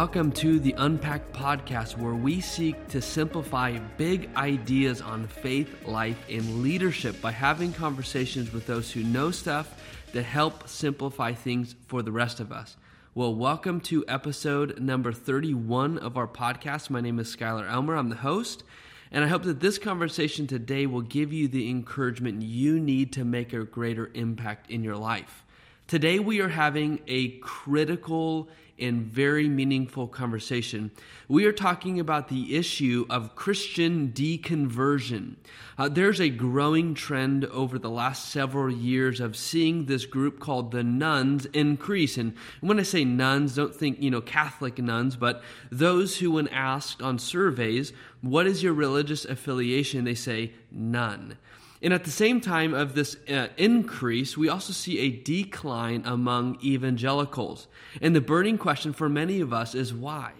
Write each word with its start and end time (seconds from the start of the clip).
Welcome 0.00 0.30
to 0.34 0.60
the 0.60 0.76
Unpacked 0.78 1.32
Podcast, 1.32 1.98
where 1.98 2.14
we 2.14 2.40
seek 2.40 2.86
to 2.90 3.02
simplify 3.02 3.80
big 3.96 4.30
ideas 4.36 5.00
on 5.00 5.26
faith, 5.26 5.88
life, 5.88 6.24
and 6.30 6.62
leadership 6.62 7.20
by 7.20 7.32
having 7.32 7.72
conversations 7.72 8.52
with 8.52 8.64
those 8.64 8.92
who 8.92 9.02
know 9.02 9.32
stuff 9.32 9.82
that 10.12 10.22
help 10.22 10.68
simplify 10.68 11.32
things 11.32 11.74
for 11.88 12.02
the 12.02 12.12
rest 12.12 12.38
of 12.38 12.52
us. 12.52 12.76
Well, 13.16 13.34
welcome 13.34 13.80
to 13.80 14.04
episode 14.06 14.78
number 14.78 15.10
31 15.10 15.98
of 15.98 16.16
our 16.16 16.28
podcast. 16.28 16.90
My 16.90 17.00
name 17.00 17.18
is 17.18 17.34
Skylar 17.34 17.68
Elmer. 17.68 17.96
I'm 17.96 18.08
the 18.08 18.14
host, 18.14 18.62
and 19.10 19.24
I 19.24 19.26
hope 19.26 19.42
that 19.42 19.58
this 19.58 19.78
conversation 19.78 20.46
today 20.46 20.86
will 20.86 21.02
give 21.02 21.32
you 21.32 21.48
the 21.48 21.68
encouragement 21.68 22.42
you 22.42 22.78
need 22.78 23.12
to 23.14 23.24
make 23.24 23.52
a 23.52 23.64
greater 23.64 24.12
impact 24.14 24.70
in 24.70 24.84
your 24.84 24.96
life. 24.96 25.44
Today, 25.88 26.20
we 26.20 26.40
are 26.40 26.50
having 26.50 27.00
a 27.08 27.30
critical 27.38 28.48
and 28.80 29.02
very 29.02 29.48
meaningful 29.48 30.06
conversation. 30.06 30.90
We 31.28 31.44
are 31.46 31.52
talking 31.52 32.00
about 32.00 32.28
the 32.28 32.56
issue 32.56 33.06
of 33.10 33.36
Christian 33.36 34.12
deconversion. 34.12 35.36
Uh, 35.76 35.88
there's 35.88 36.20
a 36.20 36.28
growing 36.28 36.94
trend 36.94 37.44
over 37.46 37.78
the 37.78 37.90
last 37.90 38.30
several 38.30 38.72
years 38.72 39.20
of 39.20 39.36
seeing 39.36 39.86
this 39.86 40.06
group 40.06 40.40
called 40.40 40.70
the 40.70 40.82
nuns 40.82 41.46
increase. 41.46 42.16
And 42.16 42.34
when 42.60 42.80
I 42.80 42.82
say 42.82 43.04
nuns, 43.04 43.54
don't 43.54 43.74
think, 43.74 44.02
you 44.02 44.10
know, 44.10 44.20
Catholic 44.20 44.78
nuns, 44.78 45.16
but 45.16 45.42
those 45.70 46.18
who, 46.18 46.32
when 46.32 46.48
asked 46.48 47.02
on 47.02 47.18
surveys, 47.18 47.92
what 48.20 48.46
is 48.46 48.62
your 48.62 48.72
religious 48.72 49.24
affiliation, 49.24 50.04
they 50.04 50.14
say 50.14 50.52
none. 50.70 51.36
And 51.80 51.94
at 51.94 52.04
the 52.04 52.10
same 52.10 52.40
time 52.40 52.74
of 52.74 52.94
this 52.94 53.16
uh, 53.28 53.48
increase, 53.56 54.36
we 54.36 54.48
also 54.48 54.72
see 54.72 54.98
a 54.98 55.10
decline 55.10 56.02
among 56.04 56.58
evangelicals. 56.62 57.68
And 58.02 58.16
the 58.16 58.20
burning 58.20 58.58
question 58.58 58.92
for 58.92 59.08
many 59.08 59.40
of 59.40 59.52
us 59.52 59.74
is 59.74 59.94
why? 59.94 60.32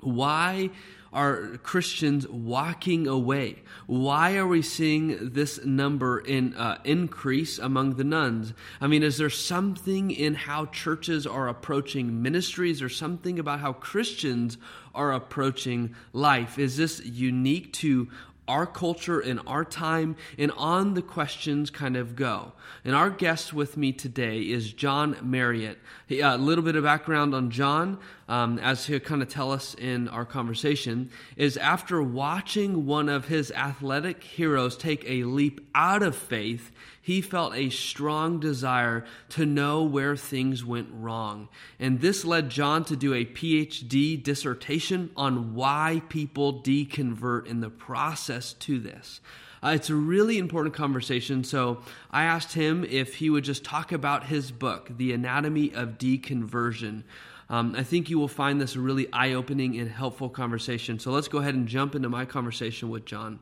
Why 0.00 0.70
are 1.12 1.56
Christians 1.62 2.28
walking 2.28 3.06
away? 3.06 3.62
Why 3.86 4.36
are 4.36 4.46
we 4.46 4.60
seeing 4.60 5.30
this 5.32 5.64
number 5.64 6.18
in 6.18 6.54
uh, 6.54 6.78
increase 6.84 7.58
among 7.58 7.94
the 7.94 8.04
nuns? 8.04 8.52
I 8.82 8.86
mean, 8.88 9.02
is 9.02 9.16
there 9.16 9.30
something 9.30 10.10
in 10.10 10.34
how 10.34 10.66
churches 10.66 11.26
are 11.26 11.48
approaching 11.48 12.20
ministries, 12.20 12.82
or 12.82 12.90
something 12.90 13.38
about 13.38 13.60
how 13.60 13.72
Christians 13.72 14.58
are 14.94 15.12
approaching 15.12 15.94
life? 16.12 16.58
Is 16.58 16.76
this 16.76 17.02
unique 17.02 17.72
to 17.74 18.08
our 18.48 18.66
culture 18.66 19.20
and 19.20 19.40
our 19.46 19.64
time 19.64 20.16
and 20.38 20.50
on 20.52 20.94
the 20.94 21.02
questions 21.02 21.70
kind 21.70 21.96
of 21.96 22.16
go. 22.16 22.52
And 22.84 22.94
our 22.94 23.10
guest 23.10 23.52
with 23.52 23.76
me 23.76 23.92
today 23.92 24.40
is 24.40 24.72
John 24.72 25.16
Marriott. 25.22 25.78
A 26.10 26.22
uh, 26.22 26.36
little 26.36 26.64
bit 26.64 26.76
of 26.76 26.84
background 26.84 27.34
on 27.34 27.50
John, 27.50 27.98
um, 28.28 28.58
as 28.58 28.86
he'll 28.86 29.00
kind 29.00 29.22
of 29.22 29.28
tell 29.28 29.52
us 29.52 29.74
in 29.74 30.08
our 30.08 30.24
conversation, 30.24 31.10
is 31.36 31.56
after 31.56 32.02
watching 32.02 32.86
one 32.86 33.08
of 33.08 33.28
his 33.28 33.50
athletic 33.52 34.22
heroes 34.22 34.76
take 34.76 35.04
a 35.08 35.24
leap 35.24 35.60
out 35.74 36.02
of 36.02 36.16
faith, 36.16 36.72
he 37.00 37.20
felt 37.20 37.54
a 37.54 37.70
strong 37.70 38.40
desire 38.40 39.04
to 39.28 39.46
know 39.46 39.84
where 39.84 40.16
things 40.16 40.64
went 40.64 40.88
wrong. 40.92 41.48
And 41.78 42.00
this 42.00 42.24
led 42.24 42.50
John 42.50 42.84
to 42.86 42.96
do 42.96 43.14
a 43.14 43.24
PhD 43.24 44.20
dissertation 44.20 45.10
on 45.16 45.54
why 45.54 46.02
people 46.08 46.62
deconvert 46.62 47.46
in 47.46 47.60
the 47.60 47.70
process 47.70 48.54
to 48.54 48.80
this. 48.80 49.20
Uh, 49.62 49.70
it's 49.70 49.90
a 49.90 49.94
really 49.94 50.38
important 50.38 50.74
conversation. 50.74 51.44
So 51.44 51.82
I 52.10 52.24
asked 52.24 52.52
him 52.52 52.84
if 52.84 53.14
he 53.16 53.30
would 53.30 53.44
just 53.44 53.64
talk 53.64 53.92
about 53.92 54.26
his 54.26 54.50
book, 54.50 54.90
The 54.96 55.12
Anatomy 55.12 55.72
of 55.74 55.98
Deconversion. 55.98 57.04
Um, 57.48 57.74
I 57.76 57.84
think 57.84 58.10
you 58.10 58.18
will 58.18 58.28
find 58.28 58.60
this 58.60 58.74
a 58.74 58.80
really 58.80 59.10
eye 59.12 59.34
opening 59.34 59.78
and 59.78 59.88
helpful 59.88 60.28
conversation. 60.28 60.98
So 60.98 61.12
let's 61.12 61.28
go 61.28 61.38
ahead 61.38 61.54
and 61.54 61.68
jump 61.68 61.94
into 61.94 62.08
my 62.08 62.24
conversation 62.24 62.88
with 62.88 63.04
John. 63.04 63.38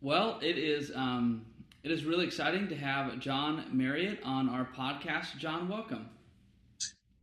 Well, 0.00 0.38
it 0.42 0.58
is 0.58 0.92
um, 0.94 1.44
it 1.82 1.90
is 1.90 2.04
really 2.04 2.26
exciting 2.26 2.68
to 2.68 2.76
have 2.76 3.18
John 3.18 3.64
Marriott 3.72 4.20
on 4.24 4.48
our 4.48 4.68
podcast. 4.76 5.36
John, 5.38 5.68
welcome. 5.68 6.08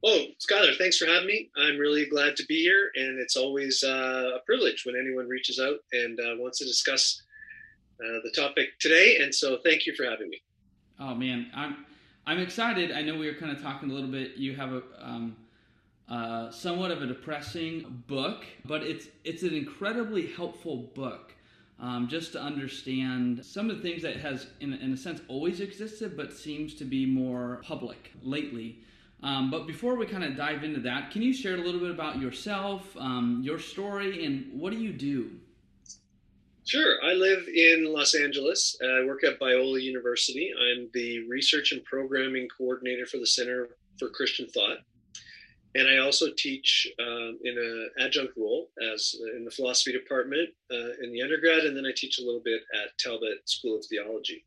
Oh, 0.03 0.25
Skylar, 0.39 0.77
thanks 0.77 0.97
for 0.97 1.05
having 1.05 1.25
me. 1.25 1.49
I'm 1.57 1.77
really 1.77 2.05
glad 2.05 2.35
to 2.35 2.45
be 2.45 2.61
here, 2.61 2.91
and 2.95 3.19
it's 3.19 3.35
always 3.35 3.83
uh, 3.83 4.31
a 4.35 4.39
privilege 4.45 4.83
when 4.85 4.95
anyone 4.95 5.27
reaches 5.27 5.59
out 5.59 5.77
and 5.93 6.19
uh, 6.19 6.35
wants 6.37 6.59
to 6.59 6.65
discuss 6.65 7.21
uh, 7.99 8.19
the 8.23 8.31
topic 8.35 8.67
today. 8.79 9.17
And 9.21 9.33
so, 9.33 9.57
thank 9.63 9.85
you 9.85 9.95
for 9.95 10.03
having 10.03 10.29
me. 10.29 10.41
Oh 10.99 11.15
man, 11.15 11.47
I'm 11.55 11.85
I'm 12.27 12.39
excited. 12.39 12.91
I 12.91 13.01
know 13.03 13.17
we 13.17 13.27
were 13.27 13.37
kind 13.37 13.55
of 13.55 13.61
talking 13.61 13.91
a 13.91 13.93
little 13.93 14.09
bit. 14.09 14.35
You 14.35 14.55
have 14.55 14.73
a 14.73 14.81
um, 14.99 15.35
uh, 16.09 16.49
somewhat 16.49 16.91
of 16.91 17.01
a 17.01 17.07
depressing 17.07 18.03
book, 18.07 18.45
but 18.65 18.83
it's 18.83 19.07
it's 19.23 19.43
an 19.43 19.53
incredibly 19.53 20.27
helpful 20.27 20.91
book 20.95 21.33
um, 21.79 22.07
just 22.07 22.31
to 22.33 22.41
understand 22.41 23.45
some 23.45 23.69
of 23.69 23.77
the 23.77 23.81
things 23.81 24.01
that 24.01 24.17
has, 24.17 24.47
in, 24.59 24.73
in 24.73 24.93
a 24.93 24.97
sense, 24.97 25.21
always 25.27 25.59
existed, 25.59 26.15
but 26.15 26.33
seems 26.33 26.73
to 26.75 26.85
be 26.85 27.05
more 27.05 27.61
public 27.63 28.11
lately. 28.21 28.79
Um, 29.23 29.49
but 29.49 29.67
before 29.67 29.95
we 29.95 30.05
kind 30.05 30.23
of 30.23 30.35
dive 30.35 30.63
into 30.63 30.79
that, 30.81 31.11
can 31.11 31.21
you 31.21 31.33
share 31.33 31.55
a 31.55 31.57
little 31.57 31.79
bit 31.79 31.91
about 31.91 32.19
yourself, 32.19 32.95
um, 32.97 33.41
your 33.43 33.59
story, 33.59 34.25
and 34.25 34.59
what 34.59 34.71
do 34.71 34.77
you 34.77 34.93
do? 34.93 35.31
Sure. 36.65 36.95
I 37.03 37.13
live 37.13 37.47
in 37.47 37.85
Los 37.93 38.15
Angeles. 38.15 38.75
I 38.83 39.05
work 39.05 39.23
at 39.23 39.39
Biola 39.39 39.81
University. 39.81 40.51
I'm 40.59 40.89
the 40.93 41.27
research 41.27 41.71
and 41.71 41.83
programming 41.83 42.47
coordinator 42.57 43.05
for 43.05 43.17
the 43.17 43.27
Center 43.27 43.69
for 43.99 44.09
Christian 44.09 44.47
Thought 44.47 44.79
and 45.75 45.89
I 45.89 45.97
also 45.97 46.27
teach 46.37 46.87
um, 46.99 47.37
in 47.43 47.57
an 47.57 47.89
adjunct 47.99 48.33
role 48.37 48.69
as 48.93 49.15
in 49.35 49.43
the 49.43 49.51
philosophy 49.51 49.91
department 49.91 50.49
uh, 50.71 51.03
in 51.03 51.11
the 51.11 51.21
undergrad, 51.21 51.65
and 51.65 51.75
then 51.75 51.85
I 51.85 51.91
teach 51.95 52.17
a 52.17 52.23
little 52.23 52.41
bit 52.43 52.61
at 52.73 52.97
Talbot 52.97 53.47
School 53.47 53.77
of 53.77 53.85
Theology. 53.85 54.45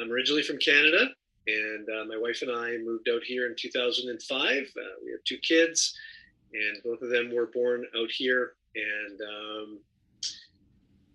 I'm 0.00 0.10
originally 0.12 0.44
from 0.44 0.58
Canada, 0.58 1.08
and 1.48 1.88
uh, 1.88 2.04
my 2.06 2.16
wife 2.16 2.40
and 2.42 2.52
I 2.52 2.78
moved 2.78 3.08
out 3.12 3.24
here 3.24 3.46
in 3.46 3.56
2005. 3.58 4.38
Uh, 4.40 4.80
we 5.04 5.10
have 5.10 5.24
two 5.24 5.38
kids, 5.38 5.92
and 6.54 6.82
both 6.84 7.02
of 7.02 7.10
them 7.10 7.34
were 7.34 7.50
born 7.52 7.84
out 8.00 8.10
here. 8.10 8.52
And 8.76 9.20
um, 9.20 9.80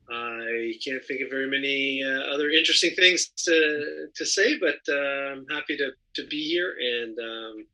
I 0.10 0.74
can't 0.84 1.04
think 1.04 1.22
of 1.22 1.30
very 1.30 1.50
many 1.50 2.04
uh, 2.04 2.34
other 2.34 2.50
interesting 2.50 2.92
things 2.96 3.28
to 3.46 4.08
to 4.16 4.26
say, 4.26 4.58
but 4.58 4.80
uh, 4.90 5.32
I'm 5.32 5.46
happy 5.50 5.78
to 5.78 5.92
to 6.16 6.28
be 6.28 6.44
here 6.48 6.76
and. 6.80 7.18
Um, 7.20 7.66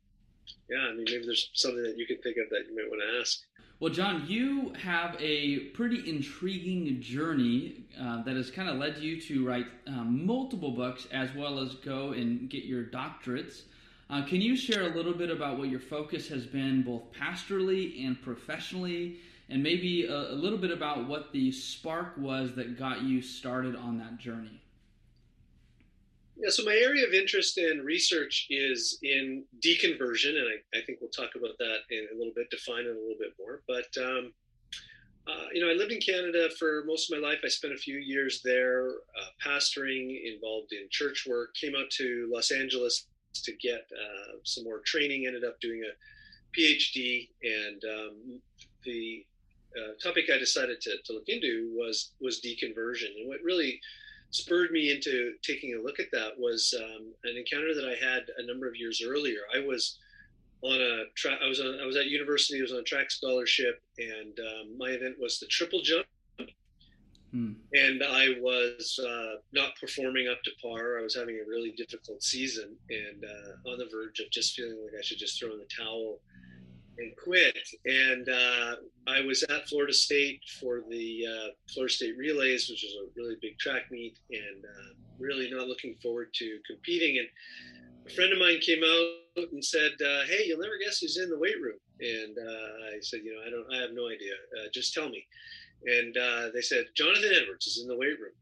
yeah, 0.68 0.78
I 0.78 0.94
mean, 0.94 1.04
maybe 1.06 1.26
there's 1.26 1.50
something 1.52 1.82
that 1.82 1.98
you 1.98 2.06
can 2.06 2.18
think 2.18 2.36
of 2.38 2.48
that 2.50 2.66
you 2.68 2.74
might 2.74 2.88
want 2.88 3.02
to 3.02 3.20
ask. 3.20 3.40
Well, 3.80 3.92
John, 3.92 4.24
you 4.26 4.72
have 4.80 5.16
a 5.20 5.58
pretty 5.74 6.08
intriguing 6.08 7.00
journey 7.02 7.84
uh, 8.00 8.22
that 8.22 8.36
has 8.36 8.50
kind 8.50 8.68
of 8.68 8.76
led 8.76 8.98
you 8.98 9.20
to 9.22 9.46
write 9.46 9.66
um, 9.86 10.24
multiple 10.24 10.70
books 10.70 11.06
as 11.12 11.34
well 11.34 11.58
as 11.58 11.74
go 11.74 12.12
and 12.12 12.48
get 12.48 12.64
your 12.64 12.84
doctorates. 12.84 13.62
Uh, 14.08 14.24
can 14.24 14.40
you 14.40 14.56
share 14.56 14.82
a 14.82 14.94
little 14.94 15.12
bit 15.12 15.30
about 15.30 15.58
what 15.58 15.68
your 15.68 15.80
focus 15.80 16.28
has 16.28 16.46
been 16.46 16.82
both 16.82 17.02
pastorally 17.12 18.06
and 18.06 18.20
professionally, 18.22 19.16
and 19.48 19.62
maybe 19.62 20.06
a, 20.06 20.32
a 20.32 20.34
little 20.34 20.58
bit 20.58 20.70
about 20.70 21.08
what 21.08 21.32
the 21.32 21.52
spark 21.52 22.16
was 22.16 22.54
that 22.54 22.78
got 22.78 23.02
you 23.02 23.20
started 23.20 23.76
on 23.76 23.98
that 23.98 24.18
journey? 24.18 24.60
Yeah, 26.36 26.50
so 26.50 26.64
my 26.64 26.74
area 26.74 27.06
of 27.06 27.14
interest 27.14 27.58
and 27.58 27.84
research 27.84 28.48
is 28.50 28.98
in 29.02 29.44
deconversion, 29.64 30.30
and 30.30 30.46
I, 30.48 30.78
I, 30.78 30.82
think 30.84 30.98
we'll 31.00 31.10
talk 31.10 31.36
about 31.36 31.56
that 31.58 31.78
in 31.90 32.08
a 32.12 32.16
little 32.16 32.32
bit, 32.34 32.50
define 32.50 32.86
it 32.86 32.88
a 32.88 32.98
little 32.98 33.16
bit 33.18 33.34
more. 33.38 33.62
But 33.68 33.86
um, 34.02 34.32
uh, 35.26 35.46
you 35.52 35.64
know, 35.64 35.70
I 35.70 35.74
lived 35.74 35.92
in 35.92 36.00
Canada 36.00 36.48
for 36.58 36.82
most 36.86 37.10
of 37.10 37.18
my 37.18 37.26
life. 37.26 37.38
I 37.44 37.48
spent 37.48 37.72
a 37.72 37.78
few 37.78 37.98
years 37.98 38.42
there, 38.44 38.88
uh, 38.88 39.26
pastoring, 39.44 40.20
involved 40.34 40.72
in 40.72 40.88
church 40.90 41.24
work. 41.26 41.54
Came 41.54 41.74
out 41.76 41.88
to 41.92 42.28
Los 42.30 42.50
Angeles 42.50 43.06
to 43.42 43.52
get 43.62 43.86
uh, 43.92 44.36
some 44.42 44.64
more 44.64 44.80
training. 44.84 45.26
Ended 45.26 45.44
up 45.44 45.60
doing 45.60 45.82
a 45.82 46.60
PhD, 46.60 47.28
and 47.42 47.82
um, 47.84 48.40
the 48.84 49.24
uh, 49.78 49.94
topic 50.02 50.26
I 50.32 50.38
decided 50.38 50.80
to, 50.82 50.96
to 51.04 51.12
look 51.12 51.28
into 51.28 51.70
was 51.74 52.12
was 52.20 52.40
deconversion, 52.40 53.10
and 53.18 53.28
what 53.28 53.42
really 53.42 53.80
spurred 54.30 54.72
me 54.72 54.90
into 54.90 55.34
taking 55.42 55.74
a 55.74 55.82
look 55.82 56.00
at 56.00 56.10
that 56.12 56.32
was 56.38 56.74
um, 56.76 57.12
an 57.24 57.36
encounter 57.36 57.72
that 57.74 57.84
I 57.84 57.94
had 57.94 58.24
a 58.38 58.46
number 58.46 58.66
of 58.66 58.74
years 58.76 59.02
earlier. 59.06 59.40
I 59.54 59.60
was 59.60 59.98
on 60.62 60.80
a 60.80 61.04
track. 61.14 61.38
I 61.44 61.48
was 61.48 61.60
on. 61.60 61.78
I 61.80 61.86
was 61.86 61.96
at 61.96 62.06
university. 62.06 62.58
I 62.58 62.62
was 62.62 62.72
on 62.72 62.78
a 62.78 62.82
track 62.82 63.10
scholarship, 63.10 63.82
and 63.98 64.38
um, 64.40 64.78
my 64.78 64.90
event 64.90 65.16
was 65.20 65.38
the 65.38 65.46
triple 65.46 65.82
jump. 65.82 66.06
Hmm. 67.30 67.52
And 67.72 68.02
I 68.02 68.36
was 68.40 68.98
uh, 69.04 69.40
not 69.52 69.70
performing 69.80 70.28
up 70.28 70.42
to 70.44 70.50
par. 70.62 70.98
I 70.98 71.02
was 71.02 71.16
having 71.16 71.36
a 71.44 71.48
really 71.48 71.72
difficult 71.72 72.22
season, 72.22 72.76
and 72.90 73.24
uh, 73.24 73.70
on 73.70 73.78
the 73.78 73.88
verge 73.90 74.20
of 74.20 74.30
just 74.30 74.54
feeling 74.54 74.78
like 74.84 74.98
I 74.98 75.02
should 75.02 75.18
just 75.18 75.38
throw 75.38 75.52
in 75.52 75.58
the 75.58 75.66
towel 75.76 76.20
and 76.98 77.14
quit. 77.16 77.56
And 77.84 78.28
uh, 78.28 78.76
I 79.06 79.20
was 79.22 79.42
at 79.44 79.68
Florida 79.68 79.92
State 79.92 80.40
for 80.60 80.82
the 80.88 81.24
uh, 81.26 81.48
Florida 81.72 81.92
State 81.92 82.16
Relays, 82.16 82.68
which 82.68 82.84
is 82.84 82.94
a 82.94 83.08
really 83.16 83.36
big 83.40 83.58
track 83.58 83.90
meet, 83.90 84.18
and 84.30 84.64
uh, 84.64 84.94
really 85.18 85.50
not 85.50 85.68
looking 85.68 85.94
forward 86.02 86.28
to 86.34 86.58
competing. 86.66 87.18
And 87.18 87.28
a 88.06 88.14
friend 88.14 88.32
of 88.32 88.38
mine 88.38 88.58
came 88.60 88.82
out 88.82 89.48
and 89.52 89.64
said, 89.64 89.92
uh, 90.00 90.24
"Hey, 90.26 90.44
you'll 90.46 90.60
never 90.60 90.78
guess 90.82 90.98
who's 90.98 91.18
in 91.18 91.30
the 91.30 91.38
weight 91.38 91.60
room." 91.60 91.78
And 92.00 92.38
uh, 92.38 92.96
I 92.96 93.00
said, 93.00 93.20
"You 93.24 93.34
know, 93.34 93.42
I 93.46 93.50
don't, 93.50 93.74
I 93.74 93.80
have 93.82 93.94
no 93.94 94.08
idea. 94.08 94.34
Uh, 94.58 94.68
just 94.72 94.94
tell 94.94 95.08
me." 95.08 95.24
And 95.86 96.14
they 96.54 96.62
said, 96.62 96.86
"Jonathan 96.94 97.30
Edwards 97.34 97.66
is 97.66 97.80
in 97.82 97.88
the 97.88 97.96
weight 97.96 98.20
room." 98.20 98.32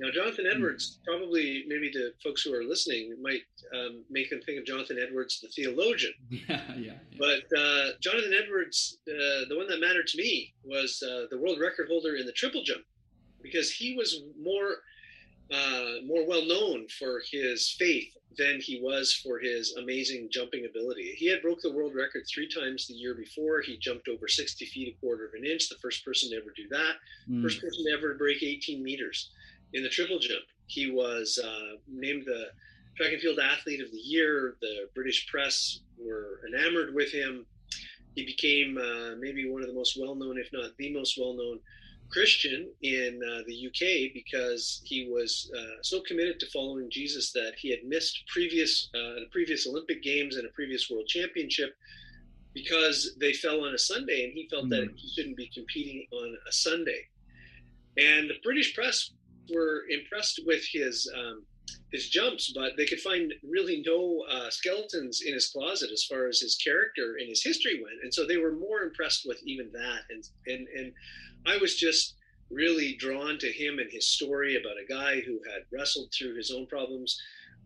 Now, 0.00 0.10
Jonathan 0.10 0.46
hmm. 0.46 0.56
Edwards, 0.56 0.98
probably 1.04 1.64
maybe 1.68 1.90
the 1.92 2.14
folks 2.24 2.42
who 2.42 2.54
are 2.54 2.64
listening 2.64 3.14
might 3.20 3.42
um, 3.74 4.02
make 4.08 4.30
them 4.30 4.40
think 4.40 4.58
of 4.58 4.64
Jonathan 4.64 4.98
Edwards, 5.00 5.40
the 5.40 5.48
theologian. 5.48 6.12
Yeah, 6.30 6.62
yeah. 6.76 6.92
yeah. 7.10 7.18
But 7.18 7.44
uh, 7.56 7.90
Jonathan 8.00 8.32
Edwards, 8.32 8.98
uh, 9.06 9.44
the 9.48 9.56
one 9.56 9.68
that 9.68 9.80
mattered 9.80 10.06
to 10.08 10.18
me 10.18 10.54
was 10.64 11.02
uh, 11.06 11.26
the 11.30 11.38
world 11.38 11.60
record 11.60 11.88
holder 11.88 12.16
in 12.16 12.24
the 12.24 12.32
triple 12.32 12.62
jump, 12.62 12.82
because 13.42 13.70
he 13.70 13.94
was 13.94 14.22
more 14.40 14.76
uh, 15.52 15.96
more 16.06 16.26
well 16.26 16.46
known 16.46 16.86
for 16.88 17.20
his 17.30 17.68
faith 17.78 18.16
than 18.38 18.60
he 18.60 18.80
was 18.80 19.12
for 19.12 19.38
his 19.40 19.74
amazing 19.76 20.28
jumping 20.30 20.64
ability. 20.64 21.12
He 21.16 21.28
had 21.28 21.42
broke 21.42 21.60
the 21.60 21.72
world 21.72 21.94
record 21.94 22.22
three 22.32 22.48
times 22.48 22.86
the 22.86 22.94
year 22.94 23.14
before. 23.14 23.60
He 23.60 23.76
jumped 23.76 24.08
over 24.08 24.28
60 24.28 24.64
feet 24.66 24.94
a 24.96 25.00
quarter 25.00 25.26
of 25.26 25.34
an 25.34 25.44
inch, 25.44 25.68
the 25.68 25.74
first 25.82 26.04
person 26.04 26.30
to 26.30 26.36
ever 26.36 26.52
do 26.56 26.68
that, 26.70 26.94
mm. 27.28 27.42
first 27.42 27.60
person 27.60 27.84
to 27.84 27.92
ever 27.92 28.14
break 28.14 28.42
18 28.42 28.82
meters 28.82 29.30
in 29.72 29.82
the 29.82 29.88
triple 29.88 30.18
jump. 30.18 30.44
He 30.66 30.90
was 30.90 31.38
uh, 31.42 31.76
named 31.88 32.24
the 32.26 32.48
track 32.96 33.12
and 33.12 33.20
field 33.20 33.38
athlete 33.38 33.80
of 33.80 33.90
the 33.90 33.98
year. 33.98 34.56
The 34.60 34.88
British 34.94 35.26
press 35.28 35.80
were 35.98 36.40
enamored 36.46 36.94
with 36.94 37.12
him. 37.12 37.46
He 38.14 38.24
became 38.24 38.76
uh, 38.76 39.16
maybe 39.18 39.48
one 39.48 39.62
of 39.62 39.68
the 39.68 39.74
most 39.74 39.96
well 40.00 40.14
known, 40.14 40.38
if 40.38 40.52
not 40.52 40.76
the 40.78 40.92
most 40.92 41.16
well 41.18 41.34
known, 41.34 41.60
Christian 42.10 42.68
in 42.82 43.20
uh, 43.24 43.42
the 43.46 43.66
UK 43.68 44.12
because 44.12 44.82
he 44.84 45.08
was 45.08 45.50
uh, 45.56 45.80
so 45.82 46.00
committed 46.00 46.40
to 46.40 46.50
following 46.50 46.90
Jesus 46.90 47.32
that 47.32 47.52
he 47.56 47.70
had 47.70 47.84
missed 47.84 48.24
previous 48.26 48.90
uh, 48.94 49.20
previous 49.30 49.66
Olympic 49.66 50.02
Games 50.02 50.36
and 50.36 50.46
a 50.46 50.50
previous 50.50 50.90
World 50.90 51.06
Championship 51.06 51.76
because 52.52 53.16
they 53.20 53.32
fell 53.32 53.64
on 53.64 53.74
a 53.74 53.78
Sunday, 53.78 54.24
and 54.24 54.32
he 54.32 54.48
felt 54.48 54.66
mm. 54.66 54.70
that 54.70 54.90
he 54.96 55.08
shouldn't 55.08 55.36
be 55.36 55.48
competing 55.54 56.04
on 56.12 56.36
a 56.48 56.52
Sunday. 56.52 57.06
And 57.96 58.28
the 58.28 58.34
British 58.42 58.74
press 58.74 59.12
were 59.52 59.84
impressed 59.88 60.40
with 60.46 60.64
his 60.72 61.10
um, 61.16 61.44
his 61.92 62.08
jumps, 62.08 62.52
but 62.54 62.72
they 62.76 62.86
could 62.86 63.00
find 63.00 63.32
really 63.48 63.82
no 63.86 64.24
uh, 64.30 64.50
skeletons 64.50 65.22
in 65.24 65.34
his 65.34 65.48
closet 65.48 65.90
as 65.92 66.04
far 66.04 66.26
as 66.26 66.40
his 66.40 66.56
character 66.56 67.16
and 67.18 67.28
his 67.28 67.42
history 67.42 67.80
went. 67.82 68.02
And 68.02 68.12
so 68.12 68.26
they 68.26 68.36
were 68.36 68.52
more 68.52 68.82
impressed 68.82 69.24
with 69.26 69.40
even 69.44 69.70
that. 69.72 70.00
And 70.10 70.24
and 70.46 70.68
and 70.68 70.92
I 71.46 71.56
was 71.58 71.76
just 71.76 72.16
really 72.50 72.96
drawn 72.96 73.38
to 73.38 73.52
him 73.52 73.78
and 73.78 73.90
his 73.90 74.08
story 74.08 74.56
about 74.56 74.76
a 74.82 74.92
guy 74.92 75.20
who 75.20 75.40
had 75.52 75.62
wrestled 75.72 76.12
through 76.12 76.36
his 76.36 76.50
own 76.50 76.66
problems. 76.66 77.20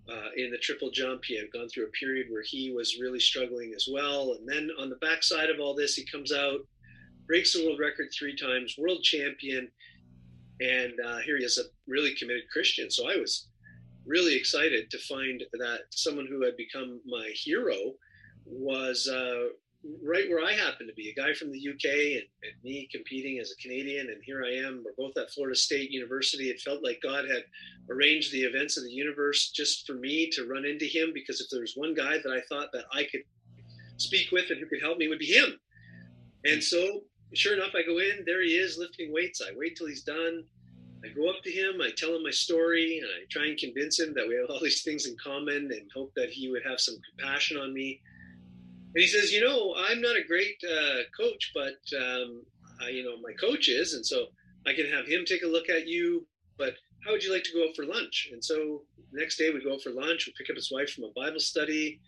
Uh, 0.07 0.29
in 0.37 0.51
the 0.51 0.59
triple 0.59 0.91
jump, 0.91 1.25
he 1.25 1.35
had 1.35 1.51
gone 1.51 1.67
through 1.67 1.87
a 1.87 1.99
period 1.99 2.27
where 2.29 2.43
he 2.43 2.71
was 2.71 3.01
really 3.01 3.19
struggling 3.19 3.73
as 3.75 3.89
well. 3.91 4.37
And 4.39 4.47
then 4.47 4.69
on 4.79 4.91
the 4.91 4.97
backside 4.97 5.49
of 5.49 5.61
all 5.61 5.75
this, 5.75 5.95
he 5.95 6.05
comes 6.05 6.31
out, 6.31 6.61
breaks 7.27 7.55
the 7.55 7.65
world 7.65 7.81
record 7.81 8.09
three 8.13 8.37
times, 8.37 8.77
world 8.77 9.03
champion, 9.03 9.71
and 10.61 10.93
uh, 11.05 11.19
here 11.19 11.37
he 11.37 11.45
is 11.45 11.59
a 11.59 11.65
really 11.87 12.15
committed 12.15 12.45
Christian. 12.53 12.91
So 12.91 13.11
I 13.11 13.17
was 13.17 13.49
really 14.07 14.35
excited 14.35 14.91
to 14.91 14.99
find 14.99 15.43
that 15.55 15.81
someone 15.91 16.27
who 16.27 16.43
had 16.43 16.57
become 16.57 17.01
my 17.07 17.31
hero 17.35 17.95
was 18.45 19.09
uh, 19.09 19.49
right 20.03 20.29
where 20.29 20.45
I 20.45 20.53
happened 20.53 20.89
to 20.89 20.95
be, 20.95 21.11
a 21.11 21.15
guy 21.15 21.35
from 21.35 21.51
the 21.51 21.59
UK 21.59 21.85
and, 22.19 22.29
and, 22.43 22.63
me 22.63 22.89
competing 22.93 23.39
as 23.39 23.53
a 23.53 23.63
Canadian. 23.63 24.09
And 24.09 24.23
here 24.23 24.45
I 24.45 24.55
am. 24.55 24.85
We're 24.85 25.07
both 25.07 25.17
at 25.17 25.31
Florida 25.31 25.57
State 25.57 25.91
University. 25.91 26.51
It 26.51 26.61
felt 26.61 26.85
like 26.85 27.01
God 27.03 27.29
had 27.29 27.45
arranged 27.91 28.33
the 28.33 28.43
events 28.43 28.77
of 28.77 28.85
the 28.85 28.93
universe 28.93 29.51
just 29.51 29.87
for 29.87 29.95
me 29.95 30.31
to 30.31 30.47
run 30.47 30.65
into 30.65 30.87
him 30.87 31.13
because 31.15 31.41
if 31.41 31.49
there 31.51 31.61
was 31.61 31.75
one 31.75 31.95
guy 31.95 32.19
that 32.19 32.33
I 32.33 32.41
thought 32.49 32.69
that 32.73 32.85
I 32.93 33.05
could 33.05 33.23
speak 33.97 34.31
with 34.33 34.51
and 34.51 34.61
who 34.61 34.67
could 34.67 34.83
help 34.83 34.99
me 34.99 35.09
would 35.09 35.19
be 35.19 35.27
him. 35.27 35.59
And 36.45 36.63
so 36.63 37.03
sure 37.35 37.55
enough, 37.55 37.75
I 37.75 37.83
go 37.83 37.99
in, 37.99 38.25
there 38.27 38.43
he 38.43 38.57
is 38.57 38.79
lifting 38.79 39.13
weights. 39.13 39.41
I 39.41 39.53
wait 39.57 39.77
till 39.77 39.87
he's 39.87 40.03
done. 40.03 40.45
I 41.05 41.09
go 41.09 41.29
up 41.29 41.43
to 41.45 41.51
him, 41.51 41.83
I 41.83 41.91
tell 41.97 42.15
him 42.17 42.23
my 42.23 42.31
story, 42.31 42.99
and 42.99 43.07
I 43.07 43.27
try 43.31 43.47
and 43.47 43.59
convince 43.59 43.99
him 43.99 44.15
that 44.15 44.27
we 44.27 44.37
have 44.37 44.49
all 44.49 44.61
these 44.63 44.83
things 44.83 45.07
in 45.07 45.17
common 45.23 45.71
and 45.71 45.91
hope 45.95 46.13
that 46.17 46.31
he 46.31 46.51
would 46.51 46.63
have 46.67 46.81
some 46.81 46.97
compassion 47.11 47.59
on 47.59 47.75
me. 47.75 48.01
And 48.95 49.03
he 49.03 49.07
says, 49.07 49.33
You 49.33 49.45
know, 49.45 49.75
I'm 49.77 50.01
not 50.01 50.17
a 50.17 50.25
great 50.27 50.57
uh, 50.65 51.03
coach, 51.19 51.53
but, 51.55 51.77
um, 51.99 52.43
I, 52.81 52.89
you 52.89 53.05
know, 53.05 53.17
my 53.23 53.33
coach 53.35 53.69
is. 53.69 53.95
And 53.95 54.05
so 54.05 54.27
I 54.67 54.73
can 54.73 54.91
have 54.91 55.07
him 55.07 55.25
take 55.27 55.43
a 55.43 55.49
look 55.49 55.69
at 55.69 55.87
you. 55.87 56.27
But 56.57 56.75
how 57.05 57.13
would 57.13 57.23
you 57.23 57.33
like 57.33 57.45
to 57.45 57.53
go 57.53 57.69
out 57.69 57.77
for 57.77 57.85
lunch? 57.85 58.31
And 58.33 58.43
so 58.43 58.83
next 59.13 59.37
day 59.37 59.51
we 59.51 59.63
go 59.63 59.75
out 59.75 59.83
for 59.83 59.91
lunch. 59.91 60.27
We 60.27 60.33
pick 60.39 60.49
up 60.49 60.57
his 60.57 60.73
wife 60.73 60.91
from 60.91 61.05
a 61.05 61.13
Bible 61.15 61.41
study. 61.41 62.01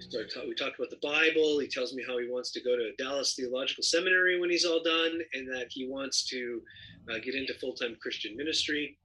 We 0.00 0.08
start 0.08 0.32
talk, 0.32 0.44
we 0.44 0.54
talk 0.54 0.72
about 0.78 0.88
the 0.88 0.96
Bible. 1.02 1.58
He 1.58 1.68
tells 1.68 1.92
me 1.92 2.02
how 2.06 2.16
he 2.16 2.26
wants 2.26 2.50
to 2.52 2.60
go 2.62 2.74
to 2.74 2.92
Dallas 2.96 3.34
Theological 3.34 3.82
Seminary 3.82 4.40
when 4.40 4.48
he's 4.48 4.64
all 4.64 4.82
done, 4.82 5.20
and 5.34 5.46
that 5.48 5.66
he 5.68 5.86
wants 5.86 6.24
to 6.28 6.62
uh, 7.10 7.18
get 7.18 7.34
into 7.34 7.52
full 7.54 7.74
time 7.74 7.96
Christian 8.00 8.34
ministry. 8.34 8.96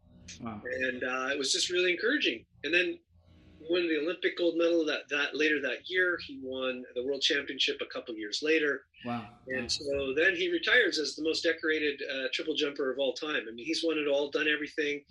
Wow. 0.42 0.62
And 0.64 1.04
uh, 1.04 1.28
it 1.34 1.38
was 1.38 1.52
just 1.52 1.70
really 1.70 1.92
encouraging. 1.92 2.46
And 2.64 2.74
then 2.74 2.98
won 3.70 3.90
the 3.90 4.00
Olympic 4.02 4.38
gold 4.38 4.56
medal 4.58 4.86
that 4.86 5.10
that 5.10 5.36
later 5.36 5.62
that 5.64 5.90
year. 5.90 6.18
He 6.26 6.40
won 6.42 6.86
the 6.96 7.04
world 7.04 7.22
championship 7.22 7.82
a 7.82 7.94
couple 7.94 8.16
years 8.16 8.40
later. 8.42 8.86
Wow! 9.04 9.28
And 9.50 9.70
so 9.70 10.14
then 10.16 10.34
he 10.34 10.50
retires 10.50 10.98
as 10.98 11.14
the 11.16 11.24
most 11.24 11.44
decorated 11.44 12.02
uh, 12.10 12.28
triple 12.32 12.56
jumper 12.56 12.90
of 12.90 13.00
all 13.00 13.12
time. 13.12 13.44
I 13.50 13.52
mean, 13.52 13.66
he's 13.66 13.84
won 13.84 13.98
it 13.98 14.08
all, 14.08 14.32
done 14.32 14.48
everything, 14.48 15.02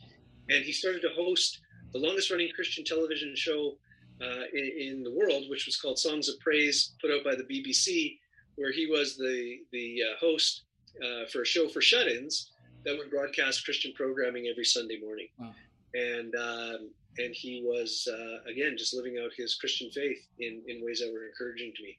and 0.48 0.64
he 0.64 0.72
started 0.72 1.02
to 1.02 1.10
host 1.10 1.60
the 1.92 1.98
longest 1.98 2.30
running 2.30 2.48
Christian 2.54 2.84
television 2.86 3.34
show 3.36 3.76
uh, 4.20 4.44
in, 4.52 4.72
in, 4.78 5.02
the 5.02 5.10
world, 5.10 5.44
which 5.48 5.66
was 5.66 5.76
called 5.76 5.98
Songs 5.98 6.28
of 6.28 6.38
Praise, 6.40 6.94
put 7.00 7.10
out 7.10 7.24
by 7.24 7.34
the 7.34 7.44
BBC, 7.44 8.18
where 8.56 8.72
he 8.72 8.86
was 8.86 9.16
the 9.16 9.58
the 9.72 10.02
uh, 10.02 10.16
host 10.18 10.62
uh, 11.02 11.26
for 11.32 11.42
a 11.42 11.46
show 11.46 11.68
for 11.68 11.80
shut-ins 11.80 12.50
that 12.84 12.96
would 12.96 13.10
broadcast 13.10 13.64
Christian 13.64 13.92
programming 13.94 14.46
every 14.46 14.64
Sunday 14.64 15.00
morning. 15.00 15.28
Wow. 15.38 15.52
And 15.94 16.34
um, 16.34 16.90
and 17.18 17.34
he 17.34 17.62
was 17.64 18.08
uh, 18.10 18.50
again 18.50 18.76
just 18.76 18.94
living 18.94 19.18
out 19.22 19.30
his 19.36 19.56
Christian 19.56 19.90
faith 19.90 20.18
in 20.38 20.62
in 20.68 20.84
ways 20.84 21.00
that 21.00 21.12
were 21.12 21.26
encouraging 21.26 21.72
to 21.76 21.82
me. 21.82 21.98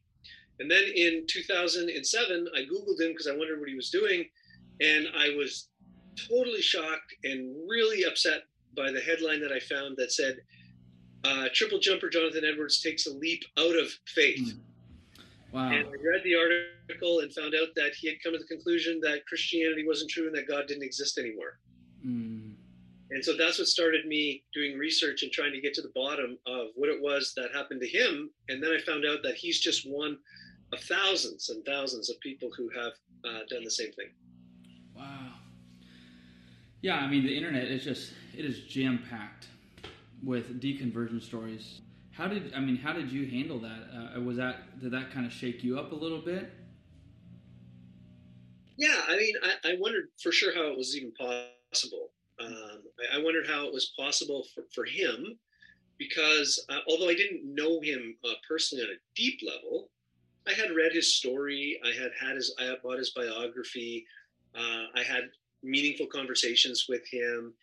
And 0.60 0.72
then 0.72 0.84
in 0.96 1.26
2007, 1.28 2.48
I 2.56 2.60
googled 2.62 3.02
him 3.02 3.12
because 3.12 3.28
I 3.28 3.36
wondered 3.36 3.60
what 3.60 3.68
he 3.68 3.76
was 3.76 3.90
doing, 3.90 4.26
and 4.80 5.08
I 5.18 5.36
was 5.36 5.68
totally 6.30 6.62
shocked 6.62 7.14
and 7.26 7.54
really 7.68 8.04
upset 8.06 8.44
by 8.76 8.92
the 8.92 9.02
headline 9.02 9.42
that 9.42 9.52
I 9.52 9.60
found 9.60 9.98
that 9.98 10.12
said 10.12 10.38
uh, 11.26 11.50
triple 11.54 11.80
jumper 11.80 12.10
Jonathan 12.10 12.44
Edwards 12.46 12.82
takes 12.82 13.08
a 13.08 13.14
leap 13.14 13.44
out 13.58 13.76
of 13.76 13.90
faith. 14.06 14.54
Mm. 14.54 14.60
Wow. 15.52 15.72
And 15.72 15.88
I 15.88 15.92
read 15.92 16.22
the 16.24 16.36
article 16.36 17.20
and 17.20 17.34
found 17.34 17.56
out 17.56 17.70
that 17.76 17.94
he 17.96 18.08
had 18.08 18.22
come 18.22 18.34
to 18.34 18.40
the 18.40 18.46
conclusion 18.46 19.00
that 19.02 19.26
Christianity 19.26 19.86
wasn't 19.88 20.12
true 20.12 20.28
and 20.28 20.36
that 20.36 20.48
God 20.48 20.68
didn't 20.68 20.84
exist 20.84 21.18
anymore. 21.18 21.60
Mm. 22.06 22.54
And 23.12 23.24
so 23.24 23.38
that's 23.38 23.60
what 23.60 23.68
started 23.68 24.06
me 24.06 24.44
doing 24.54 24.78
research 24.78 25.24
and 25.24 25.32
trying 25.32 25.54
to 25.54 25.62
get 25.62 25.74
to 25.76 25.82
the 25.82 25.92
bottom 25.96 26.38
of 26.46 26.68
what 26.76 26.90
it 26.90 27.02
was 27.02 27.34
that 27.38 27.50
happened 27.54 27.82
to 27.82 27.88
him. 27.88 28.30
And 28.50 28.62
then 28.62 28.72
I 28.72 28.80
found 28.82 29.06
out 29.06 29.20
that 29.24 29.36
he's 29.36 29.60
just 29.60 29.90
one 29.90 30.18
of 30.74 30.80
thousands 30.82 31.50
and 31.50 31.64
thousands 31.66 32.10
of 32.10 32.20
people 32.20 32.50
who 32.58 32.70
have 32.70 32.94
uh, 33.24 33.40
done 33.50 33.64
the 33.64 33.72
same 33.72 33.92
thing. 33.94 34.10
Wow. 34.96 35.34
Yeah, 36.82 36.98
I 36.98 37.08
mean, 37.08 37.24
the 37.24 37.36
internet 37.36 37.66
is 37.66 37.84
just, 37.84 38.12
it 38.38 38.44
is 38.44 38.62
jam 38.62 39.04
packed 39.10 39.48
with 40.24 40.62
deconversion 40.62 41.22
stories. 41.22 41.82
How 42.12 42.28
did 42.28 42.54
I 42.54 42.60
mean? 42.60 42.78
How 42.78 42.94
did 42.94 43.12
you 43.12 43.28
handle 43.28 43.60
that? 43.60 44.16
Uh, 44.16 44.22
was 44.22 44.38
that 44.38 44.80
did 44.80 44.92
that 44.92 45.12
kind 45.12 45.26
of 45.26 45.34
shake 45.34 45.64
you 45.64 45.78
up 45.78 45.92
a 45.92 45.96
little 45.96 46.22
bit? 46.22 46.52
Yeah, 48.78 49.02
I 49.08 49.18
mean, 49.18 49.34
I, 49.44 49.72
I 49.72 49.76
wondered 49.80 50.10
for 50.22 50.32
sure 50.32 50.54
how 50.54 50.68
it 50.68 50.78
was 50.78 50.96
even 50.98 51.12
possible. 51.14 52.12
Um, 52.40 52.84
I, 53.00 53.18
I, 53.18 53.24
wondered 53.24 53.48
how 53.48 53.66
it 53.66 53.74
was 53.74 53.94
possible 53.98 54.46
for, 54.54 54.64
for 54.74 54.84
him 54.84 55.38
because 55.98 56.66
uh, 56.68 56.80
although 56.90 57.08
I 57.08 57.16
didn't 57.16 57.44
know 57.46 57.80
him 57.80 58.18
uh, 58.26 58.34
personally 58.46 58.84
on 58.84 58.90
a 58.90 59.00
deep 59.16 59.40
level, 59.46 59.90
I 60.46 60.52
had 60.52 60.76
read 60.76 60.92
his 60.92 61.16
story. 61.16 61.80
I 61.86 61.90
had 61.90 62.12
had 62.20 62.36
his, 62.36 62.54
I 62.60 62.66
had 62.66 62.82
bought 62.84 62.98
his 62.98 63.12
biography. 63.12 64.06
Uh, 64.54 64.86
I 64.96 65.04
had 65.04 65.24
meaningful 65.64 66.08
conversations 66.08 66.86
with 66.90 67.08
him. 67.10 67.54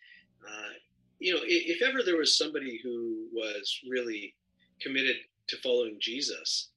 You 1.23 1.35
know, 1.35 1.41
if 1.45 1.81
ever 1.81 2.03
there 2.03 2.17
was 2.17 2.37
somebody 2.37 2.81
who 2.83 3.27
was 3.31 3.79
really 3.89 4.35
committed 4.81 5.15
to 5.47 5.57
following 5.63 5.95
Jesus, 6.01 6.71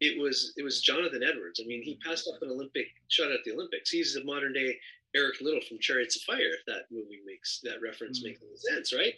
it 0.00 0.20
was 0.20 0.52
it 0.58 0.62
was 0.62 0.82
Jonathan 0.82 1.22
Edwards. 1.22 1.58
I 1.62 1.66
mean, 1.66 1.82
he 1.82 1.98
passed 2.06 2.28
up 2.28 2.42
an 2.42 2.50
Olympic 2.50 2.88
shot 3.08 3.32
at 3.32 3.40
the 3.46 3.52
Olympics. 3.52 3.88
He's 3.88 4.12
the 4.12 4.24
modern 4.24 4.52
day 4.52 4.76
Eric 5.16 5.40
Liddell 5.40 5.62
from 5.66 5.78
Chariots 5.78 6.16
of 6.16 6.22
Fire. 6.22 6.52
If 6.52 6.66
that 6.66 6.84
movie 6.90 7.20
makes 7.24 7.60
that 7.64 7.80
reference 7.82 8.18
mm-hmm. 8.18 8.28
makes 8.28 8.68
sense, 8.70 8.92
right? 8.92 9.14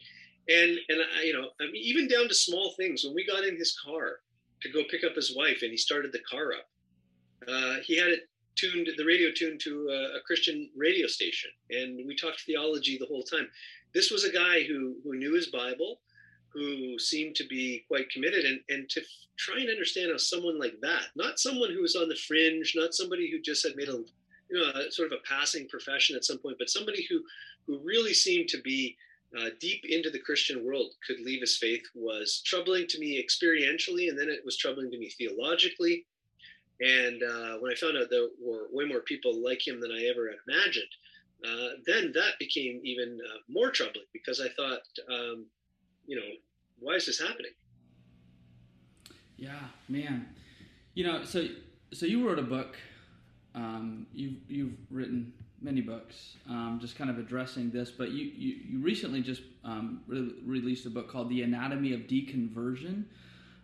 And 0.49 0.79
and 0.89 1.01
I, 1.19 1.23
you 1.25 1.33
know, 1.33 1.49
I 1.61 1.65
mean, 1.65 1.83
even 1.83 2.07
down 2.07 2.29
to 2.29 2.35
small 2.35 2.73
things. 2.77 3.03
When 3.05 3.15
we 3.15 3.27
got 3.27 3.45
in 3.45 3.57
his 3.57 3.77
car 3.85 4.21
to 4.63 4.71
go 4.71 4.85
pick 4.89 5.03
up 5.03 5.17
his 5.17 5.35
wife, 5.37 5.63
and 5.63 5.73
he 5.73 5.77
started 5.77 6.13
the 6.13 6.23
car 6.31 6.53
up, 6.53 6.69
uh, 7.49 7.77
he 7.85 7.99
had 7.99 8.11
it 8.11 8.30
tuned, 8.61 8.89
the 8.97 9.05
radio 9.05 9.31
tuned 9.35 9.61
to 9.61 9.89
a, 9.91 10.19
a 10.19 10.21
Christian 10.27 10.69
radio 10.77 11.07
station, 11.07 11.51
and 11.71 12.07
we 12.07 12.15
talked 12.15 12.43
theology 12.43 12.99
the 12.99 13.07
whole 13.07 13.23
time 13.23 13.49
this 13.95 14.11
was 14.11 14.25
a 14.25 14.33
guy 14.33 14.63
who 14.63 14.97
who 15.03 15.17
knew 15.17 15.35
his 15.35 15.49
Bible, 15.49 16.01
who 16.53 16.99
seemed 16.99 17.35
to 17.37 17.47
be 17.47 17.85
quite 17.89 18.11
committed 18.11 18.45
and, 18.45 18.61
and 18.69 18.89
to 18.91 19.03
try 19.39 19.61
and 19.61 19.71
understand 19.71 20.11
how 20.11 20.17
someone 20.17 20.59
like 20.59 20.75
that, 20.83 21.07
not 21.17 21.39
someone 21.39 21.73
who 21.73 21.83
was 21.83 21.97
on 21.97 22.09
the 22.09 22.17
fringe, 22.17 22.75
not 22.77 22.95
somebody 22.95 23.31
who 23.31 23.41
just 23.41 23.67
had 23.67 23.77
made 23.77 23.89
a 23.89 24.03
you 24.51 24.57
know 24.57 24.71
a, 24.75 24.91
sort 24.91 25.13
of 25.13 25.19
a 25.19 25.29
passing 25.29 25.69
profession 25.69 26.17
at 26.17 26.25
some 26.25 26.39
point, 26.39 26.57
but 26.59 26.71
somebody 26.71 27.07
who 27.09 27.23
who 27.67 27.81
really 27.85 28.15
seemed 28.15 28.49
to 28.49 28.61
be 28.63 28.97
uh, 29.39 29.51
deep 29.61 29.85
into 29.89 30.11
the 30.11 30.19
Christian 30.19 30.65
world 30.65 30.91
could 31.07 31.21
leave 31.21 31.41
his 31.41 31.57
faith 31.57 31.83
was 31.95 32.43
troubling 32.45 32.87
to 32.89 32.99
me 32.99 33.25
experientially, 33.25 34.09
and 34.09 34.19
then 34.19 34.29
it 34.29 34.45
was 34.45 34.57
troubling 34.57 34.91
to 34.91 34.99
me 34.99 35.09
theologically. 35.11 36.05
And 36.81 37.23
uh, 37.23 37.59
when 37.59 37.71
I 37.71 37.75
found 37.75 37.99
out 37.99 38.09
there 38.11 38.29
were 38.43 38.69
way 38.73 38.87
more 38.87 39.01
people 39.01 39.43
like 39.43 39.67
him 39.67 39.81
than 39.81 39.93
I 39.93 40.07
ever 40.07 40.31
imagined, 40.47 40.89
uh, 41.45 41.77
then 41.87 42.13
that 42.15 42.39
became 42.39 42.81
even 42.85 43.19
uh, 43.23 43.39
more 43.49 43.71
troubling 43.71 44.07
because 44.13 44.41
I 44.41 44.49
thought, 44.49 44.83
um, 45.09 45.47
you 46.07 46.17
know, 46.17 46.27
why 46.79 46.95
is 46.95 47.07
this 47.07 47.21
happening? 47.21 47.53
Yeah, 49.37 49.69
man. 49.89 50.29
You 50.95 51.05
know, 51.05 51.25
so 51.25 51.47
so 51.93 52.07
you 52.07 52.27
wrote 52.27 52.39
a 52.39 52.43
book. 52.43 52.77
Um, 53.55 54.07
you've 54.13 54.37
you've 54.49 54.75
written 54.91 55.33
many 55.63 55.81
books, 55.81 56.37
um, 56.49 56.79
just 56.81 56.97
kind 56.97 57.11
of 57.11 57.19
addressing 57.19 57.71
this. 57.71 57.91
But 57.91 58.11
you 58.11 58.25
you, 58.25 58.57
you 58.71 58.81
recently 58.81 59.23
just 59.23 59.43
um, 59.65 60.03
re- 60.07 60.35
released 60.45 60.87
a 60.87 60.91
book 60.91 61.11
called 61.11 61.29
The 61.31 61.43
Anatomy 61.43 61.93
of 61.93 62.03
Deconversion. 62.03 63.05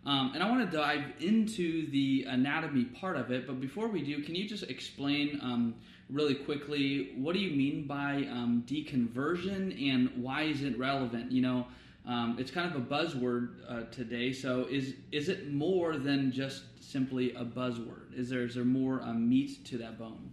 Um, 0.07 0.31
and 0.33 0.41
I 0.41 0.49
want 0.49 0.71
to 0.71 0.77
dive 0.77 1.03
into 1.19 1.91
the 1.91 2.25
anatomy 2.29 2.85
part 2.85 3.17
of 3.17 3.29
it. 3.29 3.45
But 3.45 3.59
before 3.59 3.89
we 3.89 4.01
do, 4.01 4.23
can 4.23 4.35
you 4.35 4.47
just 4.47 4.63
explain 4.63 5.37
um, 5.43 5.75
really 6.09 6.33
quickly 6.33 7.11
what 7.17 7.33
do 7.33 7.39
you 7.39 7.53
mean 7.55 7.85
by 7.85 8.25
um, 8.31 8.63
deconversion 8.65 9.91
and 9.91 10.09
why 10.15 10.43
is 10.43 10.63
it 10.63 10.79
relevant? 10.79 11.29
You 11.29 11.41
know, 11.41 11.67
um, 12.05 12.37
it's 12.39 12.49
kind 12.49 12.73
of 12.73 12.81
a 12.81 12.85
buzzword 12.85 13.49
uh, 13.67 13.83
today. 13.91 14.31
So 14.31 14.65
is 14.71 14.93
is 15.11 15.27
it 15.27 15.51
more 15.51 15.97
than 15.97 16.31
just 16.31 16.63
simply 16.79 17.33
a 17.33 17.43
buzzword? 17.43 18.17
Is 18.17 18.29
there 18.29 18.45
is 18.45 18.55
there 18.55 18.63
more 18.63 19.01
um, 19.01 19.27
meat 19.27 19.65
to 19.65 19.77
that 19.79 19.99
bone? 19.99 20.31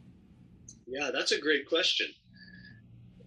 Yeah, 0.87 1.11
that's 1.13 1.33
a 1.33 1.41
great 1.41 1.69
question 1.69 2.07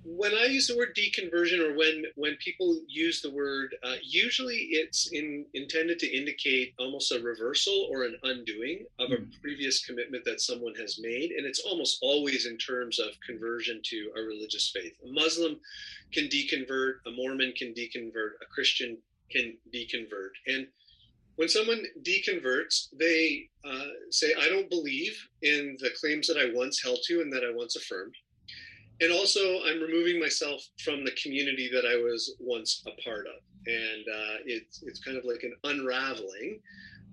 when 0.10 0.34
I 0.34 0.46
use 0.46 0.68
the 0.68 0.78
word 0.78 0.98
deconversion, 0.98 1.60
or 1.60 1.76
when 1.76 2.06
when 2.16 2.38
people 2.38 2.80
use 2.88 3.22
the 3.22 3.30
word, 3.30 3.76
uh, 3.84 3.96
usually 4.02 4.56
it's 4.72 5.12
in, 5.12 5.46
intended 5.54 6.00
to 6.00 6.08
indicate 6.08 6.74
almost 6.80 7.12
a 7.12 7.20
reversal 7.20 7.90
or 7.92 8.04
an 8.04 8.18
undoing 8.24 8.86
of 9.00 9.12
a 9.12 9.18
hmm. 9.18 9.30
previous 9.42 9.86
commitment 9.86 10.24
that 10.24 10.40
someone 10.40 10.76
has 10.76 10.98
made, 10.98 11.32
and 11.32 11.46
it's 11.46 11.60
almost 11.60 11.98
always 12.02 12.46
in 12.46 12.58
terms 12.58 13.00
of 13.00 13.20
conversion 13.26 13.82
to 13.84 14.12
a 14.16 14.22
religious 14.22 14.70
faith. 14.70 14.94
A 15.06 15.12
Muslim 15.12 15.60
can 16.14 16.30
deconvert, 16.30 17.00
a 17.06 17.12
Mormon 17.12 17.52
can 17.58 17.74
deconvert, 17.74 18.40
a 18.42 18.46
Christian 18.50 18.98
can 19.30 19.58
deconvert, 19.74 20.32
and 20.48 20.68
when 21.36 21.50
someone 21.50 21.84
deconverts, 22.02 22.88
they 22.98 23.50
uh, 23.66 23.90
say, 24.10 24.34
"I 24.40 24.48
don't 24.48 24.70
believe 24.70 25.28
in 25.42 25.76
the 25.82 25.90
claims 26.00 26.28
that 26.28 26.38
I 26.38 26.52
once 26.54 26.82
held 26.82 27.00
to 27.08 27.20
and 27.20 27.32
that 27.34 27.44
I 27.44 27.52
once 27.52 27.76
affirmed." 27.76 28.16
And 29.02 29.12
also 29.12 29.64
I'm 29.66 29.82
removing 29.82 30.20
myself 30.20 30.62
from 30.84 31.04
the 31.04 31.16
community 31.22 31.70
that 31.72 31.86
I 31.86 31.98
was 31.98 32.36
once 32.40 32.84
a 32.88 33.02
part 33.02 33.28
of, 33.28 33.42
and 33.66 34.06
uh, 34.08 34.38
it's 34.46 34.84
it's 34.84 35.00
kind 35.00 35.18
of 35.18 35.26
like 35.26 35.44
an 35.44 35.54
unraveling 35.64 36.60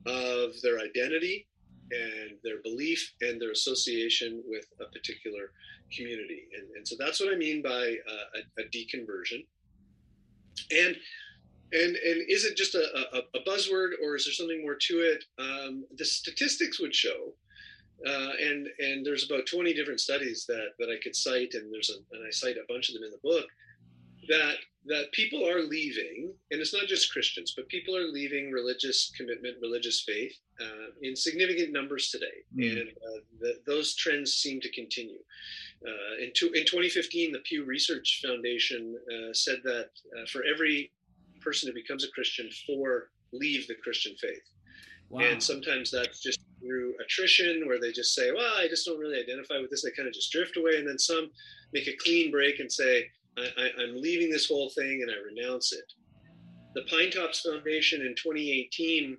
of 0.06 0.60
their 0.62 0.80
identity 0.80 1.46
and 1.90 2.36
their 2.42 2.62
belief 2.62 3.12
and 3.20 3.40
their 3.40 3.50
association 3.50 4.42
with 4.46 4.66
a 4.80 4.90
particular 4.90 5.52
community, 5.94 6.48
and, 6.56 6.68
and 6.76 6.88
so 6.88 6.96
that's 6.98 7.20
what 7.20 7.32
I 7.32 7.36
mean 7.36 7.62
by 7.62 7.96
uh, 8.08 8.40
a, 8.58 8.62
a, 8.62 8.64
deconversion. 8.68 9.44
And 10.70 10.96
and 11.72 11.96
and 11.96 12.22
is 12.28 12.44
it 12.44 12.56
just 12.56 12.74
a, 12.74 12.84
a, 13.12 13.38
a, 13.38 13.44
buzzword 13.44 13.90
or 14.02 14.16
is 14.16 14.24
there 14.24 14.32
something 14.32 14.62
more 14.62 14.76
to 14.76 14.94
it? 15.00 15.24
Um, 15.38 15.84
the 15.98 16.04
statistics 16.04 16.80
would 16.80 16.94
show 16.94 17.34
uh, 18.06 18.30
and 18.40 18.68
and 18.78 19.06
there's 19.06 19.24
about 19.24 19.46
20 19.46 19.72
different 19.74 20.00
studies 20.00 20.44
that 20.46 20.70
that 20.78 20.90
I 20.90 21.02
could 21.02 21.16
cite, 21.16 21.54
and 21.54 21.72
there's 21.72 21.90
a, 21.90 22.16
and 22.16 22.26
I 22.26 22.30
cite 22.30 22.56
a 22.56 22.72
bunch 22.72 22.88
of 22.88 22.94
them 22.94 23.04
in 23.04 23.10
the 23.10 23.18
book 23.22 23.46
that 24.28 24.56
that 24.86 25.10
people 25.12 25.48
are 25.48 25.62
leaving, 25.62 26.34
and 26.50 26.60
it's 26.60 26.74
not 26.74 26.86
just 26.86 27.10
Christians, 27.10 27.54
but 27.56 27.68
people 27.68 27.96
are 27.96 28.06
leaving 28.06 28.50
religious 28.50 29.10
commitment, 29.16 29.56
religious 29.62 30.02
faith 30.02 30.36
uh, 30.60 30.90
in 31.00 31.16
significant 31.16 31.72
numbers 31.72 32.10
today, 32.10 32.44
mm. 32.54 32.70
and 32.70 32.90
uh, 32.90 33.20
the, 33.40 33.60
those 33.66 33.94
trends 33.94 34.34
seem 34.34 34.60
to 34.60 34.70
continue. 34.72 35.18
Uh, 35.86 36.24
in, 36.24 36.32
to, 36.34 36.46
in 36.52 36.66
2015, 36.66 37.32
the 37.32 37.38
Pew 37.40 37.64
Research 37.64 38.20
Foundation 38.24 38.98
uh, 39.10 39.32
said 39.32 39.60
that 39.64 39.88
uh, 40.18 40.26
for 40.30 40.44
every 40.44 40.92
person 41.40 41.68
who 41.68 41.74
becomes 41.74 42.04
a 42.04 42.10
Christian, 42.10 42.50
four 42.66 43.10
leave 43.32 43.66
the 43.66 43.74
Christian 43.74 44.14
faith. 44.20 44.50
Wow. 45.08 45.22
And 45.22 45.42
sometimes 45.42 45.90
that's 45.90 46.20
just 46.20 46.40
through 46.64 46.94
attrition 47.04 47.66
where 47.66 47.80
they 47.80 47.92
just 47.92 48.14
say, 48.14 48.32
well, 48.32 48.54
I 48.58 48.68
just 48.68 48.86
don't 48.86 48.98
really 48.98 49.20
identify 49.20 49.58
with 49.58 49.70
this. 49.70 49.82
They 49.82 49.90
kind 49.90 50.08
of 50.08 50.14
just 50.14 50.32
drift 50.32 50.56
away. 50.56 50.76
And 50.76 50.88
then 50.88 50.98
some 50.98 51.30
make 51.72 51.86
a 51.88 51.96
clean 51.96 52.30
break 52.30 52.60
and 52.60 52.70
say, 52.70 53.06
I, 53.36 53.70
am 53.82 54.00
leaving 54.00 54.30
this 54.30 54.48
whole 54.48 54.70
thing 54.70 55.02
and 55.02 55.10
I 55.10 55.14
renounce 55.24 55.72
it. 55.72 55.92
The 56.74 56.82
Pinetops 56.82 57.42
Foundation 57.42 58.02
in 58.02 58.14
2018 58.14 59.16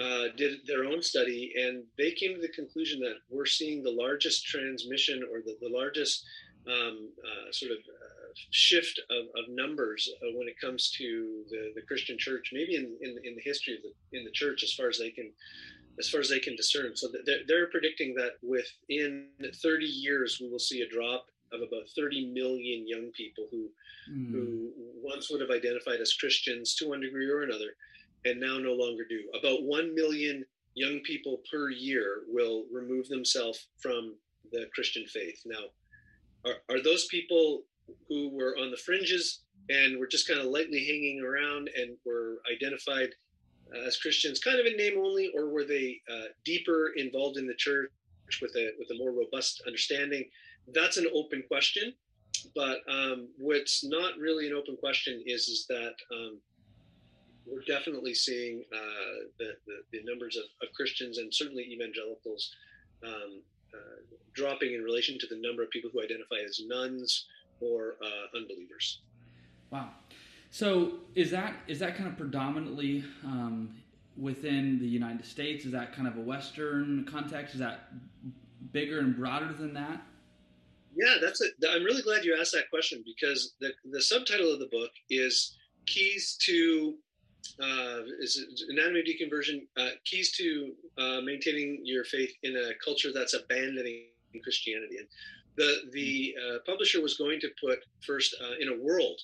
uh, 0.00 0.24
did 0.36 0.60
their 0.66 0.84
own 0.84 1.02
study 1.02 1.52
and 1.56 1.84
they 1.98 2.12
came 2.12 2.34
to 2.34 2.40
the 2.40 2.48
conclusion 2.48 3.00
that 3.00 3.16
we're 3.30 3.46
seeing 3.46 3.82
the 3.82 3.90
largest 3.90 4.46
transmission 4.46 5.22
or 5.30 5.40
the, 5.40 5.56
the 5.60 5.68
largest 5.68 6.24
um, 6.66 7.10
uh, 7.22 7.52
sort 7.52 7.72
of 7.72 7.78
uh, 7.78 8.32
shift 8.50 9.00
of, 9.10 9.26
of 9.36 9.50
numbers 9.50 10.08
uh, 10.22 10.26
when 10.34 10.48
it 10.48 10.58
comes 10.58 10.90
to 10.92 11.44
the, 11.50 11.72
the 11.74 11.82
Christian 11.82 12.16
church, 12.18 12.50
maybe 12.52 12.76
in, 12.76 12.96
in, 13.02 13.18
in 13.24 13.34
the 13.34 13.42
history 13.42 13.76
of 13.76 13.82
the, 13.82 14.18
in 14.18 14.24
the 14.24 14.30
church 14.32 14.62
as 14.62 14.72
far 14.72 14.88
as 14.88 14.98
they 14.98 15.10
can 15.10 15.30
as 15.98 16.08
far 16.08 16.20
as 16.20 16.28
they 16.28 16.38
can 16.38 16.56
discern. 16.56 16.96
So 16.96 17.08
they're, 17.46 17.66
predicting 17.68 18.14
that 18.14 18.32
within 18.42 19.28
30 19.62 19.86
years, 19.86 20.38
we 20.40 20.48
will 20.48 20.58
see 20.58 20.82
a 20.82 20.88
drop 20.88 21.26
of 21.52 21.60
about 21.60 21.88
30 21.96 22.32
million 22.32 22.86
young 22.86 23.10
people 23.16 23.46
who 23.50 23.68
mm. 24.10 24.30
who 24.30 24.70
once 25.02 25.30
would 25.30 25.40
have 25.40 25.50
identified 25.50 26.00
as 26.00 26.14
Christians 26.14 26.74
to 26.76 26.88
one 26.88 27.00
degree 27.00 27.28
or 27.28 27.42
another, 27.42 27.76
and 28.24 28.40
now 28.40 28.58
no 28.58 28.72
longer 28.72 29.04
do. 29.08 29.20
About 29.38 29.62
1 29.62 29.94
million 29.94 30.44
young 30.74 31.00
people 31.00 31.40
per 31.50 31.70
year 31.70 32.22
will 32.28 32.64
remove 32.72 33.08
themselves 33.08 33.68
from 33.78 34.14
the 34.52 34.66
Christian 34.74 35.06
faith. 35.06 35.40
Now, 35.46 35.66
are, 36.44 36.56
are 36.68 36.82
those 36.82 37.06
people 37.06 37.62
who 38.08 38.30
were 38.30 38.56
on 38.58 38.70
the 38.70 38.76
fringes 38.76 39.40
and 39.68 39.98
were 39.98 40.06
just 40.06 40.28
kind 40.28 40.40
of 40.40 40.46
lightly 40.46 40.84
hanging 40.84 41.22
around 41.24 41.70
and 41.76 41.96
were 42.04 42.40
identified 42.52 43.10
as 43.86 43.96
Christians, 43.96 44.38
kind 44.38 44.58
of 44.58 44.66
in 44.66 44.76
name 44.76 44.98
only, 44.98 45.32
or 45.34 45.48
were 45.48 45.64
they 45.64 46.00
uh, 46.10 46.28
deeper 46.44 46.92
involved 46.96 47.36
in 47.36 47.46
the 47.46 47.54
church 47.54 47.90
with 48.40 48.54
a 48.56 48.70
with 48.78 48.90
a 48.90 48.98
more 48.98 49.12
robust 49.12 49.62
understanding? 49.66 50.24
That's 50.72 50.96
an 50.96 51.06
open 51.14 51.42
question. 51.48 51.94
But 52.54 52.80
um, 52.88 53.28
what's 53.38 53.84
not 53.84 54.18
really 54.18 54.48
an 54.48 54.54
open 54.54 54.76
question 54.76 55.22
is 55.26 55.48
is 55.48 55.66
that 55.68 55.94
um, 56.12 56.38
we're 57.46 57.62
definitely 57.66 58.14
seeing 58.14 58.64
uh, 58.72 59.28
the, 59.38 59.52
the, 59.66 59.82
the 59.92 60.04
numbers 60.04 60.36
of, 60.36 60.44
of, 60.66 60.72
Christians 60.74 61.18
and 61.18 61.32
certainly 61.32 61.62
evangelicals 61.64 62.54
um, 63.06 63.42
uh, 63.74 64.00
dropping 64.32 64.74
in 64.74 64.82
relation 64.82 65.18
to 65.18 65.26
the 65.26 65.36
number 65.40 65.62
of 65.62 65.70
people 65.70 65.90
who 65.92 66.02
identify 66.02 66.36
as 66.44 66.62
nuns 66.66 67.26
or 67.60 67.96
uh, 68.02 68.36
unbelievers. 68.36 69.00
Wow. 69.70 69.90
So 70.54 70.92
is 71.16 71.32
that 71.32 71.56
is 71.66 71.80
that 71.80 71.96
kind 71.96 72.08
of 72.08 72.16
predominantly 72.16 73.02
um, 73.24 73.74
within 74.16 74.78
the 74.78 74.86
United 74.86 75.26
States? 75.26 75.64
Is 75.64 75.72
that 75.72 75.92
kind 75.92 76.06
of 76.06 76.16
a 76.16 76.20
Western 76.20 77.04
context? 77.10 77.54
Is 77.54 77.58
that 77.58 77.88
bigger 78.70 79.00
and 79.00 79.16
broader 79.16 79.52
than 79.52 79.74
that? 79.74 80.00
Yeah, 80.94 81.16
that's 81.20 81.40
it. 81.40 81.54
I'm 81.68 81.82
really 81.82 82.02
glad 82.02 82.24
you 82.24 82.38
asked 82.40 82.52
that 82.52 82.70
question 82.70 83.02
because 83.04 83.54
the 83.60 83.72
the 83.90 84.00
subtitle 84.00 84.52
of 84.52 84.60
the 84.60 84.68
book 84.68 84.92
is 85.10 85.56
keys 85.86 86.36
to 86.42 86.94
uh, 87.60 88.02
is 88.20 88.64
anatomy 88.68 89.00
of 89.00 89.06
deconversion 89.06 89.66
uh, 89.76 89.96
keys 90.04 90.30
to 90.36 90.72
uh, 90.98 91.20
maintaining 91.20 91.80
your 91.82 92.04
faith 92.04 92.30
in 92.44 92.54
a 92.56 92.70
culture 92.84 93.10
that's 93.12 93.34
abandoning 93.34 94.04
Christianity. 94.44 94.98
And 94.98 95.08
the 95.56 95.90
the 95.90 96.36
uh, 96.38 96.58
publisher 96.64 97.02
was 97.02 97.16
going 97.16 97.40
to 97.40 97.50
put 97.60 97.80
first 98.06 98.36
uh, 98.40 98.54
in 98.60 98.68
a 98.68 98.80
world 98.80 99.20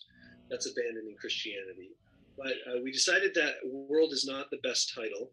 that's 0.51 0.71
abandoning 0.71 1.17
Christianity. 1.21 1.91
But 2.37 2.55
uh, 2.69 2.81
we 2.83 2.91
decided 2.91 3.35
that 3.35 3.55
world 3.65 4.13
is 4.13 4.27
not 4.27 4.51
the 4.51 4.59
best 4.63 4.95
title 4.95 5.31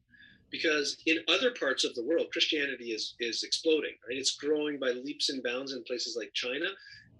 because 0.49 0.97
in 1.05 1.19
other 1.27 1.51
parts 1.51 1.83
of 1.83 1.93
the 1.95 2.03
world, 2.03 2.27
Christianity 2.31 2.91
is, 2.91 3.15
is 3.19 3.43
exploding, 3.43 3.95
right? 4.07 4.17
It's 4.17 4.35
growing 4.35 4.79
by 4.79 4.91
leaps 4.91 5.29
and 5.29 5.43
bounds 5.43 5.73
in 5.73 5.83
places 5.83 6.15
like 6.17 6.31
China 6.33 6.67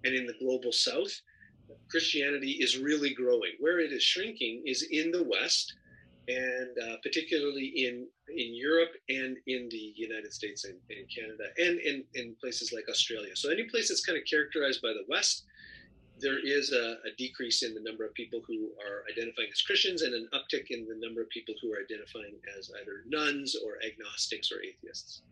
and 0.04 0.14
in 0.14 0.26
the 0.26 0.34
global 0.40 0.72
south. 0.72 1.12
Christianity 1.90 2.52
is 2.52 2.78
really 2.78 3.12
growing. 3.12 3.52
Where 3.60 3.80
it 3.80 3.92
is 3.92 4.02
shrinking 4.02 4.62
is 4.64 4.86
in 4.90 5.10
the 5.10 5.24
West, 5.24 5.74
and 6.28 6.68
uh, 6.82 6.96
particularly 7.02 7.66
in 7.66 8.06
in 8.28 8.54
Europe 8.54 8.90
and 9.08 9.36
in 9.46 9.68
the 9.70 9.92
United 9.96 10.32
States 10.32 10.64
and, 10.64 10.76
and 10.90 11.06
Canada, 11.08 11.44
and 11.56 11.78
in, 11.80 12.04
in 12.14 12.36
places 12.40 12.72
like 12.72 12.84
Australia. 12.90 13.34
So 13.34 13.50
any 13.50 13.64
place 13.64 13.88
that's 13.88 14.04
kind 14.04 14.18
of 14.18 14.24
characterized 14.24 14.82
by 14.82 14.90
the 14.90 15.04
West 15.08 15.44
there 16.20 16.38
is 16.44 16.72
a, 16.72 16.96
a, 17.06 17.14
decrease 17.16 17.62
in 17.62 17.74
the 17.74 17.80
number 17.80 18.04
of 18.04 18.14
people 18.14 18.40
who 18.46 18.68
are 18.84 19.04
identifying 19.10 19.48
as 19.52 19.62
Christians 19.62 20.02
and 20.02 20.14
an 20.14 20.28
uptick 20.34 20.70
in 20.70 20.86
the 20.86 20.94
number 20.98 21.20
of 21.20 21.28
people 21.30 21.54
who 21.60 21.72
are 21.72 21.78
identifying 21.78 22.34
as 22.58 22.70
either 22.80 23.02
nuns 23.06 23.56
or 23.64 23.74
agnostics 23.84 24.50
or 24.52 24.62
atheists. 24.62 25.22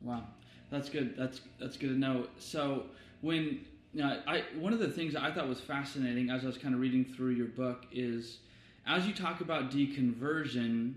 Wow, 0.00 0.24
that's 0.70 0.88
good. 0.88 1.16
That's 1.16 1.40
that's 1.58 1.76
good 1.76 1.88
to 1.88 1.98
know. 1.98 2.26
So 2.38 2.84
when 3.20 3.64
now, 3.94 4.18
I 4.26 4.44
one 4.58 4.72
of 4.72 4.78
the 4.78 4.90
things 4.90 5.16
I 5.16 5.30
thought 5.32 5.48
was 5.48 5.60
fascinating 5.60 6.30
as 6.30 6.44
I 6.44 6.46
was 6.46 6.58
kind 6.58 6.74
of 6.74 6.80
reading 6.80 7.04
through 7.04 7.30
your 7.30 7.48
book 7.48 7.86
is 7.92 8.38
as 8.86 9.06
you 9.06 9.14
talk 9.14 9.40
about 9.40 9.70
deconversion. 9.70 10.94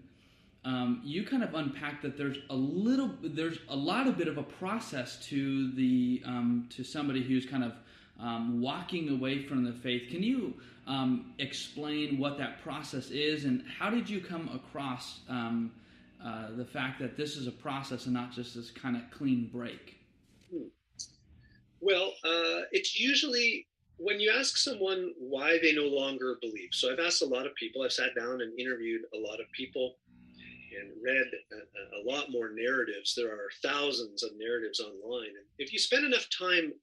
Um, 0.66 1.02
you 1.06 1.24
kind 1.24 1.42
of 1.42 1.56
unpack 1.56 2.02
that 2.02 2.18
there's 2.18 2.36
a 2.50 2.56
little, 2.56 3.12
there's 3.24 3.60
a 3.70 3.76
lot 3.76 4.08
of 4.08 4.18
bit 4.18 4.28
of 4.28 4.38
a 4.38 4.44
process 4.44 5.16
to 5.28 5.72
the 5.72 6.22
um, 6.26 6.68
to 6.72 6.84
somebody 6.84 7.24
who's 7.24 7.46
kind 7.46 7.64
of 7.64 7.72
um, 8.22 8.62
walking 8.62 9.10
away 9.10 9.44
from 9.46 9.64
the 9.64 9.74
faith. 9.74 10.10
Can 10.10 10.24
you 10.24 10.54
um, 10.88 11.34
explain 11.40 12.18
what 12.18 12.38
that 12.38 12.62
process 12.62 13.10
is 13.10 13.46
and 13.46 13.64
how 13.80 13.90
did 13.90 14.10
you 14.10 14.20
come 14.20 14.50
across 14.54 15.20
um, 15.30 15.72
uh, 16.24 16.48
the 16.56 16.66
fact 16.66 17.00
that 17.00 17.16
this 17.16 17.38
is 17.38 17.48
a 17.48 17.52
process 17.52 18.06
and 18.06 18.14
not 18.14 18.32
just 18.32 18.56
this 18.56 18.72
kind 18.72 18.96
of 18.96 19.04
clean 19.12 19.50
break? 19.54 19.98
Well, 21.82 22.14
uh, 22.26 22.68
it's 22.72 23.00
usually 23.00 23.66
when 23.98 24.20
you 24.20 24.34
ask 24.38 24.58
someone 24.58 25.14
why 25.18 25.60
they 25.62 25.74
no 25.74 25.86
longer 25.86 26.38
believe. 26.42 26.70
So 26.72 26.92
I've 26.92 27.00
asked 27.00 27.22
a 27.22 27.26
lot 27.26 27.46
of 27.46 27.56
people, 27.56 27.84
I've 27.84 27.94
sat 27.94 28.16
down 28.16 28.42
and 28.42 28.58
interviewed 28.60 29.02
a 29.14 29.18
lot 29.18 29.40
of 29.40 29.46
people 29.56 29.96
and 30.80 30.92
read 31.04 31.26
a, 31.52 32.00
a, 32.00 32.02
lot 32.10 32.32
more 32.32 32.52
narratives. 32.54 33.14
There 33.16 33.32
are 33.32 33.50
thousands 33.62 34.24
of 34.24 34.32
narratives 34.38 34.80
online. 34.80 35.30
And 35.30 35.46
if 35.58 35.74
you 35.74 35.80
spend 35.80 36.06
enough 36.06 36.28
time 36.30 36.74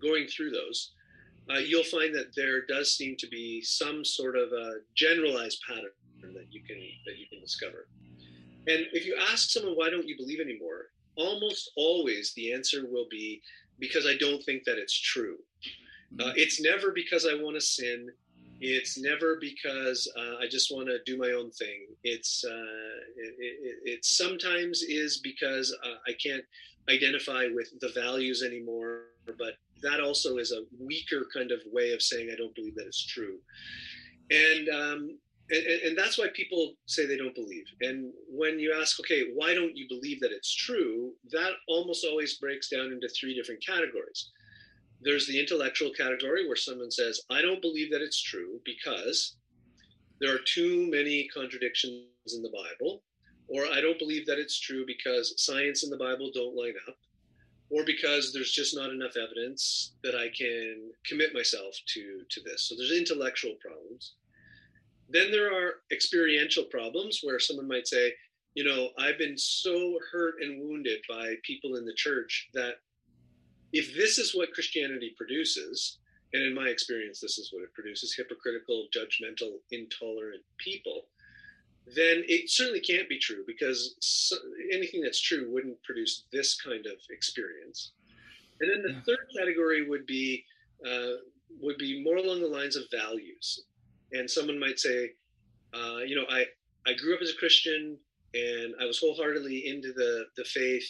going 0.00 0.26
through 0.26 0.50
those, 0.50 0.92
uh, 1.50 1.58
you'll 1.58 1.84
find 1.84 2.14
that 2.14 2.34
there 2.34 2.64
does 2.66 2.94
seem 2.94 3.16
to 3.16 3.26
be 3.28 3.62
some 3.62 4.04
sort 4.04 4.36
of 4.36 4.52
a 4.52 4.78
generalized 4.94 5.60
pattern 5.66 5.90
that 6.32 6.46
you 6.50 6.62
can 6.62 6.78
that 7.06 7.18
you 7.18 7.26
can 7.28 7.40
discover. 7.40 7.88
And 8.66 8.86
if 8.92 9.04
you 9.06 9.16
ask 9.30 9.50
someone 9.50 9.74
why 9.74 9.90
don't 9.90 10.08
you 10.08 10.16
believe 10.16 10.40
anymore, 10.40 10.86
almost 11.16 11.70
always 11.76 12.32
the 12.34 12.52
answer 12.52 12.86
will 12.90 13.06
be 13.10 13.42
because 13.78 14.06
I 14.06 14.16
don't 14.16 14.42
think 14.42 14.64
that 14.64 14.78
it's 14.78 14.98
true. 14.98 15.36
Uh, 16.18 16.24
mm-hmm. 16.24 16.32
it's 16.36 16.60
never 16.60 16.92
because 16.92 17.26
I 17.26 17.34
want 17.34 17.56
to 17.56 17.60
sin. 17.60 18.10
It's 18.60 18.96
never 18.96 19.36
because 19.40 20.10
uh, 20.16 20.36
I 20.40 20.46
just 20.48 20.74
want 20.74 20.86
to 20.86 20.98
do 21.04 21.18
my 21.18 21.32
own 21.32 21.50
thing. 21.50 21.86
It's 22.04 22.44
uh, 22.44 22.96
it, 23.16 23.34
it, 23.38 23.78
it, 23.84 24.04
sometimes 24.04 24.82
is 24.82 25.18
because 25.18 25.76
uh, 25.84 25.96
I 26.06 26.12
can't 26.12 26.44
identify 26.88 27.48
with 27.52 27.78
the 27.80 27.88
values 27.88 28.42
anymore. 28.42 29.02
But 29.26 29.54
that 29.84 30.00
also 30.00 30.38
is 30.38 30.52
a 30.52 30.64
weaker 30.78 31.26
kind 31.32 31.52
of 31.52 31.60
way 31.72 31.92
of 31.92 32.02
saying 32.02 32.30
I 32.32 32.36
don't 32.36 32.54
believe 32.54 32.74
that 32.76 32.86
it's 32.86 33.06
true. 33.06 33.38
And 34.30 34.68
um, 34.68 35.18
and, 35.50 35.66
and, 35.66 35.98
that's 35.98 36.16
why 36.16 36.28
people 36.32 36.74
say 36.86 37.04
they 37.04 37.18
don't 37.18 37.34
believe. 37.34 37.66
And 37.82 38.12
when 38.30 38.58
you 38.58 38.74
ask, 38.80 38.98
okay, 39.00 39.24
why 39.34 39.54
don't 39.54 39.76
you 39.76 39.86
believe 39.88 40.20
that 40.20 40.32
it's 40.32 40.54
true? 40.54 41.12
That 41.32 41.52
almost 41.68 42.04
always 42.04 42.38
breaks 42.38 42.70
down 42.70 42.92
into 42.92 43.08
three 43.08 43.34
different 43.34 43.64
categories. 43.64 44.30
There's 45.02 45.26
the 45.26 45.38
intellectual 45.38 45.90
category 45.90 46.46
where 46.46 46.56
someone 46.56 46.90
says, 46.90 47.20
I 47.30 47.42
don't 47.42 47.60
believe 47.60 47.90
that 47.90 48.00
it's 48.00 48.22
true 48.22 48.60
because 48.64 49.36
there 50.18 50.34
are 50.34 50.40
too 50.46 50.88
many 50.90 51.28
contradictions 51.28 52.06
in 52.34 52.42
the 52.42 52.48
Bible, 52.48 53.02
or 53.46 53.66
I 53.66 53.82
don't 53.82 53.98
believe 53.98 54.24
that 54.26 54.38
it's 54.38 54.58
true 54.58 54.84
because 54.86 55.34
science 55.44 55.82
and 55.82 55.92
the 55.92 55.98
Bible 55.98 56.30
don't 56.32 56.56
line 56.56 56.74
up, 56.88 56.96
or 57.74 57.84
because 57.84 58.32
there's 58.32 58.52
just 58.52 58.76
not 58.76 58.90
enough 58.90 59.16
evidence 59.16 59.94
that 60.04 60.14
I 60.14 60.28
can 60.28 60.92
commit 61.04 61.34
myself 61.34 61.74
to 61.86 62.20
to 62.30 62.40
this. 62.42 62.68
So 62.68 62.76
there's 62.76 62.92
intellectual 62.92 63.56
problems. 63.60 64.14
Then 65.08 65.32
there 65.32 65.52
are 65.52 65.80
experiential 65.92 66.64
problems 66.64 67.20
where 67.22 67.40
someone 67.40 67.66
might 67.66 67.88
say, 67.88 68.12
you 68.54 68.62
know, 68.62 68.90
I've 68.96 69.18
been 69.18 69.36
so 69.36 69.98
hurt 70.12 70.36
and 70.40 70.62
wounded 70.62 71.00
by 71.08 71.34
people 71.42 71.74
in 71.74 71.84
the 71.84 71.94
church 71.94 72.48
that 72.54 72.74
if 73.72 73.92
this 73.96 74.18
is 74.18 74.34
what 74.34 74.52
Christianity 74.52 75.12
produces, 75.16 75.98
and 76.32 76.44
in 76.44 76.54
my 76.54 76.68
experience, 76.68 77.18
this 77.18 77.38
is 77.38 77.50
what 77.52 77.64
it 77.64 77.74
produces 77.74 78.14
hypocritical, 78.14 78.86
judgmental, 78.96 79.58
intolerant 79.72 80.42
people, 80.58 81.06
then 81.86 82.22
it 82.28 82.48
certainly 82.48 82.80
can't 82.80 83.08
be 83.08 83.18
true 83.18 83.42
because 83.46 83.96
anything 84.72 85.00
that's 85.00 85.20
true 85.20 85.50
wouldn't 85.52 85.82
produce 85.82 86.24
this 86.32 86.60
kind 86.60 86.86
of 86.86 86.94
experience. 87.10 87.92
And 88.60 88.70
then 88.70 88.82
the 88.82 88.92
yeah. 88.92 89.00
third 89.06 89.26
category 89.36 89.88
would 89.88 90.06
be 90.06 90.44
uh, 90.86 91.16
would 91.60 91.78
be 91.78 92.02
more 92.02 92.16
along 92.16 92.40
the 92.40 92.48
lines 92.48 92.76
of 92.76 92.84
values. 92.90 93.64
And 94.12 94.30
someone 94.30 94.58
might 94.58 94.78
say, 94.78 95.12
uh, 95.74 95.98
you 96.06 96.16
know, 96.16 96.26
I 96.28 96.46
I 96.86 96.94
grew 96.94 97.14
up 97.14 97.22
as 97.22 97.30
a 97.30 97.36
Christian 97.36 97.98
and 98.34 98.74
I 98.80 98.84
was 98.84 98.98
wholeheartedly 98.98 99.66
into 99.66 99.92
the 99.92 100.26
the 100.36 100.44
faith, 100.44 100.88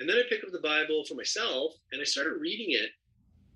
and 0.00 0.08
then 0.08 0.16
I 0.16 0.22
picked 0.28 0.44
up 0.44 0.52
the 0.52 0.60
Bible 0.60 1.04
for 1.04 1.14
myself 1.14 1.74
and 1.92 2.00
I 2.00 2.04
started 2.04 2.40
reading 2.40 2.70
it, 2.70 2.90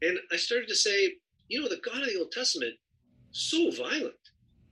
and 0.06 0.18
I 0.32 0.36
started 0.36 0.68
to 0.68 0.76
say, 0.76 1.14
you 1.48 1.60
know, 1.60 1.68
the 1.68 1.80
God 1.84 2.02
of 2.02 2.08
the 2.08 2.18
Old 2.18 2.32
Testament 2.32 2.74
so 3.32 3.70
violent 3.70 4.14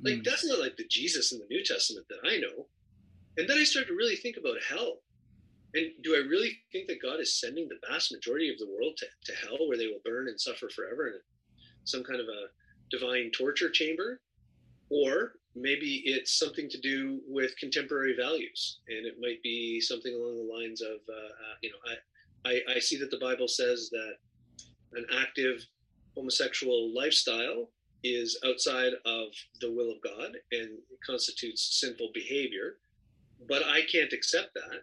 like 0.01 0.15
mm. 0.15 0.25
that's 0.25 0.47
not 0.47 0.61
like 0.61 0.77
the 0.77 0.87
Jesus 0.89 1.33
in 1.33 1.39
the 1.39 1.47
New 1.51 1.65
Testament 1.65 2.07
that 2.09 2.29
I 2.29 2.39
know. 2.39 2.67
And 3.39 3.49
then 3.49 3.59
I 3.59 3.65
started 3.65 3.89
to 3.89 3.95
really 3.95 4.17
think 4.17 4.37
about 4.37 4.57
hell. 4.69 4.99
And 5.75 5.93
do 6.03 6.15
I 6.15 6.27
really 6.27 6.59
think 6.73 6.89
that 6.89 7.01
God 7.01 7.21
is 7.21 7.41
sending 7.41 7.69
the 7.69 7.79
vast 7.89 8.13
majority 8.13 8.51
of 8.51 8.59
the 8.59 8.69
world 8.69 8.97
to, 8.99 9.07
to 9.27 9.39
hell 9.39 9.69
where 9.69 9.79
they 9.79 9.87
will 9.87 10.01
burn 10.05 10.29
and 10.29 10.41
suffer 10.41 10.69
forever 10.69 11.07
in 11.07 11.15
some 11.85 12.03
kind 12.03 12.21
of 12.21 12.27
a 12.27 12.49
divine 12.91 13.31
torture 13.31 13.71
chamber? 13.71 14.21
Or 14.91 15.35
maybe 15.55 16.03
it's 16.05 16.39
something 16.39 16.69
to 16.69 16.81
do 16.81 17.21
with 17.29 17.57
contemporary 17.59 18.17
values. 18.17 18.81
And 18.89 19.07
it 19.07 19.21
might 19.21 19.43
be 19.43 19.81
something 19.81 20.13
along 20.13 20.37
the 20.37 20.53
lines 20.53 20.81
of, 20.81 20.99
uh, 21.09 21.13
uh, 21.13 21.55
you 21.63 21.71
know, 21.71 21.77
I, 21.87 22.51
I, 22.51 22.77
I 22.77 22.79
see 22.81 22.99
that 22.99 23.11
the 23.11 23.19
Bible 23.19 23.49
says 23.49 23.91
that 23.91 24.15
an 24.95 25.07
active 25.17 25.65
homosexual 26.17 26.93
lifestyle 26.95 27.71
is 28.03 28.39
outside 28.45 28.95
of 29.05 29.29
the 29.61 29.71
will 29.71 29.93
of 29.93 30.03
God 30.03 30.33
and 30.51 30.71
constitutes 31.05 31.79
sinful 31.81 32.11
behavior, 32.15 32.79
but 33.47 33.65
I 33.65 33.83
can't 33.83 34.13
accept 34.13 34.55
that. 34.55 34.83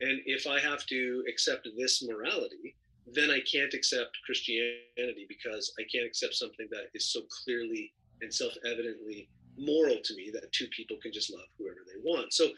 And 0.00 0.20
if 0.24 0.46
I 0.46 0.60
have 0.60 0.86
to 0.86 1.24
accept 1.28 1.68
this 1.76 2.02
morality, 2.02 2.76
then 3.12 3.30
I 3.30 3.40
can't 3.40 3.74
accept 3.74 4.16
Christianity 4.24 5.26
because 5.28 5.74
I 5.78 5.82
can't 5.92 6.06
accept 6.06 6.34
something 6.34 6.68
that 6.70 6.88
is 6.94 7.12
so 7.12 7.20
clearly 7.44 7.92
and 8.22 8.32
self 8.32 8.52
evidently 8.64 9.28
moral 9.58 9.98
to 10.02 10.14
me 10.14 10.30
that 10.32 10.50
two 10.52 10.68
people 10.68 10.96
can 11.02 11.12
just 11.12 11.32
love 11.32 11.46
whoever 11.58 11.80
they 11.86 12.00
want. 12.02 12.32
So 12.32 12.48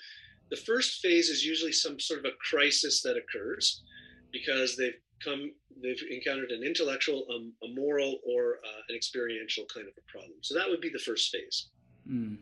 the 0.50 0.56
first 0.56 1.00
phase 1.00 1.28
is 1.28 1.44
usually 1.44 1.72
some 1.72 1.98
sort 1.98 2.20
of 2.20 2.26
a 2.26 2.36
crisis 2.48 3.02
that 3.02 3.16
occurs 3.16 3.82
because 4.32 4.76
they've 4.76 4.98
come 5.24 5.52
they've 5.82 6.02
encountered 6.10 6.50
an 6.50 6.62
intellectual, 6.62 7.26
um, 7.34 7.52
a 7.62 7.68
moral, 7.74 8.18
or 8.26 8.58
uh, 8.64 8.82
an 8.88 8.94
experiential 8.94 9.64
kind 9.72 9.86
of 9.86 9.94
a 9.96 10.10
problem. 10.10 10.38
So 10.42 10.54
that 10.54 10.68
would 10.68 10.80
be 10.80 10.90
the 10.90 10.98
first 10.98 11.30
phase. 11.32 11.68
Mm. 12.08 12.38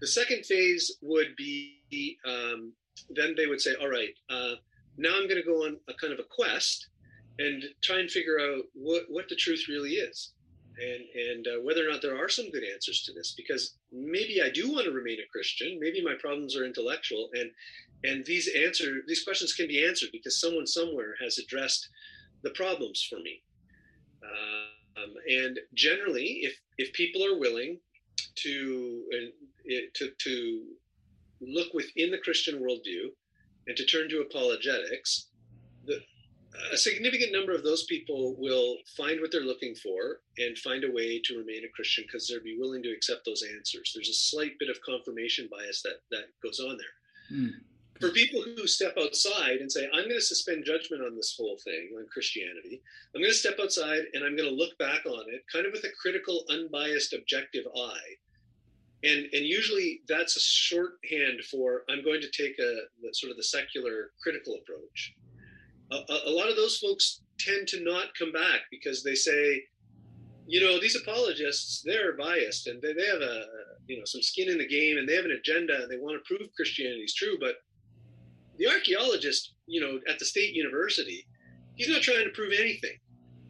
The 0.00 0.06
second 0.06 0.46
phase 0.46 0.96
would 1.02 1.36
be 1.36 2.18
um, 2.24 2.72
then 3.08 3.34
they 3.36 3.46
would 3.46 3.60
say, 3.60 3.74
all 3.80 3.88
right, 3.88 4.14
uh, 4.28 4.54
now 4.96 5.10
I'm 5.14 5.28
going 5.28 5.40
to 5.40 5.46
go 5.46 5.64
on 5.64 5.78
a 5.88 5.94
kind 5.94 6.12
of 6.12 6.18
a 6.18 6.28
quest 6.30 6.88
and 7.38 7.64
try 7.82 8.00
and 8.00 8.10
figure 8.10 8.38
out 8.38 8.64
what, 8.74 9.04
what 9.08 9.28
the 9.28 9.36
truth 9.36 9.66
really 9.68 9.92
is. 9.92 10.32
And, 10.78 11.02
and 11.28 11.46
uh, 11.46 11.62
whether 11.62 11.86
or 11.86 11.90
not 11.90 12.00
there 12.00 12.16
are 12.16 12.28
some 12.28 12.50
good 12.50 12.62
answers 12.64 13.02
to 13.02 13.12
this, 13.12 13.34
because 13.36 13.76
maybe 13.92 14.40
I 14.42 14.50
do 14.50 14.70
want 14.72 14.84
to 14.86 14.92
remain 14.92 15.18
a 15.18 15.30
Christian. 15.30 15.78
Maybe 15.80 16.02
my 16.02 16.14
problems 16.18 16.56
are 16.56 16.64
intellectual, 16.64 17.28
and 17.34 17.50
and 18.02 18.24
these 18.24 18.48
answer 18.56 19.02
these 19.06 19.24
questions 19.24 19.52
can 19.52 19.68
be 19.68 19.84
answered 19.84 20.08
because 20.12 20.40
someone 20.40 20.66
somewhere 20.66 21.14
has 21.22 21.38
addressed 21.38 21.88
the 22.42 22.50
problems 22.50 23.06
for 23.08 23.18
me 23.20 23.42
um, 24.96 25.14
and 25.28 25.58
generally 25.74 26.40
if 26.42 26.54
if 26.78 26.92
people 26.92 27.24
are 27.24 27.38
willing 27.38 27.78
to 28.36 29.04
uh, 29.14 29.74
to 29.94 30.10
to 30.18 30.62
look 31.40 31.72
within 31.74 32.10
the 32.10 32.18
christian 32.18 32.60
worldview 32.60 33.08
and 33.66 33.76
to 33.76 33.84
turn 33.86 34.08
to 34.08 34.20
apologetics 34.20 35.28
the, 35.86 35.98
a 36.72 36.76
significant 36.76 37.32
number 37.32 37.52
of 37.54 37.62
those 37.62 37.84
people 37.84 38.34
will 38.38 38.76
find 38.96 39.20
what 39.20 39.30
they're 39.30 39.40
looking 39.40 39.74
for 39.74 40.20
and 40.38 40.58
find 40.58 40.84
a 40.84 40.90
way 40.90 41.20
to 41.24 41.38
remain 41.38 41.62
a 41.64 41.74
Christian 41.74 42.04
because 42.06 42.26
they'll 42.26 42.42
be 42.42 42.58
willing 42.58 42.82
to 42.82 42.92
accept 42.92 43.20
those 43.24 43.44
answers. 43.56 43.92
There's 43.94 44.08
a 44.08 44.12
slight 44.12 44.58
bit 44.58 44.68
of 44.68 44.76
confirmation 44.84 45.48
bias 45.48 45.80
that 45.82 46.00
that 46.10 46.24
goes 46.42 46.58
on 46.58 46.76
there. 46.76 47.38
Mm 47.40 47.50
for 48.00 48.10
people 48.10 48.42
who 48.42 48.66
step 48.66 48.94
outside 48.98 49.58
and 49.60 49.70
say, 49.70 49.86
I'm 49.92 50.04
going 50.04 50.16
to 50.16 50.20
suspend 50.20 50.64
judgment 50.64 51.02
on 51.04 51.14
this 51.14 51.34
whole 51.38 51.58
thing, 51.62 51.90
on 51.96 52.06
Christianity, 52.10 52.82
I'm 53.14 53.20
going 53.20 53.30
to 53.30 53.36
step 53.36 53.58
outside 53.60 54.04
and 54.14 54.24
I'm 54.24 54.36
going 54.36 54.48
to 54.48 54.54
look 54.54 54.76
back 54.78 55.04
on 55.04 55.24
it 55.28 55.44
kind 55.52 55.66
of 55.66 55.72
with 55.72 55.84
a 55.84 55.92
critical, 56.00 56.44
unbiased, 56.48 57.12
objective 57.12 57.64
eye. 57.76 58.16
And, 59.04 59.26
and 59.32 59.44
usually 59.44 60.00
that's 60.08 60.36
a 60.36 60.40
shorthand 60.40 61.42
for 61.50 61.82
I'm 61.90 62.02
going 62.04 62.22
to 62.22 62.30
take 62.30 62.58
a 62.58 63.12
sort 63.12 63.30
of 63.30 63.36
the 63.36 63.44
secular 63.44 64.12
critical 64.22 64.54
approach. 64.54 65.14
A, 65.92 66.28
a, 66.28 66.30
lot 66.30 66.48
of 66.48 66.56
those 66.56 66.78
folks 66.78 67.22
tend 67.38 67.66
to 67.68 67.82
not 67.82 68.14
come 68.18 68.32
back 68.32 68.60
because 68.70 69.02
they 69.02 69.14
say, 69.14 69.62
you 70.46 70.60
know, 70.60 70.80
these 70.80 70.96
apologists, 70.96 71.82
they're 71.82 72.16
biased 72.16 72.66
and 72.66 72.80
they, 72.80 72.92
they 72.92 73.06
have 73.06 73.22
a, 73.22 73.44
you 73.86 73.98
know, 73.98 74.04
some 74.04 74.22
skin 74.22 74.48
in 74.48 74.58
the 74.58 74.68
game 74.68 74.98
and 74.98 75.08
they 75.08 75.16
have 75.16 75.24
an 75.24 75.32
agenda 75.32 75.82
and 75.82 75.90
they 75.90 75.96
want 75.96 76.22
to 76.22 76.36
prove 76.36 76.48
Christianity 76.54 77.02
is 77.02 77.14
true. 77.14 77.36
But 77.40 77.56
the 78.60 78.68
archaeologist, 78.68 79.54
you 79.66 79.80
know, 79.80 79.98
at 80.08 80.18
the 80.18 80.24
state 80.24 80.54
university, 80.54 81.26
he's 81.74 81.88
not 81.88 82.02
trying 82.02 82.24
to 82.24 82.30
prove 82.30 82.52
anything. 82.52 82.96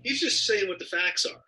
He's 0.05 0.21
just 0.21 0.47
saying 0.47 0.69
what 0.69 0.79
the 0.79 0.85
facts 0.85 1.27
are. 1.27 1.43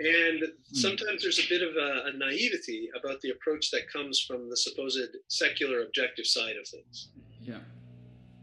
And 0.00 0.40
hmm. 0.40 0.74
sometimes 0.74 1.22
there's 1.22 1.38
a 1.38 1.48
bit 1.48 1.62
of 1.62 1.76
a, 1.76 2.08
a 2.08 2.18
naivety 2.18 2.90
about 2.98 3.20
the 3.20 3.30
approach 3.30 3.70
that 3.70 3.90
comes 3.90 4.20
from 4.20 4.50
the 4.50 4.56
supposed 4.56 5.16
secular 5.28 5.82
objective 5.82 6.26
side 6.26 6.56
of 6.60 6.68
things. 6.68 7.10
Yeah. 7.40 7.60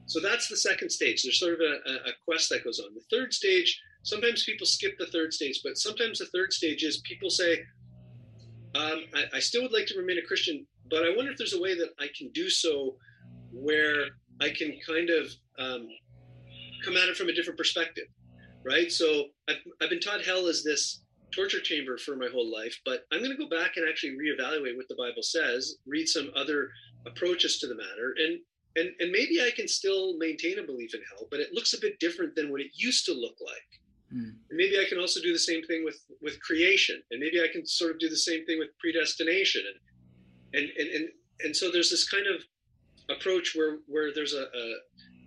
So 0.06 0.22
that's 0.22 0.48
the 0.48 0.58
second 0.58 0.90
stage. 0.90 1.22
There's 1.22 1.40
sort 1.40 1.56
of 1.56 1.60
a, 1.60 2.10
a 2.10 2.14
quest 2.26 2.50
that 2.50 2.64
goes 2.64 2.80
on. 2.80 2.96
The 2.96 3.16
third 3.16 3.34
stage, 3.34 3.80
sometimes 4.04 4.46
people 4.46 4.66
skip 4.66 4.98
the 4.98 5.06
third 5.08 5.34
stage, 5.34 5.60
but 5.64 5.78
sometimes 5.78 6.20
the 6.20 6.26
third 6.28 6.54
stage 6.54 6.84
is 6.84 7.02
people 7.02 7.30
say, 7.30 7.60
um, 8.74 9.04
I, 9.14 9.26
I, 9.34 9.40
still 9.40 9.64
would 9.64 9.72
like 9.72 9.88
to 9.88 9.98
remain 9.98 10.18
a 10.18 10.28
Christian, 10.28 10.66
but 10.90 11.04
I 11.04 11.16
wonder 11.16 11.32
if 11.32 11.38
there's 11.38 11.54
a 11.54 11.62
way 11.62 11.76
that 11.76 11.90
I 12.00 12.08
can 12.18 12.30
do 12.34 12.50
so 12.50 12.96
where 13.52 14.06
I 14.42 14.50
can 14.50 14.80
kind 14.86 15.10
of 15.10 15.26
um, 15.58 15.88
come 16.84 16.96
at 16.96 17.10
it 17.10 17.18
from 17.18 17.30
a 17.30 17.34
different 17.34 17.58
perspective, 17.58 18.06
right? 18.64 18.92
So 18.92 19.26
I've, 19.48 19.58
I've 19.82 19.90
been 19.90 20.00
taught 20.00 20.24
hell 20.24 20.48
is 20.48 20.64
this 20.64 21.02
torture 21.32 21.60
chamber 21.60 21.98
for 21.98 22.16
my 22.16 22.28
whole 22.32 22.52
life, 22.52 22.80
but 22.86 23.06
I'm 23.12 23.20
going 23.20 23.32
to 23.32 23.38
go 23.38 23.50
back 23.50 23.78
and 23.78 23.88
actually 23.88 24.12
reevaluate 24.18 24.76
what 24.76 24.88
the 24.88 24.96
Bible 24.96 25.22
says, 25.22 25.76
read 25.86 26.08
some 26.08 26.32
other 26.36 26.70
approaches 27.06 27.60
to 27.60 27.68
the 27.68 27.76
matter, 27.76 28.16
and 28.18 28.40
and 28.76 28.90
and 29.00 29.12
maybe 29.12 29.42
I 29.42 29.52
can 29.56 29.68
still 29.68 30.18
maintain 30.18 30.60
a 30.60 30.64
belief 30.64 30.94
in 30.94 31.02
hell, 31.12 31.28
but 31.32 31.40
it 31.40 31.54
looks 31.54 31.74
a 31.74 31.80
bit 31.80 32.00
different 32.00 32.36
than 32.36 32.52
what 32.52 32.62
it 32.62 32.72
used 32.74 33.06
to 33.06 33.14
look 33.14 33.36
like. 33.42 33.82
Mm. 34.14 34.34
And 34.50 34.58
maybe 34.58 34.80
I 34.80 34.86
can 34.88 35.00
also 35.00 35.22
do 35.22 35.34
the 35.34 35.40
same 35.40 35.64
thing 35.64 35.84
with 35.84 36.00
with 36.22 36.42
creation, 36.42 37.02
and 37.12 37.20
maybe 37.20 37.42
I 37.42 37.48
can 37.52 37.66
sort 37.66 37.92
of 37.92 38.00
do 38.00 38.10
the 38.10 38.18
same 38.18 38.46
thing 38.46 38.60
with 38.60 38.70
predestination, 38.80 39.64
and 40.54 40.62
and 40.62 40.72
and 40.78 40.90
and, 40.96 41.10
and 41.42 41.56
so 41.56 41.72
there's 41.72 41.90
this 41.90 42.08
kind 42.08 42.28
of 42.28 42.42
approach 43.10 43.54
where 43.56 43.80
where 43.88 44.14
there's 44.14 44.34
a, 44.34 44.44
a, 44.44 44.74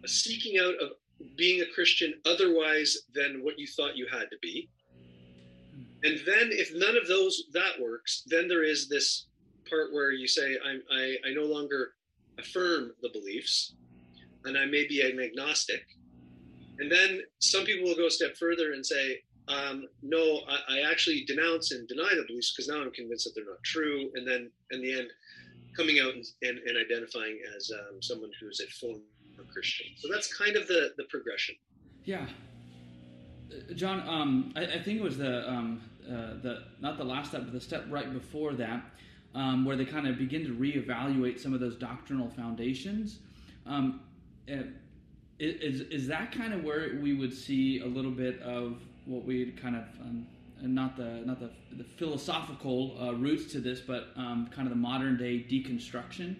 a 0.04 0.08
seeking 0.08 0.58
out 0.58 0.74
of 0.80 0.90
being 1.36 1.60
a 1.60 1.74
Christian 1.74 2.14
otherwise 2.26 2.96
than 3.14 3.40
what 3.42 3.58
you 3.58 3.66
thought 3.66 3.96
you 3.96 4.06
had 4.10 4.30
to 4.30 4.36
be. 4.40 4.68
And 6.04 6.18
then 6.26 6.50
if 6.50 6.70
none 6.74 6.96
of 6.96 7.06
those 7.06 7.44
that 7.52 7.80
works, 7.80 8.24
then 8.26 8.48
there 8.48 8.64
is 8.64 8.88
this 8.88 9.26
part 9.70 9.92
where 9.92 10.10
you 10.10 10.26
say, 10.26 10.56
I'm, 10.64 10.82
I, 10.90 11.16
I 11.28 11.32
no 11.34 11.44
longer 11.44 11.92
affirm 12.38 12.92
the 13.02 13.10
beliefs 13.10 13.74
and 14.44 14.58
I 14.58 14.66
may 14.66 14.86
be 14.88 15.00
an 15.00 15.20
agnostic. 15.20 15.84
And 16.78 16.90
then 16.90 17.20
some 17.38 17.64
people 17.64 17.88
will 17.88 17.96
go 17.96 18.06
a 18.06 18.10
step 18.10 18.36
further 18.36 18.72
and 18.72 18.84
say, 18.84 19.20
um, 19.48 19.86
no, 20.02 20.40
I, 20.48 20.76
I, 20.76 20.90
actually 20.90 21.24
denounce 21.24 21.72
and 21.72 21.86
deny 21.88 22.10
the 22.14 22.24
beliefs 22.26 22.52
because 22.52 22.68
now 22.68 22.80
I'm 22.80 22.92
convinced 22.92 23.24
that 23.24 23.32
they're 23.34 23.44
not 23.44 23.62
true. 23.64 24.10
And 24.14 24.26
then 24.26 24.50
in 24.70 24.82
the 24.82 24.92
end, 24.92 25.08
coming 25.76 26.00
out 26.00 26.14
and, 26.14 26.24
and, 26.42 26.58
and 26.58 26.78
identifying 26.78 27.38
as 27.56 27.70
um, 27.70 28.00
someone 28.00 28.30
who's 28.40 28.60
a 28.60 28.66
former 28.66 29.00
Christian. 29.52 29.86
So 29.96 30.08
that's 30.10 30.32
kind 30.32 30.56
of 30.56 30.66
the, 30.68 30.92
the 30.96 31.04
progression. 31.04 31.54
Yeah. 32.04 32.26
Uh, 33.50 33.74
John, 33.74 34.06
um, 34.08 34.52
I, 34.56 34.62
I, 34.62 34.82
think 34.82 34.98
it 34.98 35.02
was 35.02 35.18
the, 35.18 35.48
um, 35.48 35.82
uh, 36.06 36.40
the, 36.42 36.64
not 36.80 36.98
the 36.98 37.04
last 37.04 37.30
step, 37.30 37.42
but 37.44 37.52
the 37.52 37.60
step 37.60 37.84
right 37.88 38.12
before 38.12 38.54
that, 38.54 38.82
um, 39.34 39.64
where 39.64 39.76
they 39.76 39.84
kind 39.84 40.06
of 40.06 40.18
begin 40.18 40.44
to 40.44 40.54
reevaluate 40.54 41.40
some 41.40 41.54
of 41.54 41.60
those 41.60 41.76
doctrinal 41.76 42.28
foundations. 42.30 43.18
Um, 43.66 44.00
uh, 44.50 44.62
is, 45.38 45.80
is 45.82 46.06
that 46.08 46.32
kind 46.32 46.54
of 46.54 46.62
where 46.62 46.98
we 47.02 47.14
would 47.14 47.32
see 47.32 47.80
a 47.80 47.86
little 47.86 48.10
bit 48.10 48.40
of 48.42 48.78
what 49.06 49.24
we 49.24 49.50
kind 49.52 49.76
of 49.76 49.82
um, 50.00 50.26
not 50.62 50.96
the 50.96 51.22
not 51.24 51.40
the, 51.40 51.50
the 51.76 51.84
philosophical 51.84 52.96
uh, 53.00 53.12
roots 53.14 53.50
to 53.52 53.60
this, 53.60 53.80
but 53.80 54.08
um, 54.16 54.48
kind 54.54 54.66
of 54.66 54.70
the 54.70 54.80
modern 54.80 55.16
day 55.16 55.38
deconstruction 55.38 56.36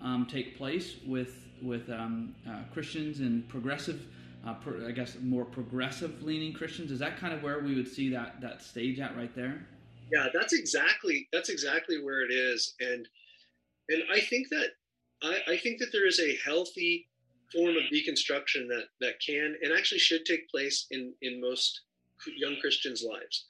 um, 0.00 0.26
take 0.30 0.56
place 0.56 0.96
with 1.06 1.34
with 1.62 1.88
um, 1.90 2.34
uh, 2.48 2.60
Christians 2.72 3.20
and 3.20 3.48
progressive, 3.48 4.00
uh, 4.46 4.54
pro, 4.54 4.86
I 4.86 4.92
guess 4.92 5.16
more 5.22 5.44
progressive 5.44 6.22
leaning 6.22 6.52
Christians. 6.52 6.90
Is 6.90 6.98
that 6.98 7.18
kind 7.18 7.32
of 7.32 7.42
where 7.42 7.60
we 7.60 7.74
would 7.74 7.88
see 7.88 8.10
that 8.10 8.40
that 8.40 8.62
stage 8.62 9.00
at 9.00 9.16
right 9.16 9.34
there? 9.34 9.66
Yeah, 10.12 10.28
that's 10.32 10.52
exactly 10.52 11.28
that's 11.32 11.48
exactly 11.48 12.02
where 12.02 12.24
it 12.24 12.32
is, 12.32 12.74
and 12.80 13.08
and 13.88 14.02
I 14.12 14.20
think 14.20 14.48
that 14.50 14.70
I, 15.22 15.52
I 15.52 15.56
think 15.56 15.78
that 15.80 15.92
there 15.92 16.06
is 16.06 16.20
a 16.20 16.36
healthy 16.44 17.08
form 17.52 17.76
of 17.76 17.84
deconstruction 17.92 18.68
that 18.68 18.84
that 19.00 19.20
can 19.24 19.56
and 19.62 19.72
actually 19.76 19.98
should 19.98 20.24
take 20.24 20.48
place 20.50 20.86
in 20.90 21.12
in 21.22 21.40
most 21.40 21.82
young 22.36 22.56
Christians' 22.60 23.02
lives. 23.02 23.46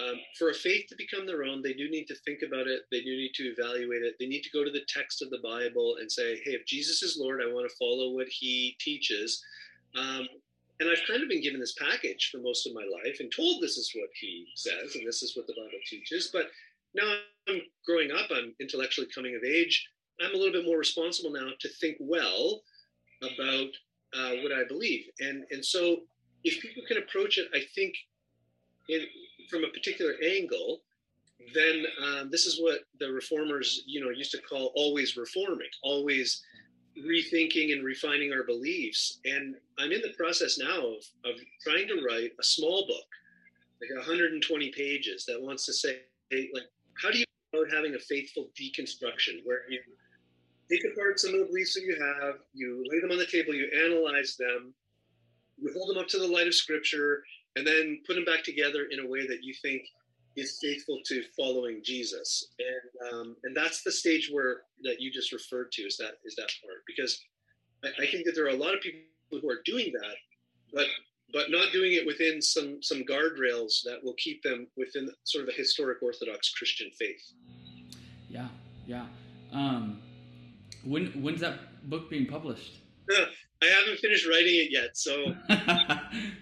Um, 0.00 0.20
for 0.38 0.50
a 0.50 0.54
faith 0.54 0.86
to 0.88 0.94
become 0.96 1.26
their 1.26 1.42
own, 1.42 1.62
they 1.62 1.72
do 1.72 1.90
need 1.90 2.06
to 2.06 2.14
think 2.24 2.40
about 2.46 2.66
it. 2.66 2.82
They 2.90 3.00
do 3.00 3.10
need 3.10 3.32
to 3.34 3.44
evaluate 3.44 4.02
it. 4.02 4.14
They 4.18 4.26
need 4.26 4.42
to 4.42 4.50
go 4.50 4.64
to 4.64 4.70
the 4.70 4.86
text 4.88 5.20
of 5.20 5.30
the 5.30 5.40
Bible 5.42 5.96
and 6.00 6.10
say, 6.10 6.40
hey, 6.44 6.52
if 6.52 6.64
Jesus 6.66 7.02
is 7.02 7.18
Lord, 7.20 7.40
I 7.42 7.52
want 7.52 7.68
to 7.68 7.76
follow 7.76 8.10
what 8.10 8.28
he 8.28 8.76
teaches. 8.78 9.42
Um, 9.98 10.28
and 10.78 10.88
I've 10.88 11.06
kind 11.06 11.22
of 11.22 11.28
been 11.28 11.42
given 11.42 11.60
this 11.60 11.74
package 11.74 12.30
for 12.32 12.38
most 12.38 12.66
of 12.66 12.72
my 12.72 12.84
life 13.04 13.18
and 13.20 13.30
told 13.30 13.60
this 13.60 13.76
is 13.76 13.92
what 13.94 14.08
he 14.18 14.46
says 14.54 14.94
and 14.94 15.06
this 15.06 15.22
is 15.22 15.36
what 15.36 15.46
the 15.46 15.54
Bible 15.54 15.78
teaches. 15.86 16.30
But 16.32 16.46
now 16.94 17.16
I'm 17.48 17.60
growing 17.86 18.10
up, 18.10 18.30
I'm 18.34 18.54
intellectually 18.60 19.08
coming 19.14 19.36
of 19.36 19.44
age. 19.44 19.88
I'm 20.20 20.34
a 20.34 20.36
little 20.36 20.52
bit 20.52 20.64
more 20.64 20.78
responsible 20.78 21.30
now 21.30 21.50
to 21.58 21.68
think 21.80 21.96
well 22.00 22.62
about 23.22 23.70
uh, 24.14 24.36
what 24.42 24.52
I 24.52 24.64
believe. 24.68 25.06
And, 25.20 25.44
and 25.50 25.64
so 25.64 26.00
if 26.44 26.62
people 26.62 26.82
can 26.88 26.98
approach 26.98 27.38
it, 27.38 27.48
I 27.54 27.60
think 27.74 27.94
in, 28.88 29.04
from 29.50 29.64
a 29.64 29.68
particular 29.68 30.14
angle, 30.24 30.80
then 31.54 31.84
um, 32.04 32.30
this 32.30 32.46
is 32.46 32.60
what 32.60 32.80
the 32.98 33.10
reformers, 33.10 33.82
you 33.86 34.00
know, 34.00 34.10
used 34.10 34.30
to 34.32 34.40
call 34.42 34.72
always 34.74 35.16
reforming, 35.16 35.68
always 35.82 36.42
rethinking 36.98 37.72
and 37.72 37.84
refining 37.84 38.32
our 38.32 38.44
beliefs. 38.44 39.20
And 39.24 39.54
I'm 39.78 39.92
in 39.92 40.02
the 40.02 40.12
process 40.16 40.58
now 40.58 40.78
of, 40.78 41.02
of 41.24 41.40
trying 41.62 41.88
to 41.88 42.02
write 42.06 42.32
a 42.38 42.44
small 42.44 42.86
book, 42.86 43.06
like 43.80 44.06
120 44.06 44.70
pages, 44.70 45.24
that 45.26 45.40
wants 45.40 45.66
to 45.66 45.72
say, 45.72 46.00
like, 46.30 46.68
how 47.02 47.10
do 47.10 47.18
you 47.18 47.24
about 47.52 47.72
having 47.72 47.94
a 47.94 47.98
faithful 47.98 48.48
deconstruction 48.60 49.40
where 49.44 49.62
you 49.68 49.80
take 50.70 50.84
apart 50.92 51.18
some 51.18 51.34
of 51.34 51.40
the 51.40 51.46
beliefs 51.46 51.74
that 51.74 51.82
you 51.82 51.98
have, 52.00 52.36
you 52.54 52.84
lay 52.88 53.00
them 53.00 53.10
on 53.10 53.18
the 53.18 53.26
table, 53.26 53.54
you 53.54 53.68
analyze 53.84 54.36
them, 54.36 54.72
you 55.58 55.72
hold 55.72 55.90
them 55.90 55.98
up 55.98 56.08
to 56.08 56.18
the 56.18 56.26
light 56.26 56.46
of 56.46 56.54
scripture, 56.54 57.22
and 57.56 57.66
then 57.66 58.00
put 58.06 58.14
them 58.14 58.24
back 58.24 58.44
together 58.44 58.86
in 58.90 59.00
a 59.00 59.06
way 59.06 59.26
that 59.26 59.42
you 59.42 59.54
think 59.54 59.82
is 60.36 60.58
faithful 60.60 61.00
to 61.06 61.22
following 61.36 61.80
Jesus. 61.82 62.48
And 62.58 63.12
um, 63.12 63.36
and 63.44 63.56
that's 63.56 63.82
the 63.82 63.92
stage 63.92 64.30
where 64.30 64.62
that 64.82 65.00
you 65.00 65.10
just 65.10 65.32
referred 65.32 65.72
to 65.72 65.82
is 65.82 65.96
that 65.98 66.14
is 66.24 66.34
that 66.36 66.50
part 66.64 66.78
because 66.86 67.20
I, 67.84 67.88
I 68.02 68.06
think 68.06 68.24
that 68.26 68.34
there 68.34 68.44
are 68.46 68.50
a 68.50 68.56
lot 68.56 68.74
of 68.74 68.80
people 68.80 69.00
who 69.30 69.48
are 69.50 69.60
doing 69.64 69.92
that, 69.92 70.16
but 70.72 70.86
but 71.32 71.50
not 71.50 71.72
doing 71.72 71.92
it 71.92 72.06
within 72.06 72.40
some 72.40 72.82
some 72.82 73.02
guardrails 73.02 73.82
that 73.84 74.02
will 74.02 74.14
keep 74.14 74.42
them 74.42 74.66
within 74.76 75.10
sort 75.24 75.44
of 75.44 75.50
a 75.50 75.56
historic 75.56 76.02
Orthodox 76.02 76.52
Christian 76.52 76.90
faith. 76.98 77.22
Yeah, 78.28 78.48
yeah. 78.86 79.06
Um, 79.52 80.00
when 80.84 81.06
when's 81.22 81.40
that 81.40 81.88
book 81.88 82.08
being 82.10 82.26
published? 82.26 82.78
I 83.62 83.66
haven't 83.66 83.98
finished 83.98 84.26
writing 84.26 84.54
it 84.54 84.70
yet, 84.70 84.96
so 84.96 85.34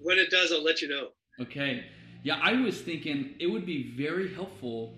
when 0.00 0.18
it 0.18 0.30
does, 0.30 0.52
I'll 0.52 0.62
let 0.62 0.82
you 0.82 0.88
know. 0.88 1.08
Okay. 1.40 1.84
Yeah, 2.22 2.40
I 2.42 2.52
was 2.60 2.80
thinking 2.80 3.34
it 3.38 3.46
would 3.46 3.64
be 3.64 3.94
very 3.96 4.34
helpful 4.34 4.94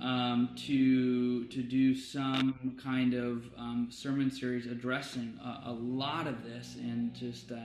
um, 0.00 0.50
to 0.66 1.44
to 1.46 1.62
do 1.62 1.94
some 1.94 2.76
kind 2.82 3.14
of 3.14 3.44
um, 3.56 3.88
sermon 3.90 4.30
series 4.30 4.66
addressing 4.66 5.38
a, 5.42 5.70
a, 5.70 5.72
lot 5.72 6.26
of 6.26 6.44
this 6.44 6.76
and 6.76 7.14
just. 7.14 7.52
Uh, 7.52 7.56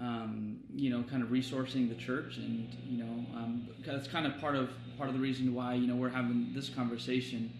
um, 0.00 0.60
you 0.74 0.88
know, 0.88 1.02
kind 1.02 1.22
of 1.22 1.28
resourcing 1.28 1.90
the 1.90 1.94
church, 1.94 2.38
and 2.38 2.74
you 2.88 3.04
know, 3.04 3.26
um, 3.36 3.68
that's 3.84 4.08
kind 4.08 4.26
of 4.26 4.38
part 4.40 4.56
of 4.56 4.70
part 4.96 5.10
of 5.10 5.14
the 5.14 5.20
reason 5.20 5.54
why 5.54 5.74
you 5.74 5.86
know 5.86 5.94
we're 5.94 6.08
having 6.08 6.50
this 6.54 6.70
conversation, 6.70 7.52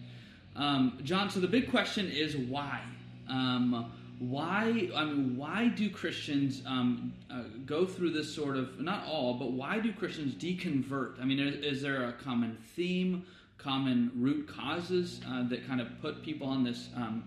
um, 0.55 0.97
John. 1.03 1.29
So 1.29 1.39
the 1.39 1.47
big 1.47 1.69
question 1.69 2.09
is 2.09 2.35
why. 2.35 2.81
Um, 3.29 3.91
why 4.21 4.87
I 4.95 5.05
mean 5.05 5.35
why 5.35 5.69
do 5.69 5.89
Christians 5.89 6.61
um, 6.67 7.11
uh, 7.31 7.41
go 7.65 7.87
through 7.87 8.11
this 8.11 8.33
sort 8.33 8.55
of 8.55 8.79
not 8.79 9.03
all 9.07 9.33
but 9.33 9.51
why 9.51 9.79
do 9.79 9.91
Christians 9.91 10.35
deconvert? 10.35 11.19
I 11.19 11.25
mean 11.25 11.39
is, 11.39 11.55
is 11.77 11.81
there 11.81 12.07
a 12.07 12.13
common 12.13 12.55
theme 12.75 13.25
common 13.57 14.11
root 14.15 14.47
causes 14.47 15.21
uh, 15.27 15.47
that 15.49 15.65
kind 15.67 15.81
of 15.81 15.87
put 16.01 16.21
people 16.21 16.47
on 16.47 16.63
this 16.63 16.89
um, 16.95 17.23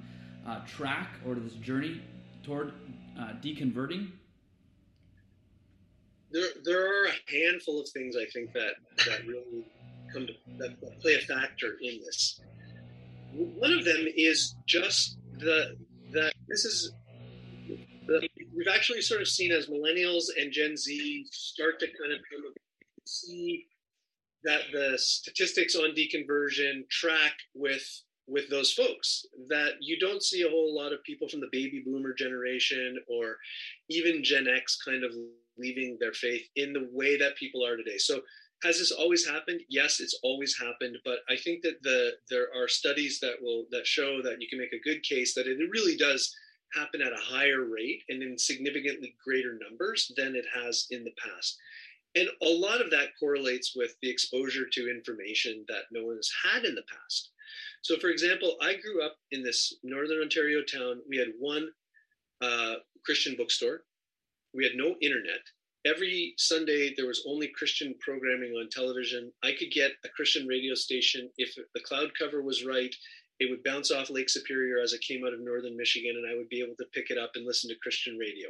uh, 0.46 0.60
track 0.66 1.14
or 1.26 1.34
this 1.34 1.54
journey 1.54 2.00
toward 2.44 2.72
uh, 3.18 3.32
deconverting? 3.42 4.10
There, 6.30 6.48
there 6.64 6.86
are 6.86 7.06
a 7.06 7.32
handful 7.32 7.80
of 7.80 7.88
things 7.88 8.16
I 8.16 8.26
think 8.26 8.52
that 8.52 8.74
that 9.06 9.26
really 9.26 9.64
come 10.12 10.28
to 10.28 10.32
that, 10.58 10.80
that 10.80 11.00
play 11.00 11.14
a 11.14 11.20
factor 11.20 11.76
in 11.82 11.98
this. 12.04 12.40
One 13.32 13.72
of 13.72 13.84
them 13.84 14.06
is 14.16 14.54
just 14.64 15.16
the 15.38 15.76
that 16.14 16.32
this 16.48 16.64
is 16.64 16.92
we've 18.56 18.68
actually 18.72 19.00
sort 19.00 19.20
of 19.20 19.28
seen 19.28 19.50
as 19.52 19.66
millennials 19.66 20.24
and 20.38 20.52
Gen 20.52 20.76
Z 20.76 21.26
start 21.30 21.80
to 21.80 21.86
kind 21.86 22.12
of 22.12 22.18
see 23.06 23.66
that 24.44 24.62
the 24.72 24.94
statistics 24.96 25.74
on 25.74 25.94
deconversion 25.94 26.88
track 26.90 27.32
with 27.54 27.86
with 28.26 28.48
those 28.48 28.72
folks 28.72 29.26
that 29.48 29.72
you 29.80 29.98
don't 29.98 30.22
see 30.22 30.42
a 30.42 30.48
whole 30.48 30.74
lot 30.74 30.92
of 30.92 31.02
people 31.04 31.28
from 31.28 31.40
the 31.40 31.48
baby 31.52 31.82
boomer 31.84 32.14
generation 32.14 32.96
or 33.06 33.36
even 33.90 34.24
gen 34.24 34.46
x 34.48 34.78
kind 34.82 35.04
of 35.04 35.10
leaving 35.58 35.96
their 36.00 36.12
faith 36.12 36.42
in 36.56 36.72
the 36.72 36.88
way 36.92 37.18
that 37.18 37.36
people 37.36 37.64
are 37.64 37.76
today. 37.76 37.98
So 37.98 38.20
has 38.64 38.78
this 38.78 38.90
always 38.90 39.26
happened 39.26 39.60
yes 39.68 40.00
it's 40.00 40.18
always 40.22 40.56
happened 40.58 40.96
but 41.04 41.18
i 41.28 41.36
think 41.36 41.62
that 41.62 41.82
the 41.82 42.12
there 42.30 42.48
are 42.56 42.68
studies 42.68 43.20
that 43.20 43.36
will 43.40 43.66
that 43.70 43.86
show 43.86 44.20
that 44.22 44.40
you 44.40 44.48
can 44.48 44.58
make 44.58 44.72
a 44.72 44.88
good 44.88 45.02
case 45.02 45.34
that 45.34 45.46
it 45.46 45.58
really 45.70 45.96
does 45.96 46.34
happen 46.74 47.00
at 47.00 47.12
a 47.12 47.16
higher 47.16 47.64
rate 47.64 48.02
and 48.08 48.22
in 48.22 48.36
significantly 48.36 49.14
greater 49.24 49.58
numbers 49.62 50.10
than 50.16 50.34
it 50.34 50.46
has 50.52 50.86
in 50.90 51.04
the 51.04 51.14
past 51.22 51.56
and 52.16 52.28
a 52.42 52.48
lot 52.48 52.80
of 52.80 52.90
that 52.90 53.08
correlates 53.18 53.74
with 53.76 53.96
the 54.02 54.10
exposure 54.10 54.66
to 54.72 54.90
information 54.90 55.64
that 55.68 55.82
no 55.92 56.04
one 56.04 56.16
has 56.16 56.30
had 56.44 56.64
in 56.64 56.74
the 56.74 56.82
past 56.90 57.30
so, 57.84 57.98
for 57.98 58.08
example, 58.08 58.56
I 58.62 58.76
grew 58.76 59.04
up 59.04 59.16
in 59.30 59.42
this 59.42 59.74
northern 59.82 60.22
Ontario 60.22 60.62
town. 60.62 61.02
We 61.06 61.18
had 61.18 61.28
one 61.38 61.68
uh, 62.40 62.76
Christian 63.04 63.36
bookstore. 63.36 63.82
We 64.54 64.64
had 64.64 64.72
no 64.74 64.96
internet. 65.02 65.40
Every 65.86 66.34
Sunday, 66.38 66.94
there 66.96 67.06
was 67.06 67.24
only 67.28 67.48
Christian 67.48 67.94
programming 68.00 68.52
on 68.52 68.68
television. 68.70 69.30
I 69.42 69.52
could 69.52 69.70
get 69.70 69.92
a 70.04 70.08
Christian 70.08 70.46
radio 70.46 70.74
station. 70.74 71.28
If 71.36 71.54
the 71.74 71.80
cloud 71.80 72.10
cover 72.18 72.42
was 72.42 72.64
right, 72.64 72.94
it 73.38 73.50
would 73.50 73.62
bounce 73.64 73.90
off 73.90 74.08
Lake 74.08 74.30
Superior 74.30 74.78
as 74.78 74.94
it 74.94 75.02
came 75.06 75.24
out 75.26 75.34
of 75.34 75.40
northern 75.40 75.76
Michigan, 75.76 76.14
and 76.16 76.30
I 76.30 76.36
would 76.36 76.48
be 76.48 76.62
able 76.62 76.76
to 76.76 76.86
pick 76.94 77.10
it 77.10 77.18
up 77.18 77.32
and 77.34 77.44
listen 77.44 77.68
to 77.68 77.76
Christian 77.82 78.16
radio. 78.16 78.48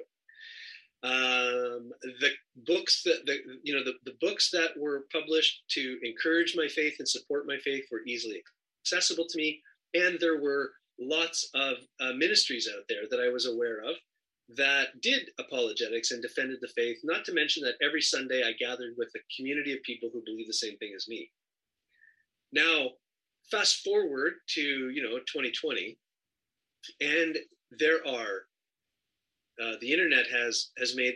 Um, 1.03 1.90
the 2.20 2.31
books 2.64 3.03
that 3.03 3.27
the 3.27 3.38
you 3.62 3.75
know 3.75 3.85
the, 3.85 3.92
the 4.05 4.16
books 4.23 4.51
that 4.53 4.70
were 4.79 5.07
published 5.12 5.64
to 5.70 5.99
encourage 6.03 6.55
my 6.57 6.68
faith 6.68 6.94
and 6.99 7.09
support 7.09 7.47
my 7.47 7.59
faith 7.62 7.85
were 7.90 8.01
easily 8.07 8.42
accessible 8.83 9.27
to 9.29 9.37
me. 9.37 9.61
And 9.92 10.18
there 10.18 10.40
were 10.40 10.70
lots 10.99 11.51
of 11.55 11.77
uh, 12.01 12.12
ministries 12.12 12.68
out 12.75 12.85
there 12.88 13.03
that 13.11 13.20
I 13.20 13.29
was 13.29 13.47
aware 13.47 13.81
of 13.81 13.97
that 14.57 15.00
did 15.00 15.30
apologetics 15.38 16.11
and 16.11 16.20
defended 16.20 16.59
the 16.61 16.68
faith, 16.68 16.98
not 17.02 17.24
to 17.24 17.33
mention 17.33 17.62
that 17.64 17.76
every 17.83 18.02
Sunday 18.02 18.42
I 18.44 18.52
gathered 18.52 18.94
with 18.96 19.09
a 19.16 19.35
community 19.37 19.72
of 19.72 19.83
people 19.83 20.11
who 20.12 20.22
believe 20.24 20.46
the 20.46 20.52
same 20.52 20.76
thing 20.76 20.92
as 20.94 21.09
me. 21.09 21.30
Now, 22.52 22.90
fast 23.50 23.83
forward 23.83 24.35
to, 24.50 24.61
you 24.61 25.02
know, 25.02 25.18
2020, 25.18 25.98
and 27.00 27.38
there 27.78 28.07
are, 28.07 28.46
uh, 29.62 29.76
the 29.80 29.90
internet 29.90 30.26
has, 30.28 30.70
has 30.78 30.94
made 30.94 31.14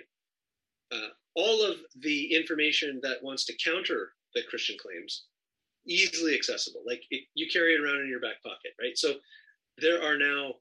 uh, 0.90 1.08
all 1.34 1.62
of 1.62 1.76
the 2.00 2.34
information 2.34 3.00
that 3.02 3.22
wants 3.22 3.44
to 3.44 3.56
counter 3.62 4.12
the 4.34 4.42
Christian 4.48 4.76
claims 4.80 5.24
easily 5.86 6.34
accessible. 6.34 6.82
Like 6.86 7.02
it, 7.10 7.24
you 7.34 7.48
carry 7.52 7.74
it 7.74 7.80
around 7.80 8.00
in 8.00 8.08
your 8.08 8.20
back 8.20 8.42
pocket, 8.42 8.72
right? 8.80 8.96
So 8.96 9.14
there 9.78 10.02
are 10.02 10.18
now 10.18 10.54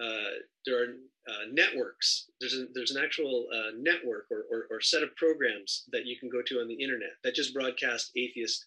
uh, 0.00 0.34
there 0.66 0.82
are 0.82 0.94
uh, 1.28 1.46
networks. 1.52 2.26
There's 2.40 2.54
a, 2.54 2.66
there's 2.74 2.90
an 2.90 3.02
actual 3.02 3.46
uh, 3.52 3.70
network 3.78 4.26
or, 4.30 4.44
or, 4.50 4.66
or, 4.70 4.80
set 4.80 5.02
of 5.02 5.16
programs 5.16 5.84
that 5.90 6.04
you 6.04 6.18
can 6.18 6.28
go 6.28 6.42
to 6.42 6.60
on 6.60 6.68
the 6.68 6.74
internet 6.74 7.12
that 7.22 7.34
just 7.34 7.54
broadcast 7.54 8.10
atheist 8.14 8.66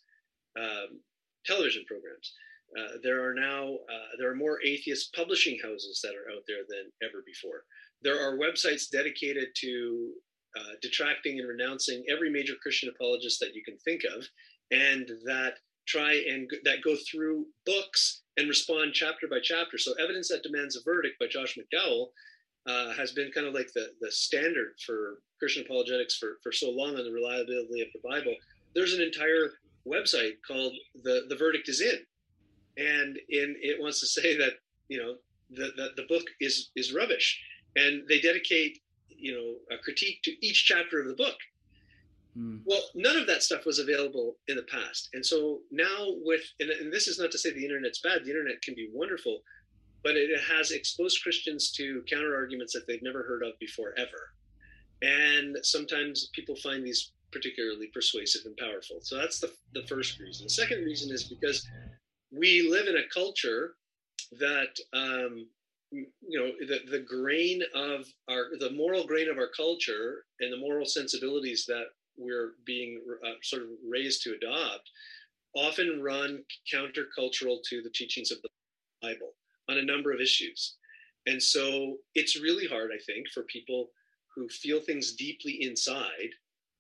um, 0.60 1.00
television 1.46 1.84
programs. 1.88 2.34
Uh, 2.78 2.98
there 3.04 3.24
are 3.24 3.34
now 3.34 3.76
uh, 3.89 4.10
there 4.17 4.30
are 4.30 4.36
more 4.36 4.60
atheist 4.63 5.13
publishing 5.13 5.58
houses 5.63 6.02
that 6.04 6.15
are 6.15 6.32
out 6.36 6.43
there 6.48 6.63
than 6.67 6.91
ever 7.08 7.24
before. 7.26 7.63
There 8.02 8.20
are 8.20 8.38
websites 8.38 8.89
dedicated 8.89 9.50
to 9.62 10.12
uh, 10.58 10.74
detracting 10.82 11.39
and 11.39 11.48
renouncing 11.48 12.04
every 12.10 12.30
major 12.30 12.54
Christian 12.62 12.89
apologist 12.89 13.39
that 13.39 13.56
you 13.56 13.63
can 13.63 13.78
think 13.78 14.02
of, 14.04 14.28
and 14.72 15.08
that 15.26 15.60
try 15.88 16.13
and 16.28 16.50
that 16.63 16.84
go 16.84 16.96
through 17.10 17.46
books 17.65 18.22
and 18.36 18.50
respond 18.50 18.93
chapter 18.93 19.28
by 19.28 19.39
chapter. 19.41 19.78
So, 19.78 19.93
Evidence 19.93 20.30
That 20.30 20.43
Demands 20.43 20.76
a 20.76 20.84
Verdict 20.84 21.20
by 21.20 21.28
Josh 21.28 21.58
McDowell 21.58 22.08
uh, 22.68 22.94
has 22.94 23.12
been 23.14 23.32
kind 23.32 23.48
of 23.48 23.54
like 23.54 23.72
the, 23.74 23.88
the 24.02 24.12
standard 24.12 24.74
for 24.86 25.20
Christian 25.40 25.64
apologetics 25.64 26.18
for, 26.18 26.38
for 26.44 26.52
so 26.52 26.70
long 26.70 26.96
on 26.96 27.04
the 27.04 27.12
reliability 27.12 27.82
of 27.82 27.88
the 27.94 28.08
Bible. 28.08 28.36
There's 28.76 28.94
an 28.94 29.02
entire 29.02 29.52
website 29.88 30.34
called 30.46 30.74
The, 31.04 31.26
the 31.30 31.36
Verdict 31.36 31.70
is 31.70 31.82
In. 31.82 32.00
And 32.78 33.18
in, 33.30 33.56
it 33.62 33.82
wants 33.82 34.00
to 34.02 34.06
say 34.06 34.38
that, 34.38 34.54
you 34.90 34.98
know, 34.98 35.16
the, 35.50 35.72
the, 35.78 35.90
the 35.96 36.08
book 36.08 36.26
is, 36.42 36.70
is 36.76 36.94
rubbish. 36.94 37.42
And 37.76 38.04
they 38.08 38.20
dedicate, 38.20 38.80
you 39.08 39.34
know, 39.34 39.76
a 39.76 39.80
critique 39.82 40.22
to 40.24 40.46
each 40.46 40.66
chapter 40.66 41.00
of 41.00 41.08
the 41.08 41.16
book. 41.16 41.38
Mm. 42.38 42.62
Well, 42.66 42.84
none 42.94 43.18
of 43.18 43.28
that 43.28 43.44
stuff 43.44 43.66
was 43.66 43.80
available 43.80 44.36
in 44.48 44.58
the 44.58 44.64
past. 44.64 45.10
And 45.14 45.26
so 45.26 45.60
now, 45.72 46.08
with, 46.24 46.42
and, 46.60 46.70
and, 46.70 46.94
this 46.94 47.08
is 47.08 47.18
not 47.18 47.32
to 47.32 47.38
say 47.38 47.52
the 47.52 47.66
internet's 47.66 48.00
bad, 48.00 48.26
the 48.26 48.30
internet 48.30 48.62
can 48.62 48.76
be 48.76 48.90
wonderful, 48.94 49.42
but 50.08 50.15
it 50.15 50.30
has 50.39 50.72
exposed 50.72 51.22
Christians 51.22 51.70
to 51.74 52.02
counter 52.10 52.34
arguments 52.34 52.72
that 52.72 52.88
they've 52.88 53.04
never 53.04 53.24
heard 53.24 53.43
of 53.43 53.60
before, 53.60 53.93
ever. 53.98 54.32
And 55.02 55.58
sometimes 55.63 56.30
people 56.34 56.56
find 56.56 56.88
these 56.88 57.12
particularly 57.34 57.88
persuasive 57.88 58.43
and 58.46 58.56
powerful. 58.56 59.00
So 59.02 59.17
that's 59.17 59.41
the, 59.41 59.52
the 59.74 59.86
first 59.86 60.17
reason. 60.17 60.46
The 60.46 60.50
second 60.50 60.86
reason 60.86 61.13
is 61.13 61.26
because 61.26 61.67
we 62.32 62.70
live 62.72 62.88
in 62.88 62.96
a 62.96 63.10
culture 63.13 63.76
that 64.39 64.80
um, 64.93 65.46
you 65.91 66.39
know 66.39 66.52
the, 66.65 66.89
the 66.89 67.04
grain 67.04 67.62
of 67.76 68.06
our 68.30 68.46
the 68.60 68.72
moral 68.72 69.06
grain 69.06 69.30
of 69.30 69.38
our 69.38 69.50
culture 69.56 70.24
and 70.39 70.54
the 70.54 70.58
moral 70.58 70.86
sensibilities 70.86 71.65
that 71.67 71.88
we're 72.17 72.54
being 72.65 73.02
uh, 73.26 73.32
sort 73.43 73.63
of 73.63 73.70
raised 73.86 74.24
to 74.24 74.36
adopt 74.36 74.89
often 75.54 76.02
run 76.02 76.43
countercultural 76.74 77.58
to 77.70 77.82
the 77.82 77.91
teachings 77.93 78.32
of 78.32 78.41
the 78.41 78.50
Bible 79.02 79.34
on 79.70 79.78
a 79.78 79.86
number 79.86 80.12
of 80.12 80.22
issues. 80.22 80.76
And 81.26 81.42
so 81.42 81.98
it's 82.16 82.40
really 82.40 82.68
hard, 82.68 82.92
I 82.94 83.02
think, 83.06 83.28
for 83.34 83.44
people 83.44 83.90
who 84.36 84.48
feel 84.50 84.80
things 84.80 85.14
deeply 85.14 85.58
inside 85.62 86.30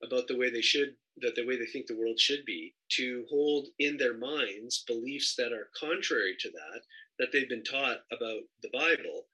about 0.03 0.27
the 0.27 0.37
way 0.37 0.49
they 0.49 0.61
should, 0.61 0.95
that 1.21 1.35
the 1.35 1.45
way 1.45 1.57
they 1.57 1.65
think 1.65 1.87
the 1.87 1.97
world 1.97 2.19
should 2.19 2.45
be, 2.45 2.73
to 2.89 3.25
hold 3.29 3.67
in 3.79 3.97
their 3.97 4.15
minds 4.15 4.83
beliefs 4.87 5.35
that 5.35 5.51
are 5.51 5.69
contrary 5.77 6.35
to 6.39 6.49
that, 6.51 6.81
that 7.19 7.29
they've 7.33 7.49
been 7.49 7.63
taught 7.63 7.97
about 8.11 8.41
the 8.61 8.69
Bible 8.71 9.25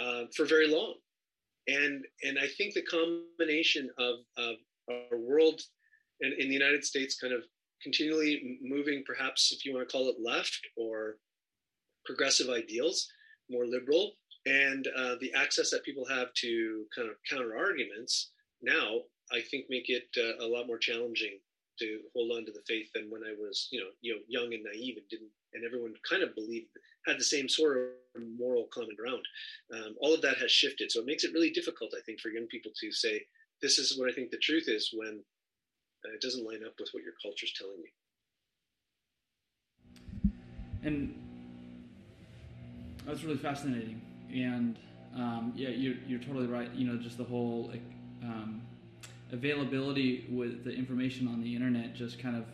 uh, 0.00 0.24
for 0.34 0.46
very 0.46 0.66
long. 0.66 0.94
And, 1.68 2.04
and 2.24 2.38
I 2.38 2.48
think 2.48 2.74
the 2.74 2.82
combination 2.82 3.90
of, 3.98 4.20
of 4.38 4.56
our 4.88 5.18
world 5.18 5.60
and 6.22 6.32
in 6.32 6.48
the 6.48 6.54
United 6.54 6.84
States 6.84 7.18
kind 7.18 7.32
of 7.32 7.42
continually 7.82 8.58
moving, 8.62 9.02
perhaps 9.06 9.52
if 9.52 9.64
you 9.64 9.74
want 9.74 9.88
to 9.88 9.92
call 9.92 10.08
it 10.08 10.16
left 10.22 10.60
or 10.76 11.16
progressive 12.04 12.48
ideals, 12.48 13.08
more 13.48 13.66
liberal, 13.66 14.12
and 14.46 14.86
uh, 14.96 15.16
the 15.20 15.32
access 15.34 15.70
that 15.70 15.84
people 15.84 16.06
have 16.08 16.32
to 16.34 16.84
kind 16.94 17.08
of 17.08 17.16
counter 17.28 17.56
arguments 17.56 18.30
now, 18.62 19.00
I 19.32 19.40
think 19.50 19.66
make 19.68 19.88
it 19.88 20.08
uh, 20.16 20.44
a 20.44 20.48
lot 20.48 20.66
more 20.66 20.78
challenging 20.78 21.38
to 21.78 22.00
hold 22.14 22.32
on 22.32 22.44
to 22.44 22.52
the 22.52 22.62
faith 22.68 22.88
than 22.94 23.10
when 23.10 23.22
I 23.22 23.34
was, 23.38 23.68
you 23.70 23.80
know, 23.80 23.86
you 24.02 24.14
know, 24.14 24.20
young 24.28 24.52
and 24.52 24.64
naive 24.64 24.96
and 24.98 25.08
didn't, 25.08 25.30
and 25.54 25.64
everyone 25.64 25.94
kind 26.08 26.22
of 26.22 26.34
believed 26.34 26.68
had 27.06 27.18
the 27.18 27.24
same 27.24 27.48
sort 27.48 27.78
of 27.78 28.22
moral 28.38 28.68
common 28.72 28.96
ground. 28.96 29.24
Um, 29.72 29.96
all 30.00 30.14
of 30.14 30.20
that 30.22 30.36
has 30.38 30.50
shifted, 30.50 30.92
so 30.92 31.00
it 31.00 31.06
makes 31.06 31.24
it 31.24 31.32
really 31.32 31.50
difficult, 31.50 31.94
I 31.96 32.02
think, 32.04 32.20
for 32.20 32.28
young 32.28 32.46
people 32.46 32.72
to 32.80 32.92
say, 32.92 33.22
this 33.62 33.78
is 33.78 33.98
what 33.98 34.10
I 34.10 34.12
think 34.12 34.30
the 34.30 34.38
truth 34.38 34.64
is 34.68 34.90
when 34.92 35.22
uh, 36.04 36.12
it 36.12 36.20
doesn't 36.20 36.46
line 36.46 36.64
up 36.66 36.74
with 36.78 36.90
what 36.92 37.02
your 37.02 37.14
culture 37.22 37.46
is 37.46 37.52
telling 37.52 37.78
you. 37.82 37.90
And 40.82 41.14
that's 43.10 43.24
really 43.24 43.38
fascinating. 43.38 44.00
And 44.32 44.78
um, 45.14 45.52
yeah, 45.56 45.70
you're, 45.70 45.96
you're 46.06 46.20
totally 46.20 46.46
right. 46.46 46.72
You 46.72 46.86
know, 46.86 46.96
just 46.96 47.18
the 47.18 47.24
whole 47.24 47.72
um, 48.22 48.62
availability 49.32 50.26
with 50.30 50.64
the 50.64 50.70
information 50.70 51.26
on 51.26 51.42
the 51.42 51.54
internet 51.54 51.94
just 51.94 52.18
kind 52.18 52.36
of 52.36 52.44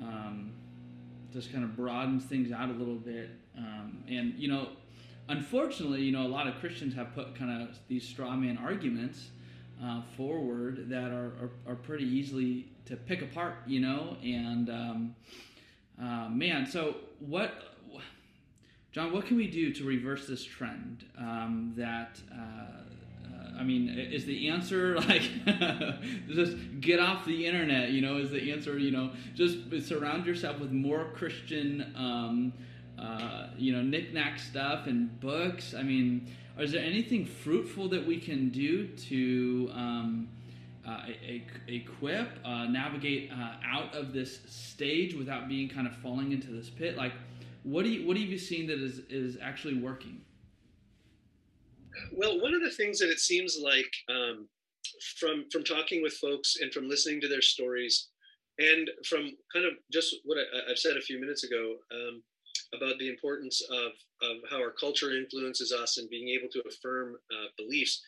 um, 0.00 0.52
just 1.32 1.52
kind 1.52 1.64
of 1.64 1.76
broadens 1.76 2.24
things 2.24 2.50
out 2.52 2.68
a 2.68 2.72
little 2.72 2.96
bit. 2.96 3.30
Um, 3.56 4.02
and 4.08 4.34
you 4.36 4.48
know, 4.48 4.70
unfortunately, 5.28 6.02
you 6.02 6.12
know, 6.12 6.26
a 6.26 6.28
lot 6.28 6.48
of 6.48 6.56
Christians 6.56 6.94
have 6.94 7.14
put 7.14 7.36
kind 7.36 7.62
of 7.62 7.78
these 7.88 8.06
straw 8.06 8.34
man 8.34 8.58
arguments 8.58 9.28
uh, 9.82 10.02
forward 10.16 10.88
that 10.88 11.12
are, 11.12 11.32
are, 11.40 11.50
are, 11.68 11.74
pretty 11.74 12.04
easily 12.04 12.66
to 12.86 12.96
pick 12.96 13.20
apart, 13.20 13.56
you 13.66 13.78
know. 13.78 14.16
And 14.22 14.70
um, 14.70 15.14
uh, 16.00 16.30
man, 16.30 16.64
so 16.64 16.96
what, 17.20 17.75
John? 18.96 19.12
What 19.12 19.26
can 19.26 19.36
we 19.36 19.46
do 19.46 19.74
to 19.74 19.84
reverse 19.84 20.26
this 20.26 20.42
trend? 20.42 21.04
Um, 21.18 21.74
that 21.76 22.18
uh, 22.32 22.36
uh 22.40 23.60
I 23.60 23.62
mean, 23.62 23.90
is 23.90 24.24
the 24.24 24.48
answer 24.48 24.98
like 25.00 25.20
just 26.28 26.56
get 26.80 26.98
off 26.98 27.26
the 27.26 27.44
internet? 27.44 27.90
You 27.90 28.00
know, 28.00 28.16
is 28.16 28.30
the 28.30 28.50
answer 28.50 28.78
you 28.78 28.92
know 28.92 29.10
just 29.34 29.58
surround 29.86 30.24
yourself 30.24 30.58
with 30.60 30.72
more 30.72 31.10
Christian, 31.14 31.92
um, 31.94 32.54
uh, 32.98 33.48
you 33.58 33.74
know, 33.74 33.82
knickknack 33.82 34.38
stuff 34.38 34.86
and 34.86 35.20
books? 35.20 35.74
I 35.74 35.82
mean 35.82 36.34
is 36.58 36.72
there 36.72 36.82
anything 36.82 37.26
fruitful 37.26 37.90
that 37.90 38.06
we 38.06 38.18
can 38.18 38.48
do 38.48 38.86
to 38.86 39.70
um, 39.74 40.28
uh, 40.88 41.02
equip, 41.68 42.30
uh, 42.46 42.64
navigate 42.64 43.30
uh, 43.30 43.56
out 43.62 43.94
of 43.94 44.14
this 44.14 44.40
stage 44.48 45.12
without 45.12 45.50
being 45.50 45.68
kind 45.68 45.86
of 45.86 45.94
falling 45.96 46.32
into 46.32 46.50
this 46.50 46.70
pit? 46.70 46.96
Like, 46.96 47.12
what 47.66 47.82
do 47.82 47.90
you 47.90 48.06
what 48.06 48.16
have 48.16 48.28
you 48.28 48.38
seen 48.38 48.68
that 48.68 48.78
is 48.78 49.00
is 49.10 49.36
actually 49.42 49.74
working? 49.74 50.20
Well, 52.12 52.40
one 52.40 52.54
of 52.54 52.62
the 52.62 52.70
things 52.70 52.98
that 53.00 53.10
it 53.10 53.18
seems 53.18 53.58
like 53.60 53.92
um, 54.08 54.48
from 55.18 55.46
from 55.50 55.64
talking 55.64 56.00
with 56.00 56.14
folks 56.14 56.58
and 56.60 56.72
from 56.72 56.88
listening 56.88 57.20
to 57.22 57.28
their 57.28 57.42
stories, 57.42 58.08
and 58.58 58.88
from 59.04 59.32
kind 59.52 59.66
of 59.66 59.72
just 59.92 60.14
what 60.24 60.38
I, 60.38 60.68
have 60.68 60.78
said 60.78 60.96
a 60.96 61.00
few 61.00 61.20
minutes 61.20 61.42
ago 61.42 61.74
um, 61.92 62.22
about 62.72 62.98
the 63.00 63.08
importance 63.08 63.60
of 63.68 63.92
of 64.22 64.36
how 64.48 64.58
our 64.58 64.70
culture 64.70 65.16
influences 65.16 65.72
us 65.72 65.98
and 65.98 66.08
being 66.08 66.28
able 66.28 66.48
to 66.52 66.62
affirm 66.68 67.16
uh, 67.32 67.48
beliefs 67.58 68.00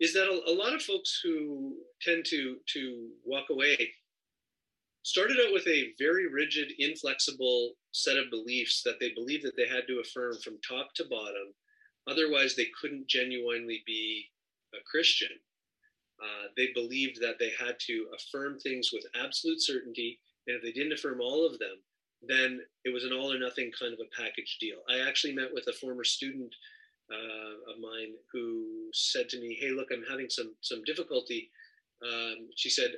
is 0.00 0.12
that 0.14 0.26
a, 0.26 0.50
a, 0.50 0.54
lot 0.54 0.74
of 0.74 0.82
folks 0.82 1.20
who 1.22 1.76
tend 2.02 2.24
to 2.24 2.56
to 2.72 3.10
walk 3.24 3.44
away 3.50 3.92
started 5.04 5.36
out 5.46 5.52
with 5.52 5.66
a 5.68 5.92
very 5.98 6.26
rigid 6.26 6.72
inflexible 6.78 7.74
set 7.92 8.18
of 8.18 8.30
beliefs 8.30 8.82
that 8.82 8.98
they 8.98 9.12
believed 9.14 9.44
that 9.44 9.56
they 9.56 9.68
had 9.68 9.86
to 9.86 10.00
affirm 10.00 10.36
from 10.42 10.58
top 10.66 10.92
to 10.94 11.04
bottom. 11.08 11.54
Otherwise 12.08 12.56
they 12.56 12.66
couldn't 12.80 13.06
genuinely 13.06 13.82
be 13.86 14.26
a 14.74 14.78
christian. 14.90 15.28
Uh, 16.22 16.48
they 16.56 16.68
believed 16.74 17.20
that 17.20 17.38
they 17.38 17.52
had 17.58 17.76
to 17.78 18.06
affirm 18.16 18.58
things 18.58 18.90
with 18.92 19.04
absolute 19.14 19.60
certainty 19.60 20.18
and 20.46 20.56
if 20.56 20.62
they 20.62 20.72
didn't 20.72 20.92
affirm 20.92 21.20
all 21.20 21.46
of 21.46 21.58
them 21.58 21.76
then 22.28 22.60
it 22.84 22.92
was 22.92 23.04
an 23.04 23.12
all 23.12 23.32
or 23.32 23.38
nothing 23.38 23.70
kind 23.78 23.92
of 23.92 24.00
a 24.00 24.22
package 24.22 24.58
deal. 24.60 24.78
I 24.88 25.06
actually 25.06 25.34
met 25.34 25.52
with 25.52 25.66
a 25.68 25.72
former 25.72 26.04
student 26.04 26.54
uh, 27.12 27.72
of 27.72 27.80
mine 27.80 28.14
who 28.32 28.88
said 28.92 29.28
to 29.30 29.40
me, 29.40 29.56
"Hey, 29.60 29.70
look, 29.70 29.88
I'm 29.92 30.04
having 30.08 30.30
some 30.30 30.54
some 30.60 30.82
difficulty." 30.84 31.50
Um, 32.02 32.48
she 32.56 32.70
said, 32.70 32.92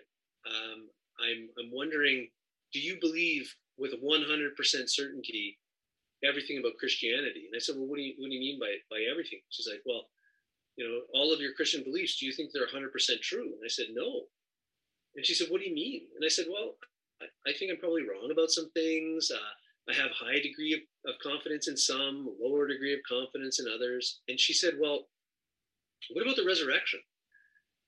um, 0.46 0.88
"I'm 1.20 1.48
I'm 1.58 1.70
wondering, 1.70 2.28
do 2.72 2.80
you 2.80 2.98
believe 3.00 3.54
with 3.78 3.92
100% 4.02 4.90
certainty 4.90 5.58
everything 6.24 6.58
about 6.58 6.78
Christianity?" 6.78 7.46
And 7.46 7.56
I 7.56 7.60
said, 7.60 7.76
"Well, 7.76 7.86
what 7.86 7.96
do 7.96 8.02
you 8.02 8.14
what 8.18 8.28
do 8.28 8.34
you 8.34 8.40
mean 8.40 8.58
by 8.58 8.76
by 8.90 9.02
everything?" 9.10 9.40
She's 9.50 9.68
like, 9.68 9.82
"Well, 9.84 10.08
you 10.76 10.86
know, 10.86 11.00
all 11.14 11.32
of 11.32 11.40
your 11.40 11.54
Christian 11.54 11.82
beliefs. 11.82 12.18
Do 12.18 12.26
you 12.26 12.32
think 12.32 12.50
they're 12.52 12.66
100% 12.66 12.90
true?" 13.22 13.54
And 13.54 13.62
I 13.64 13.68
said, 13.68 13.86
"No." 13.92 14.28
And 15.14 15.24
she 15.24 15.34
said, 15.34 15.48
"What 15.50 15.60
do 15.60 15.68
you 15.68 15.74
mean?" 15.74 16.08
And 16.16 16.24
I 16.24 16.28
said, 16.28 16.46
"Well, 16.50 16.76
I, 17.22 17.26
I 17.48 17.52
think 17.52 17.70
I'm 17.70 17.78
probably 17.78 18.02
wrong 18.02 18.30
about 18.30 18.50
some 18.50 18.70
things." 18.72 19.30
Uh, 19.30 19.52
I 19.88 19.94
have 19.94 20.10
high 20.10 20.40
degree 20.40 20.74
of, 20.74 21.12
of 21.12 21.20
confidence 21.20 21.68
in 21.68 21.76
some, 21.76 22.34
lower 22.40 22.66
degree 22.66 22.92
of 22.92 23.00
confidence 23.08 23.60
in 23.60 23.66
others. 23.72 24.20
And 24.28 24.38
she 24.38 24.52
said, 24.52 24.74
Well, 24.78 25.06
what 26.12 26.22
about 26.22 26.36
the 26.36 26.44
resurrection? 26.44 27.00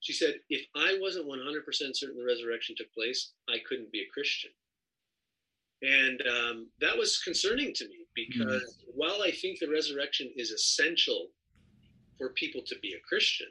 She 0.00 0.12
said, 0.12 0.34
If 0.48 0.66
I 0.74 0.98
wasn't 1.00 1.26
100% 1.26 1.64
certain 1.96 2.18
the 2.18 2.24
resurrection 2.24 2.74
took 2.76 2.92
place, 2.92 3.32
I 3.48 3.58
couldn't 3.68 3.92
be 3.92 4.00
a 4.00 4.12
Christian. 4.12 4.50
And 5.82 6.22
um, 6.26 6.66
that 6.80 6.96
was 6.96 7.18
concerning 7.18 7.72
to 7.74 7.88
me 7.88 8.06
because 8.14 8.62
mm-hmm. 8.62 8.90
while 8.94 9.22
I 9.22 9.30
think 9.30 9.58
the 9.58 9.70
resurrection 9.70 10.30
is 10.36 10.50
essential 10.50 11.28
for 12.16 12.30
people 12.30 12.62
to 12.66 12.74
be 12.82 12.94
a 12.94 13.08
Christian, 13.08 13.46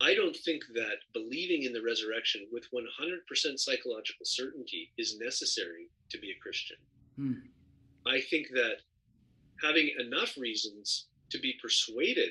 I 0.00 0.14
don't 0.14 0.36
think 0.36 0.62
that 0.74 0.98
believing 1.12 1.64
in 1.64 1.72
the 1.72 1.82
resurrection 1.82 2.46
with 2.52 2.64
100% 2.72 3.58
psychological 3.58 4.26
certainty 4.26 4.92
is 4.98 5.18
necessary 5.18 5.88
to 6.10 6.18
be 6.18 6.30
a 6.30 6.42
Christian. 6.42 6.76
Hmm. 7.16 7.32
I 8.06 8.20
think 8.20 8.48
that 8.54 8.78
having 9.62 9.90
enough 9.98 10.36
reasons 10.36 11.06
to 11.30 11.38
be 11.38 11.54
persuaded 11.60 12.30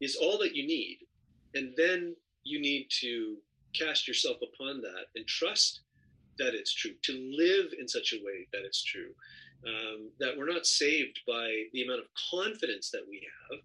is 0.00 0.16
all 0.16 0.38
that 0.38 0.54
you 0.54 0.66
need. 0.66 0.98
And 1.54 1.72
then 1.76 2.14
you 2.44 2.60
need 2.60 2.88
to 3.00 3.36
cast 3.72 4.06
yourself 4.06 4.36
upon 4.42 4.80
that 4.80 5.06
and 5.16 5.26
trust 5.26 5.80
that 6.38 6.54
it's 6.54 6.74
true, 6.74 6.92
to 7.02 7.12
live 7.36 7.72
in 7.78 7.86
such 7.88 8.12
a 8.12 8.24
way 8.24 8.46
that 8.52 8.64
it's 8.64 8.82
true, 8.82 9.10
um, 9.66 10.10
that 10.18 10.36
we're 10.36 10.50
not 10.50 10.66
saved 10.66 11.20
by 11.26 11.64
the 11.72 11.82
amount 11.84 12.00
of 12.00 12.06
confidence 12.30 12.90
that 12.90 13.06
we 13.08 13.26
have, 13.50 13.60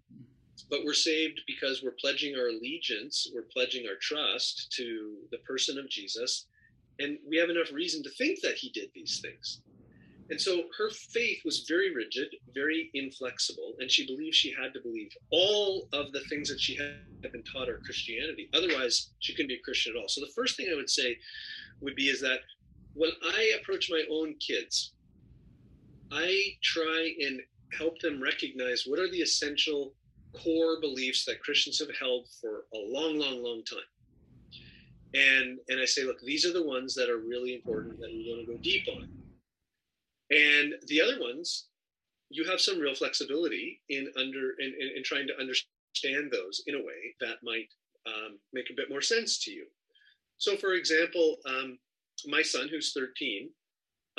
but 0.70 0.80
we're 0.84 0.94
saved 0.94 1.40
because 1.46 1.82
we're 1.82 1.96
pledging 2.00 2.34
our 2.36 2.48
allegiance, 2.48 3.30
we're 3.34 3.42
pledging 3.42 3.86
our 3.86 3.96
trust 4.00 4.72
to 4.76 5.16
the 5.30 5.38
person 5.38 5.78
of 5.78 5.88
Jesus, 5.88 6.46
and 6.98 7.18
we 7.28 7.36
have 7.36 7.50
enough 7.50 7.72
reason 7.72 8.02
to 8.02 8.10
think 8.10 8.40
that 8.42 8.54
he 8.54 8.70
did 8.70 8.90
these 8.94 9.20
things. 9.20 9.62
And 10.30 10.40
so 10.40 10.64
her 10.76 10.90
faith 10.90 11.40
was 11.44 11.64
very 11.66 11.94
rigid, 11.94 12.28
very 12.54 12.90
inflexible, 12.92 13.74
and 13.78 13.90
she 13.90 14.06
believed 14.06 14.34
she 14.34 14.52
had 14.52 14.74
to 14.74 14.80
believe 14.80 15.10
all 15.30 15.88
of 15.92 16.12
the 16.12 16.20
things 16.28 16.50
that 16.50 16.60
she 16.60 16.76
had 16.76 17.32
been 17.32 17.42
taught 17.44 17.68
are 17.68 17.80
Christianity. 17.84 18.50
Otherwise, 18.54 19.10
she 19.20 19.34
couldn't 19.34 19.48
be 19.48 19.54
a 19.54 19.62
Christian 19.64 19.94
at 19.96 20.00
all. 20.00 20.08
So 20.08 20.20
the 20.20 20.32
first 20.36 20.56
thing 20.56 20.68
I 20.70 20.76
would 20.76 20.90
say 20.90 21.16
would 21.80 21.94
be 21.94 22.08
is 22.08 22.20
that 22.20 22.40
when 22.92 23.10
I 23.24 23.56
approach 23.58 23.90
my 23.90 24.02
own 24.10 24.34
kids, 24.34 24.92
I 26.12 26.56
try 26.62 27.14
and 27.20 27.40
help 27.78 27.98
them 28.00 28.22
recognize 28.22 28.84
what 28.86 28.98
are 28.98 29.10
the 29.10 29.22
essential 29.22 29.94
core 30.34 30.78
beliefs 30.80 31.24
that 31.24 31.40
Christians 31.42 31.78
have 31.78 31.94
held 31.98 32.26
for 32.40 32.66
a 32.74 32.78
long, 32.78 33.18
long, 33.18 33.42
long 33.42 33.62
time. 33.64 33.78
And 35.14 35.58
and 35.70 35.80
I 35.80 35.86
say, 35.86 36.04
look, 36.04 36.20
these 36.20 36.44
are 36.44 36.52
the 36.52 36.66
ones 36.66 36.94
that 36.94 37.08
are 37.08 37.18
really 37.18 37.54
important 37.54 37.98
that 38.00 38.10
we 38.10 38.26
want 38.28 38.46
to 38.46 38.52
go 38.52 38.58
deep 38.58 38.86
on 38.88 39.08
and 40.30 40.74
the 40.86 41.00
other 41.00 41.20
ones, 41.20 41.68
you 42.30 42.44
have 42.44 42.60
some 42.60 42.78
real 42.78 42.94
flexibility 42.94 43.80
in 43.88 44.10
under 44.16 44.52
in, 44.58 44.74
in, 44.78 44.96
in 44.96 45.02
trying 45.04 45.26
to 45.26 45.38
understand 45.38 46.30
those 46.30 46.62
in 46.66 46.74
a 46.74 46.84
way 46.84 47.14
that 47.20 47.36
might 47.42 47.68
um, 48.06 48.38
make 48.52 48.70
a 48.70 48.76
bit 48.76 48.90
more 48.90 49.00
sense 49.00 49.38
to 49.44 49.50
you. 49.50 49.66
So, 50.36 50.56
for 50.56 50.74
example, 50.74 51.36
um, 51.46 51.78
my 52.26 52.42
son, 52.42 52.68
who's 52.68 52.92
13, 52.92 53.48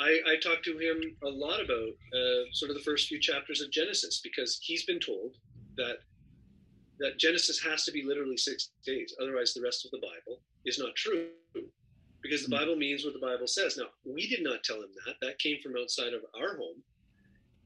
I, 0.00 0.18
I 0.26 0.36
talked 0.42 0.64
to 0.64 0.78
him 0.78 1.16
a 1.24 1.28
lot 1.28 1.62
about 1.62 1.92
uh, 2.14 2.44
sort 2.52 2.70
of 2.70 2.76
the 2.76 2.82
first 2.84 3.08
few 3.08 3.20
chapters 3.20 3.60
of 3.60 3.70
Genesis 3.70 4.20
because 4.22 4.58
he's 4.62 4.84
been 4.84 5.00
told 5.00 5.36
that 5.76 5.98
that 6.98 7.18
Genesis 7.18 7.58
has 7.64 7.84
to 7.84 7.92
be 7.92 8.02
literally 8.04 8.36
six 8.36 8.72
days, 8.84 9.14
otherwise 9.22 9.54
the 9.54 9.62
rest 9.62 9.86
of 9.86 9.90
the 9.90 9.98
Bible 10.06 10.42
is 10.66 10.78
not 10.78 10.94
true 10.96 11.28
because 12.22 12.42
the 12.42 12.56
hmm. 12.56 12.62
Bible 12.62 12.76
means 12.76 13.04
what 13.04 13.14
the 13.14 13.20
Bible 13.20 13.46
says. 13.46 13.76
Now, 13.76 13.86
we 14.04 14.28
did 14.28 14.42
not 14.42 14.64
tell 14.64 14.76
him 14.76 14.90
that. 15.06 15.14
That 15.20 15.38
came 15.38 15.58
from 15.62 15.76
outside 15.80 16.12
of 16.14 16.22
our 16.40 16.56
home. 16.56 16.82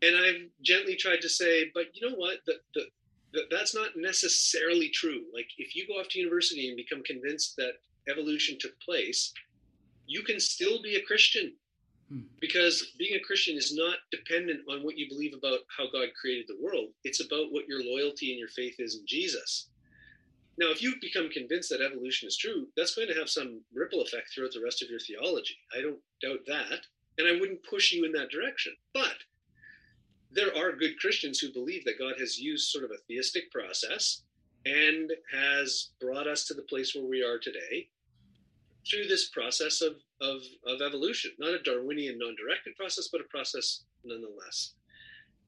And 0.02 0.16
I've 0.16 0.50
gently 0.62 0.96
tried 0.96 1.22
to 1.22 1.28
say, 1.28 1.70
but 1.74 1.86
you 1.94 2.08
know 2.08 2.16
what? 2.16 2.38
The, 2.46 2.54
the, 2.74 2.82
the, 3.32 3.40
that's 3.50 3.74
not 3.74 3.90
necessarily 3.96 4.90
true. 4.90 5.22
Like, 5.32 5.48
if 5.58 5.74
you 5.74 5.86
go 5.86 5.94
off 5.94 6.08
to 6.08 6.18
university 6.18 6.68
and 6.68 6.76
become 6.76 7.02
convinced 7.04 7.56
that 7.56 7.74
evolution 8.08 8.56
took 8.60 8.78
place, 8.80 9.32
you 10.06 10.22
can 10.22 10.38
still 10.38 10.82
be 10.82 10.96
a 10.96 11.02
Christian. 11.02 11.54
Hmm. 12.10 12.20
Because 12.40 12.92
being 12.98 13.14
a 13.14 13.24
Christian 13.24 13.56
is 13.56 13.74
not 13.74 13.96
dependent 14.10 14.60
on 14.70 14.82
what 14.82 14.98
you 14.98 15.08
believe 15.08 15.34
about 15.34 15.60
how 15.76 15.84
God 15.90 16.08
created 16.20 16.46
the 16.48 16.62
world. 16.62 16.90
It's 17.04 17.24
about 17.24 17.50
what 17.50 17.66
your 17.66 17.82
loyalty 17.82 18.30
and 18.30 18.38
your 18.38 18.48
faith 18.48 18.76
is 18.78 18.96
in 18.96 19.06
Jesus. 19.06 19.70
Now, 20.56 20.70
if 20.70 20.80
you 20.80 20.94
become 21.00 21.30
convinced 21.30 21.70
that 21.70 21.80
evolution 21.80 22.28
is 22.28 22.36
true, 22.36 22.68
that's 22.76 22.94
going 22.94 23.08
to 23.08 23.14
have 23.14 23.28
some 23.28 23.62
ripple 23.74 24.02
effect 24.02 24.32
throughout 24.32 24.52
the 24.52 24.62
rest 24.62 24.82
of 24.82 24.90
your 24.90 25.00
theology. 25.00 25.56
I 25.76 25.80
don't 25.80 25.98
doubt 26.22 26.46
that. 26.46 26.86
And 27.18 27.26
I 27.26 27.40
wouldn't 27.40 27.68
push 27.68 27.92
you 27.92 28.04
in 28.04 28.12
that 28.12 28.30
direction. 28.30 28.74
But 28.92 29.16
there 30.30 30.56
are 30.56 30.76
good 30.76 30.98
Christians 30.98 31.38
who 31.38 31.52
believe 31.52 31.84
that 31.84 31.98
God 31.98 32.14
has 32.18 32.38
used 32.38 32.70
sort 32.70 32.84
of 32.84 32.90
a 32.90 32.98
theistic 33.08 33.50
process 33.50 34.22
and 34.64 35.10
has 35.32 35.90
brought 36.00 36.26
us 36.26 36.44
to 36.46 36.54
the 36.54 36.62
place 36.62 36.94
where 36.94 37.04
we 37.04 37.22
are 37.22 37.38
today 37.38 37.88
through 38.88 39.06
this 39.06 39.28
process 39.30 39.80
of, 39.80 39.94
of, 40.20 40.42
of 40.66 40.82
evolution. 40.82 41.32
Not 41.38 41.54
a 41.54 41.62
Darwinian, 41.62 42.18
non 42.18 42.36
directed 42.36 42.76
process, 42.76 43.08
but 43.10 43.20
a 43.20 43.24
process 43.24 43.84
nonetheless. 44.04 44.74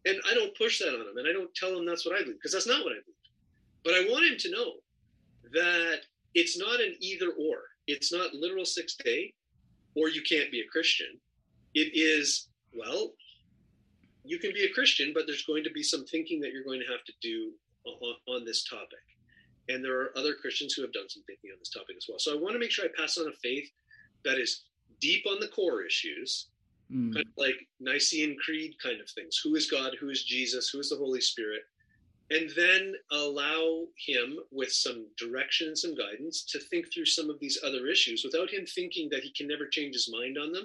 And 0.04 0.20
I 0.28 0.34
don't 0.34 0.56
push 0.56 0.78
that 0.78 0.94
on 0.94 1.00
him 1.00 1.16
and 1.16 1.28
I 1.28 1.32
don't 1.32 1.54
tell 1.54 1.76
him 1.76 1.84
that's 1.84 2.06
what 2.06 2.14
I 2.14 2.22
believe 2.22 2.38
because 2.38 2.52
that's 2.52 2.68
not 2.68 2.84
what 2.84 2.92
I 2.92 3.02
believe. 3.04 3.16
But 3.84 3.94
I 3.94 4.10
want 4.10 4.30
him 4.30 4.38
to 4.38 4.50
know 4.50 4.72
that 5.52 6.00
it's 6.34 6.58
not 6.58 6.80
an 6.80 6.94
either 7.00 7.30
or. 7.30 7.58
It's 7.86 8.12
not 8.12 8.34
literal 8.34 8.64
sixth 8.64 8.98
day, 9.04 9.32
or 9.94 10.08
you 10.08 10.22
can't 10.22 10.50
be 10.50 10.60
a 10.60 10.70
Christian. 10.70 11.18
It 11.74 11.92
is, 11.94 12.48
well, 12.76 13.12
you 14.24 14.38
can 14.38 14.52
be 14.52 14.64
a 14.64 14.72
Christian, 14.72 15.12
but 15.14 15.24
there's 15.26 15.44
going 15.44 15.64
to 15.64 15.70
be 15.70 15.82
some 15.82 16.04
thinking 16.04 16.40
that 16.40 16.52
you're 16.52 16.64
going 16.64 16.80
to 16.80 16.92
have 16.92 17.04
to 17.04 17.12
do 17.22 17.52
on, 17.84 18.14
on 18.26 18.44
this 18.44 18.64
topic. 18.64 18.98
And 19.68 19.84
there 19.84 20.00
are 20.00 20.16
other 20.16 20.34
Christians 20.34 20.74
who 20.74 20.82
have 20.82 20.92
done 20.92 21.08
some 21.08 21.22
thinking 21.26 21.50
on 21.52 21.58
this 21.58 21.70
topic 21.70 21.96
as 21.96 22.06
well. 22.08 22.18
So 22.18 22.36
I 22.36 22.40
want 22.40 22.54
to 22.54 22.58
make 22.58 22.70
sure 22.70 22.84
I 22.84 23.00
pass 23.00 23.18
on 23.18 23.28
a 23.28 23.32
faith 23.42 23.68
that 24.24 24.38
is 24.38 24.64
deep 25.00 25.24
on 25.26 25.38
the 25.40 25.48
core 25.48 25.82
issues, 25.82 26.48
mm. 26.92 27.14
kind 27.14 27.26
of 27.26 27.32
like 27.36 27.56
Nicene 27.80 28.36
Creed 28.44 28.74
kind 28.82 29.00
of 29.00 29.08
things. 29.10 29.40
Who 29.42 29.54
is 29.54 29.70
God? 29.70 29.92
Who 30.00 30.10
is 30.10 30.24
Jesus? 30.24 30.70
Who 30.70 30.80
is 30.80 30.90
the 30.90 30.96
Holy 30.96 31.20
Spirit? 31.20 31.62
And 32.30 32.50
then 32.56 32.94
allow 33.12 33.84
him 34.04 34.38
with 34.50 34.72
some 34.72 35.06
direction 35.16 35.68
and 35.68 35.78
some 35.78 35.94
guidance 35.94 36.44
to 36.44 36.58
think 36.58 36.86
through 36.92 37.06
some 37.06 37.30
of 37.30 37.38
these 37.38 37.58
other 37.64 37.86
issues 37.86 38.24
without 38.24 38.50
him 38.50 38.66
thinking 38.66 39.08
that 39.10 39.22
he 39.22 39.32
can 39.32 39.46
never 39.46 39.66
change 39.66 39.94
his 39.94 40.10
mind 40.12 40.36
on 40.36 40.52
them 40.52 40.64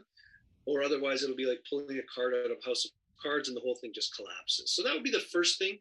or 0.66 0.84
otherwise 0.84 1.24
it'll 1.24 1.36
be 1.36 1.46
like 1.46 1.64
pulling 1.70 2.00
a 2.00 2.14
card 2.14 2.34
out 2.34 2.52
of 2.52 2.64
house 2.64 2.86
of 2.86 2.92
cards 3.22 3.48
and 3.48 3.58
the 3.58 3.62
whole 3.62 3.76
thing 3.76 3.92
just 3.94 4.16
collapses. 4.16 4.72
So 4.72 4.84
that 4.84 4.94
would 4.94 5.04
be 5.04 5.12
the 5.12 5.20
first 5.20 5.60
thing 5.60 5.78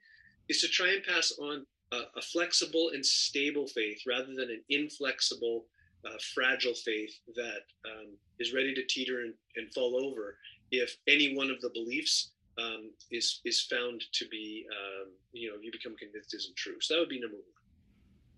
is 0.49 0.61
to 0.61 0.69
try 0.69 0.93
and 0.93 1.03
pass 1.03 1.33
on 1.41 1.67
a, 1.93 2.01
a 2.17 2.23
flexible 2.23 2.91
and 2.95 3.05
stable 3.05 3.67
faith 3.67 4.03
rather 4.07 4.35
than 4.35 4.51
an 4.51 4.63
inflexible 4.69 5.67
uh, 6.05 6.17
fragile 6.35 6.75
faith 6.75 7.15
that 7.35 7.63
um, 7.85 8.17
is 8.39 8.55
ready 8.55 8.75
to 8.75 8.87
teeter 8.87 9.21
and, 9.21 9.35
and, 9.57 9.73
fall 9.75 10.03
over 10.03 10.39
if 10.71 10.97
any 11.07 11.37
one 11.37 11.51
of 11.51 11.61
the 11.61 11.69
beliefs 11.75 12.31
um, 12.59 12.91
is 13.11 13.41
is 13.45 13.63
found 13.63 14.03
to 14.13 14.29
be 14.29 14.67
um, 14.71 15.11
you 15.33 15.51
know 15.51 15.57
you 15.61 15.71
become 15.71 15.97
convinced 15.97 16.35
isn't 16.35 16.57
true. 16.57 16.81
So 16.81 16.95
that 16.95 17.01
would 17.01 17.09
be 17.09 17.21
number 17.21 17.37
one. 17.37 17.45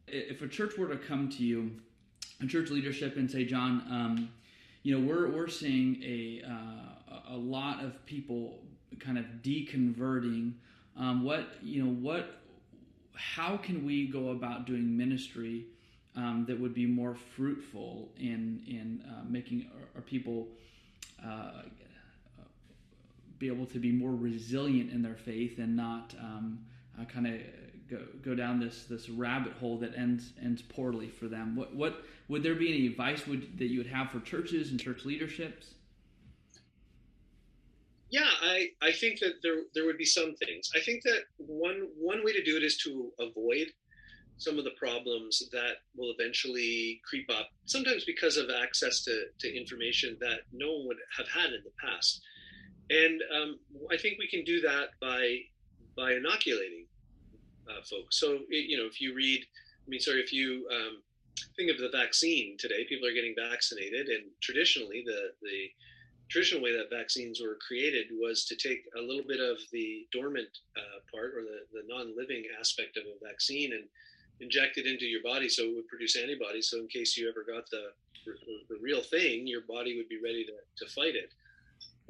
If 0.08 0.42
a 0.42 0.48
church 0.48 0.76
were 0.76 0.88
to 0.88 0.96
come 0.96 1.28
to 1.30 1.44
you, 1.44 1.70
a 2.42 2.46
church 2.46 2.70
leadership, 2.70 3.16
and 3.16 3.30
say, 3.30 3.44
John, 3.44 3.82
um, 3.90 4.30
you 4.82 4.98
know 4.98 5.06
we're 5.06 5.30
we're 5.30 5.48
seeing 5.48 6.02
a 6.04 6.42
uh, 6.46 7.34
a 7.34 7.36
lot 7.36 7.84
of 7.84 8.04
people 8.06 8.60
kind 9.00 9.18
of 9.18 9.24
deconverting. 9.42 10.54
Um, 10.96 11.24
what 11.24 11.56
you 11.62 11.82
know 11.82 11.90
what 11.90 12.42
how 13.14 13.56
can 13.56 13.84
we 13.84 14.06
go 14.06 14.30
about 14.30 14.66
doing 14.66 14.96
ministry 14.96 15.66
um, 16.16 16.44
that 16.46 16.58
would 16.58 16.74
be 16.74 16.86
more 16.86 17.14
fruitful 17.14 18.10
in 18.18 18.62
in 18.66 19.02
uh, 19.08 19.22
making 19.28 19.70
our, 19.74 19.96
our 19.96 20.02
people 20.02 20.48
uh, 21.24 21.62
be 23.42 23.48
able 23.48 23.66
to 23.66 23.80
be 23.80 23.90
more 23.90 24.14
resilient 24.14 24.92
in 24.92 25.02
their 25.02 25.16
faith 25.16 25.58
and 25.58 25.76
not 25.76 26.14
um, 26.20 26.60
uh, 26.98 27.04
kind 27.04 27.26
of 27.26 27.40
go, 27.90 27.98
go 28.22 28.34
down 28.36 28.60
this 28.60 28.84
this 28.84 29.08
rabbit 29.08 29.52
hole 29.54 29.78
that 29.78 29.92
ends 29.96 30.32
ends 30.40 30.62
poorly 30.62 31.08
for 31.08 31.26
them. 31.26 31.56
What 31.56 31.74
what 31.74 32.04
would 32.28 32.44
there 32.44 32.54
be 32.54 32.68
any 32.68 32.86
advice 32.86 33.26
would 33.26 33.58
that 33.58 33.66
you 33.66 33.78
would 33.78 33.88
have 33.88 34.10
for 34.10 34.20
churches 34.20 34.70
and 34.70 34.80
church 34.80 35.04
leaderships? 35.04 35.74
Yeah, 38.10 38.30
I, 38.42 38.68
I 38.80 38.92
think 38.92 39.18
that 39.20 39.34
there 39.42 39.62
there 39.74 39.86
would 39.86 39.98
be 39.98 40.04
some 40.04 40.36
things. 40.36 40.70
I 40.76 40.80
think 40.80 41.02
that 41.02 41.22
one 41.38 41.88
one 41.98 42.24
way 42.24 42.32
to 42.32 42.44
do 42.44 42.56
it 42.56 42.62
is 42.62 42.76
to 42.84 43.10
avoid 43.18 43.66
some 44.38 44.58
of 44.58 44.64
the 44.64 44.76
problems 44.78 45.42
that 45.52 45.76
will 45.96 46.14
eventually 46.18 47.00
creep 47.08 47.28
up, 47.30 47.48
sometimes 47.64 48.04
because 48.04 48.36
of 48.36 48.46
access 48.62 49.04
to, 49.04 49.24
to 49.38 49.56
information 49.56 50.16
that 50.20 50.40
no 50.52 50.72
one 50.72 50.88
would 50.88 50.96
have 51.16 51.28
had 51.28 51.52
in 51.52 51.62
the 51.64 51.70
past. 51.80 52.20
And 52.92 53.22
um, 53.34 53.58
I 53.90 53.96
think 53.96 54.18
we 54.18 54.28
can 54.28 54.44
do 54.44 54.60
that 54.60 54.90
by 55.00 55.38
by 55.96 56.12
inoculating 56.12 56.86
uh, 57.68 57.82
folks. 57.82 58.18
So 58.18 58.40
you 58.50 58.76
know, 58.76 58.86
if 58.86 59.00
you 59.00 59.14
read, 59.14 59.40
I 59.42 59.88
mean, 59.88 60.00
sorry, 60.00 60.20
if 60.20 60.32
you 60.32 60.68
um, 60.70 61.02
think 61.56 61.70
of 61.70 61.78
the 61.78 61.90
vaccine 61.90 62.56
today, 62.58 62.84
people 62.88 63.08
are 63.08 63.14
getting 63.14 63.34
vaccinated, 63.36 64.08
and 64.08 64.24
traditionally 64.42 65.02
the 65.06 65.32
the 65.42 65.70
traditional 66.28 66.62
way 66.62 66.72
that 66.72 66.88
vaccines 66.90 67.40
were 67.40 67.58
created 67.66 68.06
was 68.12 68.46
to 68.46 68.56
take 68.56 68.84
a 68.96 69.00
little 69.00 69.24
bit 69.26 69.40
of 69.40 69.58
the 69.70 70.06
dormant 70.12 70.48
uh, 70.76 70.98
part 71.12 71.34
or 71.36 71.42
the, 71.42 71.60
the 71.72 71.84
non-living 71.86 72.42
aspect 72.58 72.96
of 72.96 73.04
a 73.04 73.24
vaccine 73.24 73.74
and 73.74 73.84
inject 74.40 74.78
it 74.78 74.86
into 74.86 75.04
your 75.04 75.22
body 75.22 75.46
so 75.46 75.62
it 75.62 75.74
would 75.76 75.88
produce 75.88 76.16
antibodies 76.16 76.70
so 76.70 76.78
in 76.78 76.88
case 76.88 77.18
you 77.18 77.28
ever 77.28 77.44
got 77.44 77.68
the 77.70 77.92
the, 78.68 78.78
real 78.80 79.02
thing 79.02 79.46
your 79.46 79.60
body 79.68 79.96
would 79.96 80.08
be 80.08 80.18
ready 80.22 80.44
to, 80.44 80.84
to 80.84 80.90
fight 80.92 81.14
it 81.14 81.30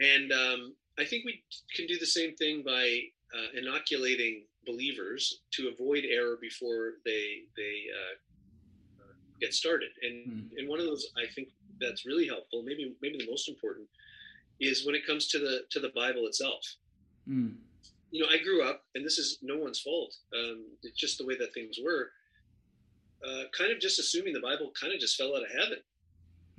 and 0.01 0.33
um, 0.33 0.75
i 0.99 1.05
think 1.05 1.25
we 1.25 1.43
can 1.75 1.87
do 1.87 1.99
the 1.99 2.07
same 2.07 2.35
thing 2.37 2.63
by 2.65 3.01
uh, 3.35 3.59
inoculating 3.59 4.45
believers 4.67 5.41
to 5.51 5.69
avoid 5.69 6.05
error 6.09 6.39
before 6.41 6.95
they 7.05 7.43
they 7.57 7.87
uh, 7.91 8.15
get 9.41 9.53
started 9.53 9.91
and 10.03 10.27
mm. 10.29 10.59
and 10.59 10.69
one 10.69 10.79
of 10.79 10.87
those 10.87 11.09
i 11.17 11.27
think 11.35 11.49
that's 11.81 12.07
really 12.07 12.27
helpful 12.27 12.63
maybe 12.63 12.95
maybe 13.03 13.19
the 13.19 13.31
most 13.31 13.49
important 13.49 13.89
is 14.63 14.87
when 14.87 14.95
it 14.95 15.07
comes 15.07 15.27
to 15.29 15.39
the 15.39 15.63
to 15.71 15.81
the 15.81 15.91
Bible 15.91 16.27
itself. 16.27 16.61
Mm. 17.29 17.55
You 18.11 18.23
know, 18.23 18.29
I 18.31 18.43
grew 18.43 18.63
up, 18.63 18.85
and 18.95 19.05
this 19.05 19.19
is 19.19 19.39
no 19.43 19.57
one's 19.57 19.81
fault. 19.81 20.15
Um, 20.37 20.65
it's 20.83 20.99
just 20.99 21.19
the 21.19 21.27
way 21.27 21.37
that 21.39 21.53
things 21.55 21.79
were. 21.83 22.11
Uh, 23.27 23.45
kind 23.57 23.73
of 23.73 23.81
just 23.81 23.99
assuming 23.99 24.33
the 24.33 24.41
Bible 24.41 24.73
kind 24.79 24.93
of 24.93 25.01
just 25.01 25.17
fell 25.17 25.37
out 25.37 25.43
of 25.43 25.51
heaven. 25.51 25.79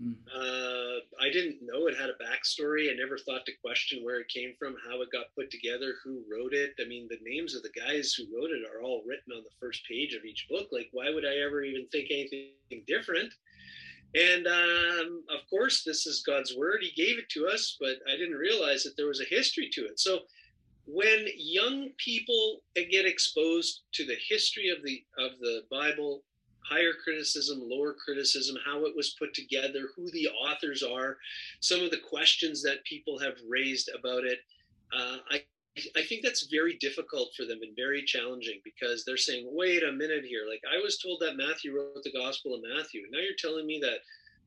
Mm. 0.02 0.16
Uh, 0.34 1.00
I 1.22 1.30
didn't 1.32 1.60
know 1.62 1.88
it 1.88 1.98
had 1.98 2.10
a 2.10 2.24
backstory. 2.24 2.92
I 2.92 2.96
never 2.96 3.18
thought 3.18 3.46
to 3.46 3.52
question 3.64 4.04
where 4.04 4.20
it 4.20 4.28
came 4.28 4.54
from, 4.58 4.76
how 4.88 5.02
it 5.02 5.12
got 5.12 5.34
put 5.36 5.52
together, 5.52 5.96
who 6.04 6.24
wrote 6.32 6.54
it. 6.54 6.74
I 6.80 6.88
mean, 6.88 7.08
the 7.10 7.20
names 7.24 7.56
of 7.56 7.64
the 7.64 7.70
guys 7.70 8.14
who 8.14 8.26
wrote 8.36 8.52
it 8.52 8.64
are 8.66 8.82
all 8.82 9.04
written 9.06 9.34
on 9.34 9.44
the 9.44 9.56
first 9.60 9.86
page 9.88 10.14
of 10.14 10.26
each 10.26 10.48
book. 10.50 10.68
Like, 10.72 10.90
why 10.92 11.10
would 11.14 11.26
I 11.26 11.38
ever 11.46 11.64
even 11.64 11.88
think 11.88 12.08
anything 12.12 12.84
different? 12.88 13.34
And 14.16 14.46
um, 14.46 15.24
of 15.34 15.48
course, 15.50 15.84
this 15.84 16.06
is 16.06 16.24
God's 16.26 16.56
word. 16.56 16.80
He 16.82 16.92
gave 17.02 17.18
it 17.18 17.30
to 17.30 17.48
us, 17.48 17.78
but 17.80 17.98
I 18.08 18.16
didn't 18.16 18.38
realize 18.38 18.84
that 18.84 18.96
there 18.96 19.08
was 19.08 19.22
a 19.22 19.36
history 19.36 19.70
to 19.74 19.86
it. 19.86 20.00
So 20.00 20.20
when 20.86 21.26
young 21.36 21.90
people 21.98 22.62
get 22.76 23.06
exposed 23.06 23.82
to 23.94 24.06
the 24.06 24.18
history 24.30 24.70
of 24.70 24.84
the 24.84 25.04
of 25.18 25.40
the 25.40 25.64
Bible, 25.72 26.24
higher 26.70 26.94
criticism, 27.04 27.60
lower 27.62 27.94
criticism, 27.94 28.58
how 28.66 28.86
it 28.86 28.96
was 28.96 29.16
put 29.20 29.34
together, 29.34 29.90
who 29.96 30.10
the 30.12 30.28
authors 30.30 30.84
are, 30.84 31.18
some 31.60 31.82
of 31.82 31.92
the 31.92 32.00
questions 32.00 32.62
that 32.64 32.84
people 32.86 33.20
have 33.20 33.36
raised 33.48 33.90
about 33.98 34.24
it, 34.24 34.40
uh, 34.96 35.18
I 35.30 35.44
I 35.96 36.04
think 36.04 36.22
that's 36.22 36.48
very 36.52 36.78
difficult 36.80 37.34
for 37.36 37.46
them 37.46 37.60
and 37.64 37.76
very 37.76 38.04
challenging 38.04 38.62
because 38.64 39.04
they're 39.04 39.18
saying, 39.18 39.48
wait 39.52 39.84
a 39.84 39.92
minute 39.92 40.24
here. 40.24 40.46
Like, 40.48 40.62
I 40.72 40.78
was 40.80 41.00
told 41.00 41.20
that 41.22 41.36
Matthew 41.36 41.76
wrote 41.76 42.04
the 42.04 42.12
Gospel 42.12 42.54
of 42.54 42.62
Matthew. 42.62 43.02
Now 43.10 43.20
you're 43.20 43.34
telling 43.40 43.66
me 43.66 43.80
that 43.82 44.00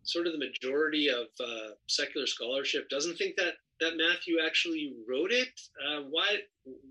sort 0.05 0.29
of 0.29 0.35
the 0.35 0.39
majority 0.39 1.09
of 1.09 1.27
uh, 1.41 1.71
secular 1.89 2.29
scholarship 2.29 2.89
doesn't 2.89 3.17
think 3.17 3.35
that, 3.37 3.55
that 3.81 3.97
Matthew 3.97 4.37
actually 4.45 4.95
wrote 5.09 5.33
it. 5.33 5.49
Uh, 5.85 6.03
why, 6.11 6.37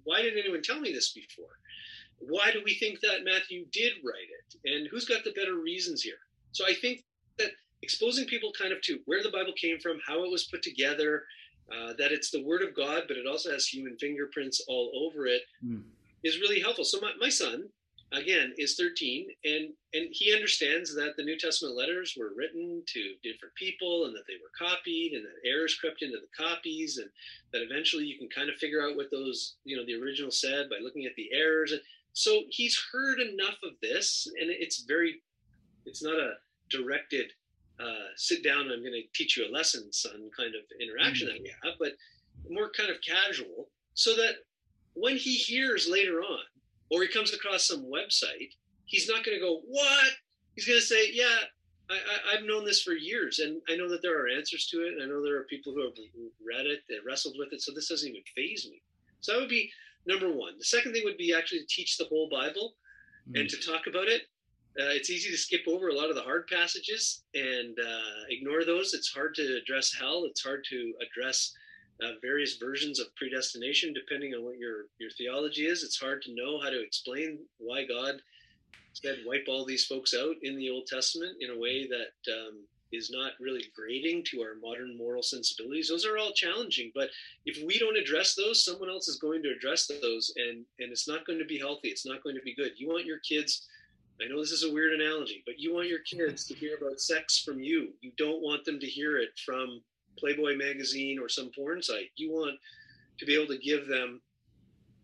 why 0.04 0.22
didn't 0.22 0.40
anyone 0.40 0.62
tell 0.62 0.82
me 0.82 0.92
this 0.92 1.14
before? 1.14 1.58
Why 2.20 2.52
do 2.52 2.62
we 2.64 2.76
think 2.76 3.00
that 3.02 3.24
Matthew 3.24 3.66
did 3.72 3.94
write 4.04 4.30
it? 4.30 4.74
And 4.74 4.88
who's 4.90 5.06
got 5.06 5.24
the 5.24 5.34
better 5.34 5.56
reasons 5.56 6.02
here? 6.02 6.20
So 6.52 6.66
I 6.66 6.74
think 6.74 7.04
that 7.38 7.52
exposing 7.82 8.26
people 8.26 8.52
kind 8.60 8.72
of 8.72 8.82
to 8.84 9.00
where 9.06 9.22
the 9.22 9.32
Bible 9.32 9.54
came 9.54 9.80
from, 9.80 10.00
how 10.06 10.24
it 10.24 10.32
was 10.32 10.46
put 10.46 10.64
together, 10.64 11.24
uh, 11.72 11.94
that 11.98 12.12
it's 12.12 12.32
the 12.32 12.44
word 12.44 12.62
of 12.62 12.76
God, 12.76 13.04
but 13.08 13.18
it 13.18 13.28
also 13.28 13.52
has 13.52 13.68
human 13.68 13.98
fingerprints 13.98 14.62
all 14.68 14.92
over 14.96 15.26
it, 15.26 15.42
mm. 15.66 15.84
is 16.24 16.40
really 16.40 16.60
helpful. 16.60 16.86
So 16.86 17.00
my, 17.02 17.12
my 17.20 17.30
son, 17.30 17.68
again, 18.12 18.54
is 18.58 18.76
13, 18.76 19.28
and 19.44 19.74
and 19.94 20.08
he 20.12 20.34
understands 20.34 20.94
that 20.96 21.16
the 21.18 21.24
New 21.24 21.38
Testament 21.38 21.76
letters 21.76 22.16
were 22.18 22.34
written 22.36 22.84
to 22.86 23.14
different 23.24 23.56
people, 23.56 24.06
and 24.06 24.16
that 24.16 24.28
they 24.28 24.36
were 24.36 24.52
copied, 24.58 25.14
and 25.14 25.26
that 25.26 25.50
errors 25.50 25.76
crept 25.76 26.02
into 26.02 26.18
the 26.18 26.44
copies, 26.44 26.98
and 26.98 27.10
that 27.52 27.64
eventually 27.64 28.06
you 28.06 28.18
can 28.18 28.30
kind 28.30 28.50
of 28.50 28.56
figure 28.58 28.84
out 28.84 28.96
what 28.96 29.12
those 29.12 29.56
you 29.64 29.76
know 29.76 29.86
the 29.86 30.00
original 30.00 30.32
said 30.32 30.70
by 30.70 30.78
looking 30.82 31.06
at 31.06 31.16
the 31.16 31.30
errors. 31.34 31.72
And 31.72 31.82
so 32.16 32.42
he's 32.50 32.82
heard 32.92 33.20
enough 33.20 33.58
of 33.64 33.74
this, 33.82 34.28
and 34.40 34.50
it's 34.50 34.86
very, 34.88 35.22
it's 35.86 36.02
not 36.02 36.16
a 36.16 36.34
directed 36.70 37.32
uh, 37.80 38.08
sit 38.16 38.44
down, 38.44 38.72
I'm 38.72 38.82
going 38.82 38.94
to 38.94 39.04
teach 39.14 39.36
you 39.36 39.46
a 39.46 39.52
lesson, 39.52 39.92
son, 39.92 40.30
kind 40.36 40.54
of 40.56 40.62
interaction 40.80 41.28
mm-hmm. 41.28 41.44
that 41.44 41.44
we 41.44 41.52
have, 41.64 41.76
but 41.78 41.92
more 42.50 42.72
kind 42.72 42.90
of 42.90 42.98
casual, 43.02 43.70
so 43.96 44.16
that 44.16 44.36
when 44.94 45.18
he 45.18 45.34
hears 45.34 45.90
later 45.90 46.22
on, 46.22 46.40
or 46.90 47.02
he 47.02 47.10
comes 47.10 47.34
across 47.34 47.68
some 47.68 47.84
website, 47.92 48.54
he's 48.86 49.10
not 49.10 49.26
going 49.26 49.38
to 49.38 49.44
go, 49.44 49.62
What? 49.68 50.12
He's 50.56 50.66
going 50.66 50.80
to 50.80 50.86
say, 50.86 51.12
Yeah, 51.12 51.36
I, 51.90 52.36
have 52.38 52.46
known 52.46 52.64
this 52.64 52.82
for 52.82 52.94
years, 52.94 53.40
and 53.40 53.62
I 53.68 53.76
know 53.76 53.90
that 53.90 54.02
there 54.02 54.24
are 54.24 54.30
answers 54.30 54.68
to 54.68 54.78
it, 54.78 54.94
and 54.94 55.04
I 55.04 55.08
know 55.08 55.22
there 55.22 55.38
are 55.38 55.44
people 55.44 55.74
who 55.74 55.84
have 55.84 55.94
read 56.48 56.66
it 56.66 56.80
and 56.90 57.06
wrestled 57.06 57.36
with 57.38 57.52
it, 57.52 57.62
so 57.62 57.74
this 57.74 57.90
doesn't 57.90 58.08
even 58.08 58.22
faze 58.36 58.68
me. 58.70 58.82
So 59.20 59.34
that 59.34 59.40
would 59.42 59.50
be 59.50 59.70
number 60.08 60.30
one. 60.32 60.58
The 60.58 60.66
second 60.66 60.94
thing 60.94 61.04
would 61.06 61.18
be 61.18 61.34
actually 61.34 61.60
to 61.60 61.68
teach 61.68 61.98
the 61.98 62.06
whole 62.06 62.30
Bible 62.30 62.74
mm-hmm. 63.28 63.42
and 63.42 63.50
to 63.50 63.58
talk 63.58 63.88
about 63.88 64.08
it 64.08 64.24
uh, 64.78 64.92
it's 64.92 65.10
easy 65.10 65.32
to 65.32 65.38
skip 65.38 65.62
over 65.68 65.88
a 65.88 65.96
lot 65.96 66.10
of 66.10 66.16
the 66.16 66.22
hard 66.22 66.48
passages 66.48 67.24
and 67.34 67.78
uh, 67.80 68.26
ignore 68.30 68.66
those. 68.66 68.94
It's 68.94 69.10
hard 69.10 69.34
to 69.36 69.58
address 69.58 69.94
hell. 69.98 70.26
It's 70.26 70.44
hard 70.44 70.66
to 70.70 70.94
address 71.02 71.54
uh, 72.04 72.20
various 72.22 72.58
versions 72.58 73.00
of 73.00 73.16
predestination, 73.16 73.94
depending 73.94 74.34
on 74.34 74.44
what 74.44 74.58
your 74.58 74.88
your 75.00 75.10
theology 75.18 75.66
is. 75.66 75.82
It's 75.82 75.98
hard 75.98 76.22
to 76.24 76.36
know 76.36 76.60
how 76.60 76.70
to 76.72 76.84
explain 76.84 77.40
why 77.58 77.86
God 77.86 78.16
said 78.92 79.20
wipe 79.26 79.46
all 79.48 79.66
these 79.66 79.86
folks 79.86 80.14
out 80.14 80.36
in 80.42 80.58
the 80.58 80.70
Old 80.70 80.88
Testament 80.88 81.38
in 81.40 81.52
a 81.52 81.60
way 81.60 81.88
that 81.88 82.34
um, 82.34 82.66
is 82.92 83.12
not 83.12 83.34
really 83.40 83.66
grating 83.76 84.24
to 84.24 84.42
our 84.42 84.56
modern 84.62 84.98
moral 84.98 85.24
sensibilities. 85.24 85.90
Those 85.90 86.06
are 86.06 86.18
all 86.18 86.32
challenging, 86.32 86.92
but 86.94 87.10
if 87.46 87.64
we 87.66 87.80
don't 87.80 87.98
address 87.98 88.36
those, 88.36 88.64
someone 88.64 88.90
else 88.90 89.08
is 89.08 89.18
going 89.18 89.44
to 89.44 89.52
address 89.52 89.88
those, 90.02 90.34
and 90.38 90.66
and 90.80 90.92
it's 90.92 91.08
not 91.08 91.26
going 91.26 91.40
to 91.40 91.46
be 91.46 91.58
healthy. 91.58 91.90
It's 91.90 92.06
not 92.06 92.24
going 92.24 92.36
to 92.36 92.42
be 92.42 92.56
good. 92.56 92.72
You 92.78 92.88
want 92.88 93.06
your 93.06 93.20
kids 93.20 93.68
I 94.22 94.28
know 94.28 94.40
this 94.40 94.52
is 94.52 94.64
a 94.64 94.72
weird 94.72 94.94
analogy, 94.94 95.44
but 95.46 95.60
you 95.60 95.74
want 95.74 95.90
your 95.90 96.00
kids 96.00 96.46
to 96.46 96.54
hear 96.54 96.78
about 96.78 97.02
sex 97.02 97.40
from 97.40 97.62
you. 97.62 97.90
You 98.02 98.12
don't 98.18 98.42
want 98.42 98.64
them 98.64 98.80
to 98.80 98.86
hear 98.86 99.18
it 99.18 99.38
from 99.46 99.82
Playboy 100.18 100.56
magazine 100.56 101.20
or 101.20 101.28
some 101.28 101.52
porn 101.54 101.82
site. 101.82 102.12
You 102.16 102.32
want 102.32 102.58
to 103.18 103.26
be 103.26 103.36
able 103.36 103.54
to 103.54 103.58
give 103.58 103.88
them 103.88 104.22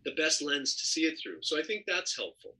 the 0.04 0.12
best 0.12 0.40
lens 0.40 0.74
to 0.76 0.86
see 0.86 1.02
it 1.02 1.18
through. 1.22 1.42
So 1.42 1.58
I 1.58 1.62
think 1.62 1.84
that's 1.86 2.16
helpful. 2.16 2.54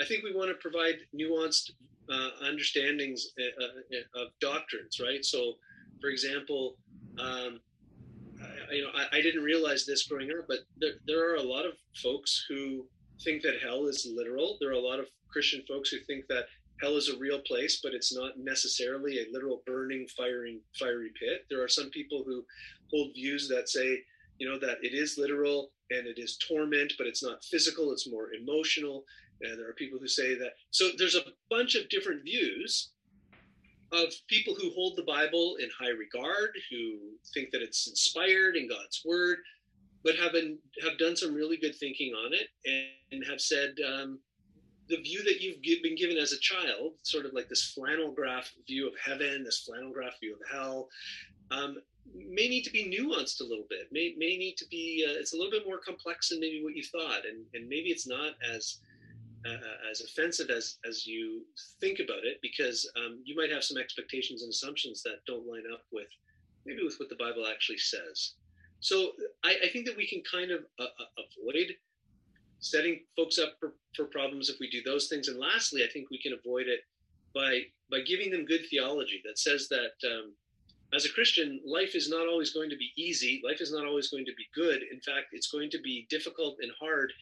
I 0.00 0.04
think 0.04 0.22
we 0.22 0.34
want 0.34 0.50
to 0.50 0.54
provide 0.54 0.98
nuanced 1.14 1.72
uh, 2.10 2.30
understandings 2.42 3.32
uh, 3.38 3.64
uh 3.64 4.22
of 4.22 4.28
doctrines, 4.40 5.00
right? 5.00 5.24
So, 5.24 5.54
for 6.00 6.08
example, 6.08 6.76
um, 7.18 7.60
I, 8.40 8.74
you 8.74 8.82
know, 8.82 8.90
I, 8.94 9.18
I, 9.18 9.22
didn't 9.22 9.42
realize 9.42 9.84
this 9.84 10.06
growing 10.06 10.30
up, 10.30 10.46
but 10.48 10.60
there, 10.78 10.92
there 11.06 11.30
are 11.30 11.36
a 11.36 11.42
lot 11.42 11.66
of 11.66 11.72
folks 12.02 12.44
who 12.48 12.86
think 13.22 13.42
that 13.42 13.60
hell 13.62 13.86
is 13.86 14.06
literal. 14.10 14.56
There 14.60 14.70
are 14.70 14.74
a 14.74 14.80
lot 14.80 15.00
of 15.00 15.06
Christian 15.30 15.62
folks 15.68 15.90
who 15.90 15.98
think 16.00 16.26
that 16.28 16.46
hell 16.80 16.96
is 16.96 17.08
a 17.08 17.18
real 17.18 17.40
place, 17.40 17.80
but 17.82 17.94
it's 17.94 18.14
not 18.14 18.38
necessarily 18.38 19.18
a 19.18 19.32
literal 19.32 19.62
burning, 19.66 20.06
firing, 20.16 20.60
fiery 20.78 21.10
pit. 21.18 21.44
There 21.50 21.62
are 21.62 21.68
some 21.68 21.90
people 21.90 22.22
who 22.24 22.44
hold 22.90 23.14
views 23.14 23.48
that 23.48 23.68
say, 23.68 24.00
you 24.38 24.48
know, 24.48 24.58
that 24.60 24.78
it 24.82 24.94
is 24.94 25.18
literal 25.18 25.72
and 25.90 26.06
it 26.06 26.18
is 26.18 26.36
torment, 26.36 26.92
but 26.96 27.06
it's 27.06 27.22
not 27.22 27.44
physical, 27.44 27.92
it's 27.92 28.08
more 28.08 28.32
emotional. 28.32 29.04
And 29.40 29.58
there 29.58 29.68
are 29.68 29.74
people 29.74 29.98
who 29.98 30.08
say 30.08 30.34
that. 30.34 30.54
So 30.70 30.90
there's 30.96 31.14
a 31.14 31.24
bunch 31.50 31.74
of 31.74 31.88
different 31.88 32.24
views 32.24 32.90
of 33.92 34.12
people 34.26 34.54
who 34.54 34.70
hold 34.74 34.96
the 34.96 35.02
Bible 35.02 35.56
in 35.60 35.68
high 35.78 35.90
regard, 35.90 36.50
who 36.70 36.98
think 37.32 37.50
that 37.52 37.62
it's 37.62 37.88
inspired 37.88 38.56
in 38.56 38.68
God's 38.68 39.02
word, 39.04 39.38
but 40.04 40.16
have 40.16 40.32
been 40.32 40.58
have 40.82 40.98
done 40.98 41.16
some 41.16 41.34
really 41.34 41.56
good 41.56 41.74
thinking 41.74 42.12
on 42.14 42.32
it 42.32 42.48
and, 42.64 42.86
and 43.12 43.30
have 43.30 43.40
said 43.40 43.74
um, 43.86 44.18
the 44.88 44.96
view 44.96 45.22
that 45.24 45.40
you've 45.40 45.82
been 45.82 45.96
given 45.96 46.16
as 46.16 46.32
a 46.32 46.38
child, 46.38 46.94
sort 47.02 47.26
of 47.26 47.32
like 47.32 47.48
this 47.48 47.72
flannel 47.72 48.12
graph 48.12 48.52
view 48.66 48.86
of 48.86 48.94
heaven, 49.02 49.44
this 49.44 49.64
flannel 49.64 49.92
graph 49.92 50.18
view 50.20 50.34
of 50.34 50.40
hell, 50.50 50.88
um, 51.50 51.76
may 52.14 52.48
need 52.48 52.62
to 52.62 52.70
be 52.70 52.84
nuanced 52.84 53.40
a 53.40 53.44
little 53.44 53.66
bit. 53.68 53.88
May 53.90 54.14
may 54.16 54.36
need 54.36 54.56
to 54.58 54.66
be 54.70 55.06
uh, 55.08 55.14
it's 55.18 55.34
a 55.34 55.36
little 55.36 55.50
bit 55.50 55.66
more 55.66 55.78
complex 55.78 56.28
than 56.28 56.40
maybe 56.40 56.62
what 56.62 56.74
you 56.74 56.84
thought, 56.84 57.26
and 57.26 57.44
and 57.54 57.68
maybe 57.68 57.88
it's 57.90 58.06
not 58.06 58.32
as 58.52 58.78
uh, 59.46 59.90
as 59.90 60.00
offensive 60.00 60.50
as 60.50 60.76
as 60.88 61.06
you 61.06 61.42
think 61.80 62.00
about 62.00 62.24
it, 62.24 62.38
because 62.42 62.90
um, 62.96 63.20
you 63.24 63.36
might 63.36 63.50
have 63.50 63.64
some 63.64 63.78
expectations 63.78 64.42
and 64.42 64.50
assumptions 64.50 65.02
that 65.02 65.24
don't 65.26 65.46
line 65.46 65.64
up 65.72 65.82
with 65.92 66.08
maybe 66.66 66.84
with 66.84 66.98
what 66.98 67.08
the 67.08 67.16
Bible 67.16 67.46
actually 67.50 67.78
says. 67.78 68.34
So 68.80 69.12
I, 69.44 69.56
I 69.64 69.68
think 69.68 69.86
that 69.86 69.96
we 69.96 70.06
can 70.06 70.22
kind 70.30 70.50
of 70.50 70.60
uh, 70.78 70.84
uh 70.84 71.22
avoid 71.24 71.74
setting 72.60 73.00
folks 73.16 73.38
up 73.38 73.54
for, 73.60 73.74
for 73.94 74.06
problems 74.06 74.50
if 74.50 74.58
we 74.60 74.68
do 74.68 74.82
those 74.82 75.08
things. 75.08 75.28
And 75.28 75.38
lastly, 75.38 75.84
I 75.84 75.88
think 75.92 76.10
we 76.10 76.18
can 76.18 76.32
avoid 76.32 76.66
it 76.66 76.80
by 77.34 77.62
by 77.90 78.00
giving 78.00 78.30
them 78.30 78.44
good 78.44 78.62
theology 78.70 79.22
that 79.24 79.38
says 79.38 79.68
that 79.68 79.92
um, 80.06 80.32
as 80.94 81.04
a 81.04 81.12
Christian, 81.12 81.60
life 81.66 81.94
is 81.94 82.08
not 82.08 82.28
always 82.28 82.52
going 82.52 82.70
to 82.70 82.76
be 82.76 82.92
easy. 82.96 83.42
Life 83.44 83.60
is 83.60 83.72
not 83.72 83.86
always 83.86 84.08
going 84.08 84.24
to 84.24 84.32
be 84.36 84.46
good. 84.54 84.82
In 84.90 85.00
fact, 85.00 85.28
it's 85.32 85.50
going 85.50 85.70
to 85.70 85.80
be 85.82 86.06
difficult 86.08 86.56
and 86.60 86.72
hard. 86.80 87.12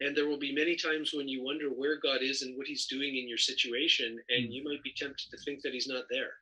And 0.00 0.16
there 0.16 0.28
will 0.28 0.38
be 0.38 0.54
many 0.54 0.76
times 0.76 1.12
when 1.12 1.28
you 1.28 1.42
wonder 1.42 1.66
where 1.66 1.98
God 1.98 2.22
is 2.22 2.42
and 2.42 2.56
what 2.56 2.66
He's 2.66 2.86
doing 2.86 3.16
in 3.16 3.28
your 3.28 3.38
situation, 3.38 4.18
and 4.28 4.46
hmm. 4.46 4.52
you 4.52 4.64
might 4.64 4.82
be 4.82 4.92
tempted 4.96 5.30
to 5.30 5.38
think 5.38 5.62
that 5.62 5.72
He's 5.72 5.88
not 5.88 6.04
there. 6.10 6.32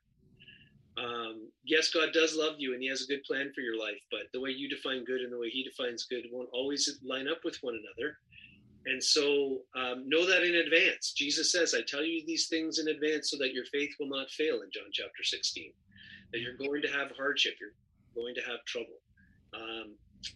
Um, 0.97 1.49
yes, 1.63 1.91
God 1.91 2.09
does 2.11 2.35
love 2.35 2.55
you 2.57 2.73
and 2.73 2.81
He 2.81 2.89
has 2.89 3.03
a 3.03 3.07
good 3.07 3.23
plan 3.23 3.51
for 3.53 3.61
your 3.61 3.77
life, 3.79 4.01
but 4.09 4.21
the 4.33 4.41
way 4.41 4.49
you 4.49 4.67
define 4.67 5.05
good 5.05 5.21
and 5.21 5.31
the 5.31 5.37
way 5.37 5.49
He 5.49 5.63
defines 5.63 6.05
good 6.05 6.25
won't 6.31 6.49
always 6.51 6.99
line 7.03 7.27
up 7.27 7.43
with 7.43 7.57
one 7.61 7.75
another. 7.75 8.17
And 8.85 9.03
so 9.03 9.59
um, 9.75 10.07
know 10.07 10.25
that 10.25 10.43
in 10.43 10.55
advance. 10.55 11.11
Jesus 11.11 11.51
says, 11.51 11.75
I 11.75 11.81
tell 11.85 12.03
you 12.03 12.25
these 12.25 12.47
things 12.47 12.79
in 12.79 12.87
advance 12.87 13.29
so 13.29 13.37
that 13.37 13.53
your 13.53 13.65
faith 13.65 13.93
will 13.99 14.07
not 14.07 14.29
fail 14.31 14.61
in 14.61 14.69
John 14.71 14.87
chapter 14.93 15.23
16 15.23 15.73
that 16.31 16.39
you're 16.39 16.57
going 16.57 16.81
to 16.81 16.87
have 16.89 17.11
hardship, 17.15 17.55
you're 17.59 17.75
going 18.15 18.35
to 18.35 18.41
have 18.41 18.63
trouble. 18.65 18.99
Um, 19.53 19.95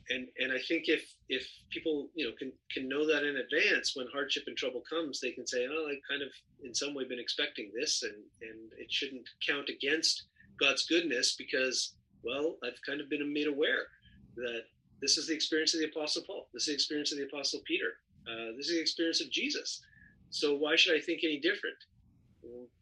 and 0.09 0.27
and 0.39 0.51
I 0.51 0.59
think 0.67 0.87
if 0.87 1.03
if 1.29 1.47
people 1.69 2.09
you 2.15 2.25
know 2.25 2.33
can 2.37 2.51
can 2.71 2.87
know 2.87 3.05
that 3.07 3.23
in 3.23 3.37
advance 3.37 3.95
when 3.95 4.07
hardship 4.13 4.43
and 4.47 4.57
trouble 4.57 4.83
comes, 4.89 5.19
they 5.19 5.31
can 5.31 5.47
say, 5.47 5.67
oh, 5.69 5.87
I've 5.89 6.01
kind 6.09 6.21
of 6.21 6.29
in 6.63 6.73
some 6.73 6.93
way 6.93 7.05
been 7.05 7.19
expecting 7.19 7.71
this, 7.77 8.03
and 8.03 8.15
and 8.41 8.71
it 8.77 8.91
shouldn't 8.91 9.27
count 9.47 9.69
against 9.69 10.23
God's 10.59 10.85
goodness 10.85 11.35
because 11.37 11.95
well, 12.23 12.57
I've 12.63 12.79
kind 12.85 13.01
of 13.01 13.09
been 13.09 13.33
made 13.33 13.47
aware 13.47 13.87
that 14.35 14.63
this 15.01 15.17
is 15.17 15.27
the 15.27 15.33
experience 15.33 15.73
of 15.73 15.79
the 15.79 15.87
Apostle 15.87 16.23
Paul, 16.27 16.47
this 16.53 16.63
is 16.63 16.67
the 16.67 16.73
experience 16.73 17.11
of 17.11 17.17
the 17.17 17.25
Apostle 17.25 17.61
Peter, 17.65 17.93
uh, 18.27 18.55
this 18.55 18.67
is 18.67 18.75
the 18.75 18.81
experience 18.81 19.21
of 19.21 19.31
Jesus. 19.31 19.81
So 20.29 20.55
why 20.55 20.75
should 20.75 20.95
I 20.95 21.01
think 21.01 21.21
any 21.23 21.39
different? 21.39 21.77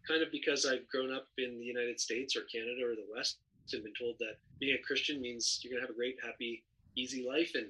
kind 0.07 0.23
of 0.23 0.31
because 0.31 0.65
I've 0.65 0.87
grown 0.89 1.13
up 1.13 1.27
in 1.37 1.59
the 1.59 1.65
United 1.65 1.99
States 1.99 2.35
or 2.35 2.41
Canada 2.51 2.81
or 2.83 2.95
the 2.95 3.07
West 3.13 3.39
and 3.73 3.83
been 3.83 3.93
told 3.99 4.15
that 4.19 4.41
being 4.59 4.75
a 4.75 4.81
Christian 4.81 5.21
means 5.21 5.59
you're 5.61 5.71
going 5.71 5.81
to 5.81 5.87
have 5.87 5.93
a 5.93 5.97
great, 5.97 6.17
happy, 6.23 6.63
easy 6.95 7.25
life 7.27 7.51
and 7.55 7.67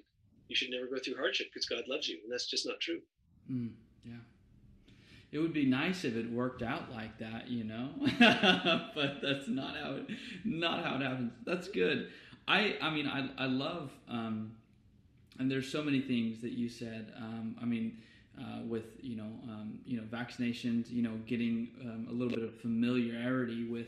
you 0.47 0.55
should 0.55 0.71
never 0.71 0.87
go 0.87 0.97
through 0.97 1.15
hardship 1.15 1.47
because 1.53 1.67
God 1.67 1.83
loves 1.87 2.07
you. 2.07 2.17
And 2.23 2.31
that's 2.31 2.47
just 2.47 2.65
not 2.65 2.79
true. 2.79 3.01
Mm, 3.49 3.71
yeah. 4.03 4.13
It 5.31 5.37
would 5.37 5.53
be 5.53 5.65
nice 5.65 6.05
if 6.05 6.15
it 6.15 6.29
worked 6.31 6.63
out 6.63 6.91
like 6.91 7.19
that, 7.19 7.47
you 7.47 7.63
know, 7.63 7.89
but 8.95 9.21
that's 9.21 9.47
not 9.47 9.77
how 9.77 9.95
it, 9.97 10.07
not 10.43 10.83
how 10.83 10.95
it 10.95 11.01
happens. 11.01 11.33
That's 11.45 11.67
good. 11.67 12.09
I, 12.47 12.77
I 12.81 12.89
mean, 12.89 13.05
I, 13.05 13.29
I 13.37 13.45
love, 13.45 13.91
um, 14.09 14.53
and 15.37 15.49
there's 15.51 15.71
so 15.71 15.83
many 15.83 16.01
things 16.01 16.41
that 16.41 16.53
you 16.53 16.67
said. 16.67 17.13
Um, 17.15 17.55
I 17.61 17.65
mean, 17.65 17.99
uh, 18.39 18.63
with 18.67 18.85
you 19.01 19.15
know 19.15 19.29
um, 19.43 19.79
you 19.85 19.97
know 19.97 20.03
vaccinations, 20.03 20.89
you 20.89 21.03
know 21.03 21.19
getting 21.27 21.69
um, 21.81 22.07
a 22.09 22.11
little 22.11 22.33
bit 22.33 22.43
of 22.43 22.55
familiarity 22.59 23.65
with 23.65 23.87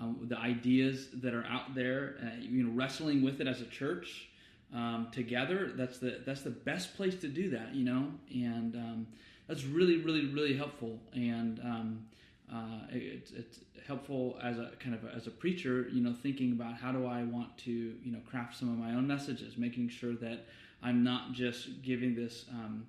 um, 0.00 0.18
the 0.22 0.38
ideas 0.38 1.08
that 1.22 1.34
are 1.34 1.44
out 1.44 1.74
there, 1.74 2.16
uh, 2.22 2.40
you 2.40 2.64
know 2.64 2.72
wrestling 2.72 3.22
with 3.22 3.40
it 3.40 3.46
as 3.46 3.60
a 3.60 3.66
church 3.66 4.28
um, 4.74 5.08
together. 5.12 5.72
That's 5.74 5.98
the 5.98 6.20
that's 6.26 6.42
the 6.42 6.50
best 6.50 6.96
place 6.96 7.14
to 7.20 7.28
do 7.28 7.50
that, 7.50 7.74
you 7.74 7.84
know, 7.84 8.08
and 8.30 8.74
um, 8.74 9.06
that's 9.48 9.64
really 9.64 9.98
really 9.98 10.26
really 10.26 10.56
helpful 10.56 10.98
and. 11.14 11.60
Um, 11.60 12.06
uh, 12.52 12.86
it, 12.90 13.30
it's 13.34 13.60
helpful 13.86 14.38
as 14.42 14.58
a 14.58 14.72
kind 14.78 14.94
of 14.94 15.02
a, 15.04 15.14
as 15.14 15.26
a 15.26 15.30
preacher, 15.30 15.88
you 15.90 16.02
know, 16.02 16.12
thinking 16.12 16.52
about 16.52 16.74
how 16.74 16.92
do 16.92 17.06
I 17.06 17.22
want 17.24 17.56
to, 17.58 17.70
you 17.70 18.12
know, 18.12 18.20
craft 18.28 18.56
some 18.58 18.68
of 18.68 18.78
my 18.78 18.90
own 18.94 19.06
messages, 19.06 19.56
making 19.56 19.88
sure 19.88 20.14
that 20.16 20.44
I'm 20.82 21.02
not 21.02 21.32
just 21.32 21.82
giving 21.82 22.14
this, 22.14 22.44
um, 22.50 22.86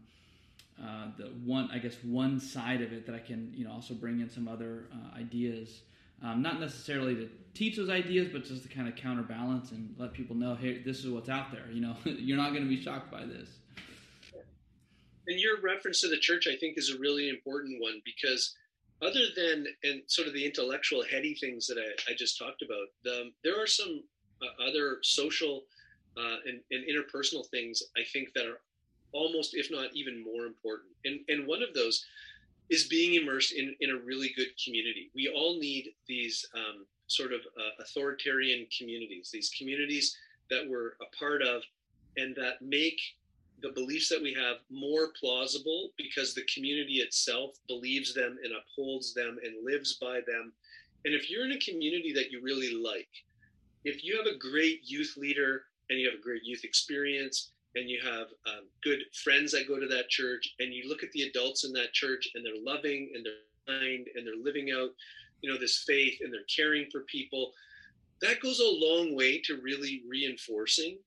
uh, 0.81 1.07
the 1.17 1.25
one 1.45 1.69
I 1.71 1.79
guess 1.79 1.95
one 2.03 2.39
side 2.39 2.81
of 2.81 2.91
it 2.91 3.05
that 3.05 3.15
I 3.15 3.19
can 3.19 3.53
you 3.55 3.63
know 3.63 3.71
also 3.71 3.93
bring 3.93 4.19
in 4.19 4.29
some 4.29 4.47
other 4.47 4.87
uh, 4.91 5.17
ideas, 5.17 5.81
um, 6.21 6.41
not 6.41 6.59
necessarily 6.59 7.15
to 7.15 7.29
teach 7.55 7.77
those 7.77 7.89
ideas, 7.89 8.27
but 8.31 8.43
just 8.43 8.63
to 8.63 8.69
kind 8.69 8.87
of 8.87 8.95
counterbalance 8.95 9.71
and 9.71 9.95
let 9.97 10.13
people 10.13 10.35
know, 10.35 10.55
hey, 10.55 10.79
this 10.83 10.99
is 10.99 11.09
what's 11.09 11.29
out 11.29 11.51
there. 11.51 11.65
You 11.71 11.81
know, 11.81 11.95
you're 12.03 12.37
not 12.37 12.51
going 12.51 12.63
to 12.63 12.69
be 12.69 12.81
shocked 12.81 13.11
by 13.11 13.25
this. 13.25 13.49
And 15.27 15.39
your 15.39 15.59
reference 15.61 16.01
to 16.01 16.07
the 16.07 16.17
church, 16.17 16.47
I 16.47 16.55
think, 16.57 16.77
is 16.77 16.91
a 16.91 16.99
really 16.99 17.29
important 17.29 17.81
one 17.81 18.01
because 18.05 18.53
other 19.01 19.21
than 19.35 19.65
and 19.83 20.01
sort 20.05 20.27
of 20.27 20.33
the 20.33 20.45
intellectual 20.45 21.03
heady 21.03 21.33
things 21.33 21.65
that 21.67 21.77
I, 21.77 22.11
I 22.11 22.15
just 22.15 22.37
talked 22.37 22.61
about, 22.61 22.87
the, 23.03 23.31
there 23.43 23.61
are 23.61 23.67
some 23.67 24.03
uh, 24.41 24.69
other 24.69 24.99
social 25.01 25.63
uh, 26.17 26.37
and, 26.45 26.59
and 26.71 26.85
interpersonal 26.87 27.47
things 27.47 27.81
I 27.97 28.01
think 28.13 28.33
that 28.35 28.45
are 28.45 28.61
almost, 29.13 29.55
if 29.55 29.71
not 29.71 29.89
even 29.93 30.23
more 30.23 30.45
important. 30.45 30.91
And, 31.05 31.19
and 31.29 31.47
one 31.47 31.63
of 31.63 31.73
those 31.73 32.05
is 32.69 32.87
being 32.87 33.21
immersed 33.21 33.53
in, 33.53 33.75
in 33.79 33.91
a 33.91 33.97
really 33.97 34.31
good 34.35 34.49
community. 34.63 35.11
We 35.15 35.31
all 35.35 35.59
need 35.59 35.89
these 36.07 36.45
um, 36.55 36.85
sort 37.07 37.33
of 37.33 37.41
uh, 37.57 37.81
authoritarian 37.83 38.67
communities, 38.75 39.29
these 39.31 39.51
communities 39.57 40.17
that 40.49 40.67
we're 40.67 40.93
a 41.01 41.15
part 41.17 41.41
of 41.41 41.61
and 42.17 42.35
that 42.35 42.61
make 42.61 42.99
the 43.61 43.71
beliefs 43.71 44.09
that 44.09 44.21
we 44.21 44.33
have 44.33 44.57
more 44.69 45.09
plausible 45.19 45.91
because 45.97 46.33
the 46.33 46.45
community 46.53 46.95
itself 46.95 47.51
believes 47.67 48.13
them 48.13 48.37
and 48.43 48.53
upholds 48.53 49.13
them 49.13 49.37
and 49.43 49.65
lives 49.65 49.93
by 49.93 50.19
them. 50.27 50.51
And 51.05 51.13
if 51.13 51.29
you're 51.29 51.45
in 51.45 51.53
a 51.53 51.59
community 51.59 52.11
that 52.13 52.31
you 52.31 52.41
really 52.41 52.73
like, 52.73 53.09
if 53.83 54.03
you 54.03 54.17
have 54.17 54.25
a 54.25 54.37
great 54.37 54.81
youth 54.83 55.15
leader 55.17 55.63
and 55.89 55.99
you 55.99 56.09
have 56.09 56.19
a 56.19 56.23
great 56.23 56.43
youth 56.43 56.63
experience 56.63 57.51
and 57.75 57.89
you 57.89 57.99
have 58.03 58.27
um, 58.47 58.65
good 58.83 58.99
friends 59.23 59.51
that 59.51 59.67
go 59.67 59.79
to 59.79 59.87
that 59.87 60.09
church 60.09 60.55
and 60.59 60.73
you 60.73 60.89
look 60.89 61.03
at 61.03 61.11
the 61.11 61.23
adults 61.23 61.63
in 61.63 61.71
that 61.73 61.93
church 61.93 62.29
and 62.33 62.45
they're 62.45 62.53
loving 62.63 63.11
and 63.13 63.25
they're 63.25 63.33
kind 63.67 64.07
and 64.15 64.25
they're 64.25 64.43
living 64.43 64.71
out 64.71 64.89
you 65.41 65.51
know 65.51 65.59
this 65.59 65.83
faith 65.87 66.19
and 66.21 66.33
they're 66.33 66.41
caring 66.53 66.85
for 66.91 67.01
people 67.01 67.51
that 68.21 68.39
goes 68.39 68.59
a 68.59 68.85
long 68.85 69.15
way 69.15 69.39
to 69.41 69.59
really 69.61 70.03
reinforcing 70.07 70.97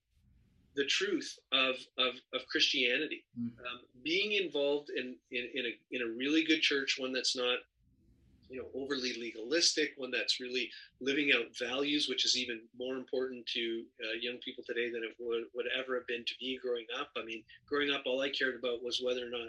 the 0.75 0.85
truth 0.87 1.39
of 1.53 1.75
of, 1.99 2.15
of 2.35 2.47
christianity 2.51 3.25
mm-hmm. 3.39 3.49
um, 3.61 3.81
being 4.05 4.33
involved 4.33 4.91
in, 4.91 5.17
in 5.31 5.49
in 5.55 5.67
a 5.67 5.97
in 5.97 6.03
a 6.03 6.17
really 6.17 6.45
good 6.45 6.61
church 6.61 6.97
one 6.99 7.13
that's 7.13 7.37
not 7.37 7.59
you 8.49 8.59
know 8.59 8.67
overly 8.75 9.13
legalistic 9.21 9.93
one 9.97 10.11
that's 10.11 10.41
really 10.41 10.71
living 11.01 11.31
out 11.35 11.47
values 11.59 12.09
which 12.09 12.25
is 12.25 12.37
even 12.37 12.61
more 12.79 12.97
important 12.97 13.45
to 13.47 13.85
uh, 14.03 14.17
young 14.21 14.39
people 14.39 14.65
today 14.67 14.91
than 14.91 15.03
it 15.03 15.15
would, 15.19 15.45
would 15.55 15.67
ever 15.79 15.95
have 15.95 16.07
been 16.07 16.25
to 16.25 16.35
me 16.41 16.59
growing 16.63 16.87
up 16.99 17.11
i 17.17 17.25
mean 17.25 17.43
growing 17.67 17.91
up 17.91 18.03
all 18.07 18.21
i 18.21 18.31
cared 18.31 18.59
about 18.59 18.83
was 18.83 19.03
whether 19.05 19.27
or 19.27 19.31
not 19.31 19.49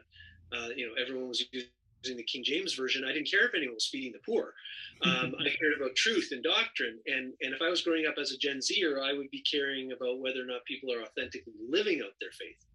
uh, 0.51 0.69
you 0.75 0.87
know 0.87 0.93
everyone 1.01 1.29
was 1.29 1.43
using 1.51 1.69
the 2.03 2.23
king 2.23 2.43
james 2.43 2.73
version 2.73 3.03
i 3.03 3.11
didn't 3.11 3.29
care 3.29 3.45
if 3.47 3.55
anyone 3.55 3.75
was 3.75 3.87
feeding 3.87 4.11
the 4.11 4.19
poor. 4.25 4.53
Um, 5.01 5.35
i 5.39 5.43
cared 5.43 5.73
about 5.77 5.95
truth 5.95 6.29
and 6.31 6.43
doctrine. 6.43 6.99
And 7.07 7.33
and 7.41 7.53
if 7.53 7.61
i 7.61 7.69
was 7.69 7.81
growing 7.81 8.05
up 8.05 8.15
as 8.19 8.31
a 8.31 8.37
gen 8.37 8.61
zer 8.61 9.01
i 9.01 9.13
would 9.13 9.29
be 9.31 9.41
caring 9.41 9.91
about 9.91 10.19
whether 10.19 10.41
or 10.41 10.45
not 10.45 10.65
people 10.65 10.93
are 10.93 11.01
authentically 11.01 11.53
living 11.67 12.01
out 12.01 12.13
their 12.19 12.31
faith. 12.31 12.65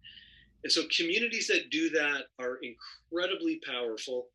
And 0.63 0.71
so 0.71 0.83
communities 0.95 1.47
that 1.47 1.69
do 1.69 1.89
that 1.91 2.23
are 2.39 2.59
incredibly 2.61 3.59
powerful 3.65 4.27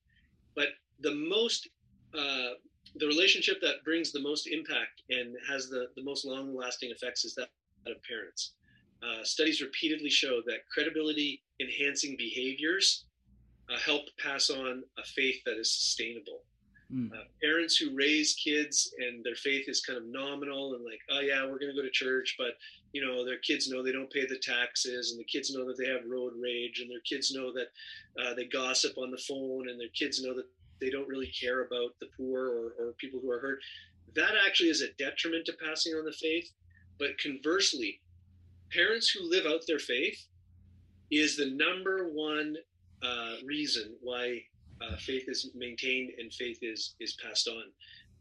but 0.54 0.68
the 1.00 1.14
most 1.14 1.68
uh, 2.16 2.54
the 2.96 3.06
relationship 3.06 3.60
that 3.60 3.84
brings 3.84 4.10
the 4.10 4.20
most 4.20 4.48
impact 4.48 5.02
and 5.10 5.36
has 5.48 5.68
the, 5.68 5.86
the 5.96 6.02
most 6.02 6.24
long 6.24 6.56
lasting 6.56 6.90
effects 6.90 7.24
is 7.24 7.34
that 7.36 7.48
of 7.86 7.96
parents. 8.02 8.52
Uh, 9.02 9.24
studies 9.24 9.62
repeatedly 9.62 10.10
show 10.10 10.42
that 10.46 10.68
credibility 10.72 11.42
enhancing 11.60 12.16
behaviors 12.18 13.06
uh, 13.72 13.78
help 13.78 14.02
pass 14.22 14.50
on 14.50 14.82
a 14.98 15.04
faith 15.04 15.40
that 15.44 15.58
is 15.58 15.72
sustainable. 15.72 16.40
Mm. 16.92 17.12
Uh, 17.12 17.24
parents 17.40 17.76
who 17.76 17.94
raise 17.94 18.34
kids 18.34 18.92
and 18.98 19.24
their 19.24 19.36
faith 19.36 19.68
is 19.68 19.80
kind 19.80 19.96
of 19.96 20.06
nominal 20.06 20.74
and 20.74 20.84
like, 20.84 20.98
oh 21.10 21.20
yeah, 21.20 21.42
we're 21.42 21.58
going 21.58 21.70
to 21.70 21.76
go 21.76 21.82
to 21.82 21.90
church, 21.90 22.34
but 22.36 22.54
you 22.92 23.04
know 23.04 23.24
their 23.24 23.38
kids 23.38 23.68
know 23.68 23.82
they 23.82 23.92
don't 23.92 24.12
pay 24.12 24.26
the 24.26 24.38
taxes, 24.38 25.12
and 25.12 25.20
the 25.20 25.24
kids 25.24 25.54
know 25.54 25.64
that 25.66 25.78
they 25.78 25.86
have 25.86 26.00
road 26.08 26.32
rage, 26.40 26.80
and 26.80 26.90
their 26.90 27.00
kids 27.08 27.32
know 27.32 27.52
that 27.52 27.68
uh, 28.20 28.34
they 28.34 28.46
gossip 28.46 28.98
on 28.98 29.12
the 29.12 29.22
phone, 29.28 29.68
and 29.68 29.78
their 29.78 29.88
kids 29.94 30.20
know 30.20 30.34
that 30.34 30.46
they 30.80 30.90
don't 30.90 31.08
really 31.08 31.30
care 31.40 31.64
about 31.64 31.90
the 32.00 32.08
poor 32.16 32.46
or, 32.46 32.72
or 32.78 32.94
people 32.98 33.20
who 33.20 33.30
are 33.30 33.38
hurt. 33.38 33.60
That 34.16 34.32
actually 34.44 34.70
is 34.70 34.82
a 34.82 34.92
detriment 34.98 35.46
to 35.46 35.52
passing 35.64 35.92
on 35.94 36.04
the 36.04 36.12
faith. 36.12 36.50
But 36.98 37.18
conversely, 37.18 38.00
parents 38.72 39.08
who 39.08 39.28
live 39.28 39.46
out 39.46 39.60
their 39.66 39.78
faith 39.78 40.18
is 41.10 41.36
the 41.36 41.50
number 41.50 42.08
one 42.12 42.56
uh, 43.02 43.34
reason 43.44 43.94
why 44.00 44.42
uh, 44.80 44.96
faith 44.96 45.24
is 45.28 45.50
maintained 45.54 46.12
and 46.18 46.32
faith 46.32 46.58
is 46.62 46.94
is 47.00 47.16
passed 47.22 47.48
on, 47.48 47.64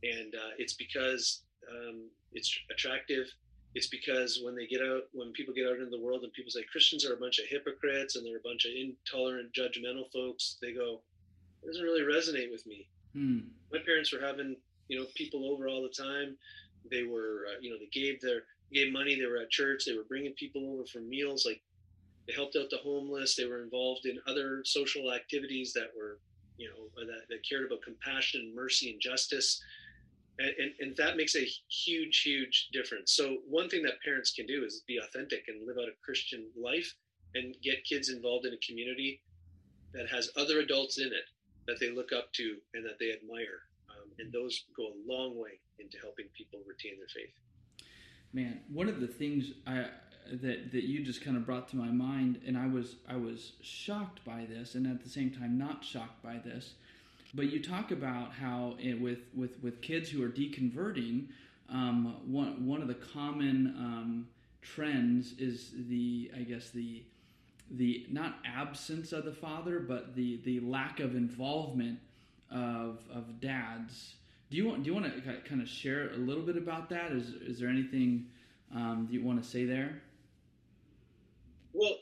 and 0.03 0.35
uh, 0.35 0.51
it's 0.57 0.73
because 0.73 1.43
um, 1.69 2.09
it's 2.33 2.57
attractive. 2.71 3.27
It's 3.75 3.87
because 3.87 4.41
when 4.43 4.55
they 4.55 4.65
get 4.65 4.81
out, 4.81 5.03
when 5.13 5.31
people 5.33 5.53
get 5.53 5.67
out 5.67 5.77
into 5.77 5.91
the 5.91 5.99
world 5.99 6.23
and 6.23 6.33
people 6.33 6.49
say 6.49 6.63
Christians 6.71 7.05
are 7.05 7.13
a 7.13 7.17
bunch 7.17 7.37
of 7.37 7.45
hypocrites 7.45 8.15
and 8.15 8.25
they're 8.25 8.37
a 8.37 8.43
bunch 8.43 8.65
of 8.65 8.71
intolerant, 8.75 9.53
judgmental 9.53 10.11
folks, 10.11 10.57
they 10.59 10.73
go, 10.73 11.01
it 11.61 11.67
doesn't 11.67 11.83
really 11.83 12.01
resonate 12.01 12.51
with 12.51 12.65
me. 12.65 12.87
Hmm. 13.13 13.39
My 13.71 13.79
parents 13.85 14.11
were 14.11 14.25
having, 14.25 14.55
you 14.87 14.99
know, 14.99 15.05
people 15.13 15.51
over 15.51 15.67
all 15.67 15.83
the 15.83 15.89
time. 15.89 16.35
They 16.89 17.03
were, 17.03 17.45
uh, 17.47 17.59
you 17.61 17.69
know, 17.69 17.77
they 17.77 17.89
gave 17.91 18.19
their 18.21 18.41
gave 18.73 18.91
money. 18.91 19.15
They 19.15 19.25
were 19.25 19.37
at 19.37 19.49
church. 19.49 19.85
They 19.85 19.95
were 19.95 20.03
bringing 20.03 20.33
people 20.33 20.73
over 20.73 20.85
for 20.85 20.99
meals. 20.99 21.45
Like 21.45 21.61
they 22.29 22.35
helped 22.35 22.55
out 22.55 22.69
the 22.69 22.77
homeless. 22.77 23.35
They 23.35 23.45
were 23.45 23.63
involved 23.63 24.05
in 24.05 24.19
other 24.27 24.61
social 24.63 25.11
activities 25.11 25.73
that 25.73 25.89
were 25.97 26.19
you 26.59 26.69
know, 26.69 27.05
that, 27.05 27.27
that 27.29 27.49
cared 27.49 27.65
about 27.65 27.81
compassion, 27.81 28.53
mercy, 28.53 28.91
and 28.91 29.01
justice. 29.01 29.63
And, 30.37 30.53
and, 30.59 30.71
and, 30.79 30.97
that 30.97 31.17
makes 31.17 31.35
a 31.35 31.47
huge, 31.69 32.21
huge 32.21 32.69
difference. 32.71 33.13
So, 33.13 33.37
one 33.47 33.69
thing 33.69 33.81
that 33.83 34.01
parents 34.03 34.31
can 34.31 34.45
do 34.45 34.63
is 34.63 34.83
be 34.87 34.97
authentic 34.97 35.45
and 35.47 35.65
live 35.65 35.77
out 35.77 35.89
a 35.89 35.95
Christian 36.03 36.47
life 36.61 36.93
and 37.35 37.55
get 37.63 37.83
kids 37.85 38.09
involved 38.09 38.45
in 38.45 38.53
a 38.53 38.57
community 38.57 39.21
that 39.93 40.07
has 40.09 40.29
other 40.37 40.59
adults 40.59 40.97
in 40.97 41.07
it 41.07 41.29
that 41.67 41.79
they 41.79 41.91
look 41.91 42.11
up 42.13 42.31
to 42.33 42.57
and 42.73 42.85
that 42.85 42.99
they 42.99 43.11
admire. 43.11 43.63
Um, 43.89 44.11
and 44.19 44.31
those 44.31 44.65
go 44.75 44.83
a 44.83 44.95
long 45.07 45.37
way 45.37 45.59
into 45.79 45.97
helping 45.97 46.25
people 46.37 46.59
retain 46.67 46.97
their 46.97 47.07
faith. 47.07 47.33
Man, 48.31 48.61
one 48.71 48.87
of 48.87 48.99
the 48.99 49.07
things 49.07 49.53
I, 49.65 49.85
that 50.31 50.71
that 50.71 50.83
you 50.83 51.03
just 51.03 51.23
kind 51.23 51.37
of 51.37 51.45
brought 51.45 51.67
to 51.69 51.75
my 51.77 51.87
mind, 51.87 52.39
and 52.45 52.57
I 52.57 52.67
was 52.67 52.95
I 53.07 53.15
was 53.15 53.53
shocked 53.61 54.23
by 54.25 54.45
this, 54.49 54.75
and 54.75 54.87
at 54.87 55.03
the 55.03 55.09
same 55.09 55.31
time 55.31 55.57
not 55.57 55.83
shocked 55.83 56.21
by 56.23 56.37
this. 56.37 56.73
But 57.33 57.51
you 57.51 57.61
talk 57.61 57.91
about 57.91 58.33
how 58.33 58.75
it, 58.79 58.99
with 58.99 59.19
with 59.35 59.61
with 59.61 59.81
kids 59.81 60.09
who 60.09 60.23
are 60.23 60.29
deconverting, 60.29 61.27
um, 61.69 62.15
one 62.25 62.65
one 62.65 62.81
of 62.81 62.87
the 62.87 62.95
common 62.95 63.73
um, 63.77 64.27
trends 64.61 65.33
is 65.37 65.71
the 65.89 66.31
I 66.35 66.39
guess 66.41 66.69
the 66.69 67.03
the 67.71 68.05
not 68.09 68.39
absence 68.45 69.11
of 69.11 69.25
the 69.25 69.31
father, 69.33 69.79
but 69.79 70.15
the 70.15 70.39
the 70.43 70.59
lack 70.61 70.99
of 70.99 71.15
involvement 71.15 71.99
of 72.51 72.99
of 73.13 73.39
dads. 73.39 74.15
Do 74.49 74.57
you 74.57 74.67
want 74.67 74.83
do 74.83 74.87
you 74.89 74.93
want 74.93 75.05
to 75.13 75.41
kind 75.47 75.61
of 75.61 75.67
share 75.67 76.11
a 76.11 76.17
little 76.17 76.43
bit 76.43 76.57
about 76.57 76.89
that? 76.89 77.11
Is 77.11 77.29
is 77.29 77.59
there 77.59 77.69
anything 77.69 78.25
um, 78.73 79.07
do 79.07 79.13
you 79.13 79.23
want 79.23 79.41
to 79.41 79.47
say 79.47 79.65
there? 79.65 80.01
Well, 81.73 81.97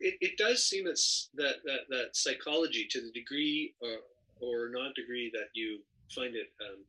it, 0.00 0.14
it 0.20 0.38
does 0.38 0.64
seem 0.66 0.84
that, 0.84 0.98
that, 1.34 1.56
that, 1.64 1.80
that 1.88 2.08
psychology, 2.16 2.86
to 2.90 3.00
the 3.00 3.12
degree 3.12 3.74
or, 3.80 3.98
or 4.40 4.70
not 4.70 4.94
degree 4.94 5.30
that 5.32 5.48
you 5.54 5.80
find 6.14 6.34
it 6.34 6.52
um, 6.60 6.84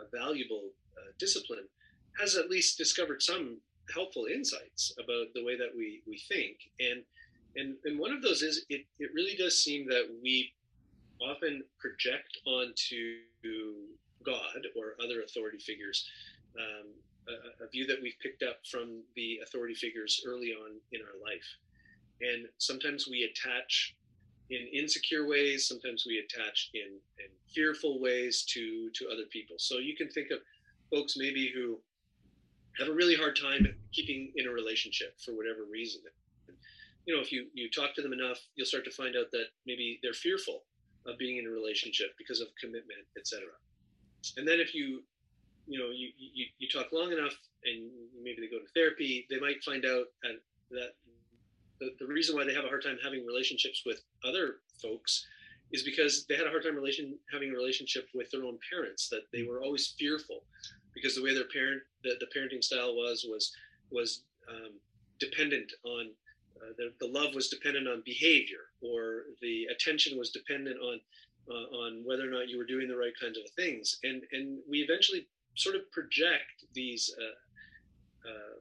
a, 0.00 0.16
valuable 0.16 0.70
uh, 0.96 1.12
discipline, 1.18 1.66
has 2.20 2.36
at 2.36 2.50
least 2.50 2.78
discovered 2.78 3.22
some 3.22 3.58
helpful 3.92 4.26
insights 4.26 4.92
about 5.02 5.26
the 5.34 5.44
way 5.44 5.56
that 5.56 5.70
we, 5.76 6.02
we 6.06 6.18
think. 6.18 6.58
And, 6.80 7.02
and, 7.56 7.76
and 7.84 7.98
one 7.98 8.12
of 8.12 8.22
those 8.22 8.42
is 8.42 8.64
it, 8.68 8.84
it 8.98 9.10
really 9.14 9.36
does 9.36 9.60
seem 9.60 9.86
that 9.88 10.08
we 10.22 10.52
often 11.20 11.62
project 11.78 12.38
onto 12.46 13.18
God 14.24 14.66
or 14.76 14.94
other 15.02 15.22
authority 15.22 15.58
figures 15.58 16.08
um, 16.58 16.88
a, 17.28 17.68
view 17.68 17.86
that 17.86 17.98
we've 18.02 18.18
picked 18.22 18.42
up 18.42 18.58
from 18.70 19.02
the 19.16 19.40
authority 19.42 19.74
figures 19.74 20.22
early 20.26 20.52
on 20.52 20.72
in 20.92 21.00
our 21.00 21.18
life. 21.22 21.46
And 22.20 22.46
sometimes 22.58 23.08
we 23.08 23.22
attach 23.24 23.94
in 24.50 24.68
insecure 24.72 25.26
ways, 25.26 25.66
sometimes 25.66 26.04
we 26.06 26.18
attach 26.18 26.70
in, 26.74 26.98
in 27.18 27.30
fearful 27.54 28.00
ways 28.00 28.44
to, 28.50 28.90
to 28.94 29.08
other 29.10 29.24
people. 29.30 29.56
So 29.58 29.78
you 29.78 29.96
can 29.96 30.08
think 30.08 30.30
of 30.30 30.38
folks 30.90 31.14
maybe 31.16 31.50
who 31.54 31.78
have 32.78 32.88
a 32.88 32.92
really 32.92 33.16
hard 33.16 33.38
time 33.40 33.66
keeping 33.92 34.32
in 34.36 34.46
a 34.46 34.50
relationship 34.50 35.14
for 35.24 35.32
whatever 35.32 35.64
reason. 35.70 36.02
You 37.06 37.16
know, 37.16 37.20
if 37.20 37.32
you, 37.32 37.46
you 37.54 37.70
talk 37.70 37.94
to 37.94 38.02
them 38.02 38.12
enough, 38.12 38.38
you'll 38.54 38.66
start 38.66 38.84
to 38.84 38.90
find 38.90 39.16
out 39.16 39.30
that 39.32 39.46
maybe 39.66 39.98
they're 40.02 40.12
fearful 40.12 40.62
of 41.06 41.18
being 41.18 41.38
in 41.38 41.46
a 41.46 41.50
relationship 41.50 42.14
because 42.16 42.40
of 42.40 42.48
commitment, 42.60 43.00
etc. 43.18 43.44
And 44.36 44.46
then 44.46 44.60
if 44.60 44.74
you 44.74 45.02
you 45.66 45.78
know 45.78 45.90
you, 45.90 46.10
you, 46.16 46.46
you 46.58 46.68
talk 46.68 46.92
long 46.92 47.12
enough 47.12 47.34
and 47.64 47.90
maybe 48.22 48.40
they 48.40 48.48
go 48.48 48.58
to 48.58 48.72
therapy 48.74 49.26
they 49.30 49.38
might 49.38 49.62
find 49.64 49.84
out 49.84 50.06
that 50.70 50.94
the, 51.80 51.90
the 51.98 52.06
reason 52.06 52.36
why 52.36 52.44
they 52.44 52.54
have 52.54 52.64
a 52.64 52.68
hard 52.68 52.82
time 52.82 52.98
having 53.02 53.26
relationships 53.26 53.82
with 53.84 54.02
other 54.24 54.56
folks 54.80 55.26
is 55.72 55.82
because 55.82 56.26
they 56.28 56.36
had 56.36 56.46
a 56.46 56.50
hard 56.50 56.62
time 56.62 56.74
relation 56.74 57.18
having 57.32 57.50
a 57.50 57.56
relationship 57.56 58.08
with 58.14 58.30
their 58.30 58.44
own 58.44 58.58
parents 58.70 59.08
that 59.08 59.22
they 59.32 59.42
were 59.42 59.62
always 59.62 59.94
fearful 59.98 60.42
because 60.94 61.14
the 61.14 61.22
way 61.22 61.34
their 61.34 61.48
parent 61.52 61.82
the, 62.04 62.14
the 62.20 62.26
parenting 62.34 62.62
style 62.62 62.94
was 62.94 63.26
was 63.28 63.52
was 63.90 64.24
um, 64.48 64.72
dependent 65.18 65.70
on 65.84 66.10
uh, 66.60 66.72
the, 66.78 66.92
the 67.00 67.06
love 67.06 67.34
was 67.34 67.48
dependent 67.48 67.88
on 67.88 68.02
behavior 68.04 68.70
or 68.80 69.24
the 69.40 69.66
attention 69.74 70.18
was 70.18 70.30
dependent 70.30 70.76
on 70.80 71.00
uh, 71.50 71.76
on 71.76 72.02
whether 72.04 72.22
or 72.22 72.30
not 72.30 72.48
you 72.48 72.58
were 72.58 72.64
doing 72.64 72.88
the 72.88 72.96
right 72.96 73.12
kinds 73.20 73.38
of 73.38 73.44
things. 73.56 73.98
And 74.04 74.22
and 74.32 74.58
we 74.68 74.78
eventually 74.78 75.26
sort 75.54 75.76
of 75.76 75.90
project 75.92 76.64
these 76.74 77.14
uh, 77.18 78.28
uh, 78.28 78.56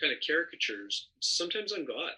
kind 0.00 0.12
of 0.12 0.18
caricatures 0.26 1.08
sometimes 1.20 1.72
on 1.72 1.84
God. 1.84 2.12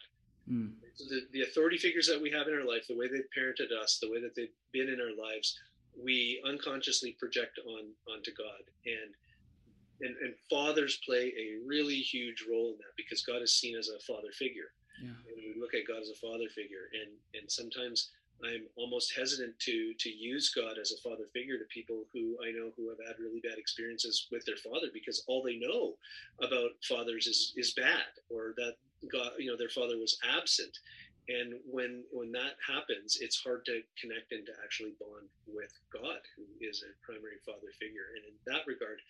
Mm. 0.50 0.72
The, 0.98 1.26
the 1.32 1.42
authority 1.42 1.78
figures 1.78 2.06
that 2.08 2.20
we 2.20 2.30
have 2.30 2.48
in 2.48 2.54
our 2.54 2.66
life, 2.66 2.86
the 2.88 2.96
way 2.96 3.08
they've 3.08 3.22
parented 3.36 3.72
us, 3.72 3.98
the 4.00 4.10
way 4.10 4.20
that 4.20 4.34
they've 4.34 4.48
been 4.72 4.88
in 4.88 5.00
our 5.00 5.16
lives, 5.16 5.58
we 5.96 6.42
unconsciously 6.46 7.16
project 7.18 7.58
on 7.66 7.92
onto 8.12 8.32
God. 8.34 8.62
And 8.86 9.14
and, 10.02 10.16
and 10.22 10.34
fathers 10.48 10.98
play 11.04 11.32
a 11.36 11.66
really 11.66 11.96
huge 11.96 12.46
role 12.50 12.72
in 12.72 12.78
that 12.78 12.96
because 12.96 13.22
God 13.22 13.42
is 13.42 13.52
seen 13.52 13.76
as 13.76 13.88
a 13.88 14.00
father 14.00 14.32
figure. 14.32 14.72
Yeah. 15.02 15.10
And 15.10 15.36
we 15.36 15.60
look 15.60 15.74
at 15.74 15.86
God 15.86 16.00
as 16.00 16.08
a 16.08 16.14
father 16.14 16.48
figure, 16.54 16.88
and 16.92 17.12
and 17.40 17.50
sometimes 17.50 18.10
I'm 18.44 18.66
almost 18.76 19.16
hesitant 19.16 19.58
to 19.60 19.94
to 19.98 20.10
use 20.10 20.52
God 20.54 20.78
as 20.80 20.92
a 20.92 21.00
father 21.08 21.24
figure 21.32 21.58
to 21.58 21.64
people 21.64 22.04
who 22.12 22.36
I 22.42 22.50
know 22.50 22.70
who 22.76 22.88
have 22.88 22.98
had 23.06 23.18
really 23.18 23.40
bad 23.40 23.58
experiences 23.58 24.28
with 24.30 24.44
their 24.44 24.56
father 24.56 24.88
because 24.92 25.24
all 25.26 25.42
they 25.42 25.56
know 25.56 25.94
about 26.42 26.70
fathers 26.82 27.26
is 27.26 27.52
is 27.56 27.74
bad 27.74 28.08
or 28.28 28.54
that 28.56 28.74
God 29.10 29.32
you 29.38 29.50
know 29.50 29.56
their 29.56 29.68
father 29.68 29.98
was 29.98 30.18
absent. 30.24 30.76
And 31.28 31.54
when 31.64 32.02
when 32.10 32.32
that 32.32 32.56
happens 32.66 33.18
it's 33.20 33.42
hard 33.42 33.64
to 33.66 33.82
connect 34.00 34.32
and 34.32 34.46
to 34.46 34.52
actually 34.64 34.94
bond 34.98 35.28
with 35.46 35.72
God 35.92 36.20
who 36.36 36.44
is 36.60 36.82
a 36.82 36.90
primary 37.04 37.38
father 37.44 37.72
figure. 37.78 38.16
And 38.16 38.24
in 38.24 38.36
that 38.46 38.66
regard 38.66 39.00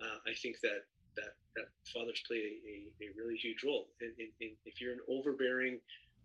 uh, 0.00 0.18
I 0.26 0.34
think 0.34 0.60
that 0.62 0.84
that 1.16 1.34
that 1.56 1.66
fathers 1.92 2.22
play 2.26 2.36
a, 2.38 2.50
a, 2.68 3.06
a 3.06 3.08
really 3.16 3.36
huge 3.36 3.62
role. 3.64 3.88
And, 4.00 4.12
if 4.40 4.80
you're 4.80 4.92
an 4.92 5.00
overbearing 5.08 5.78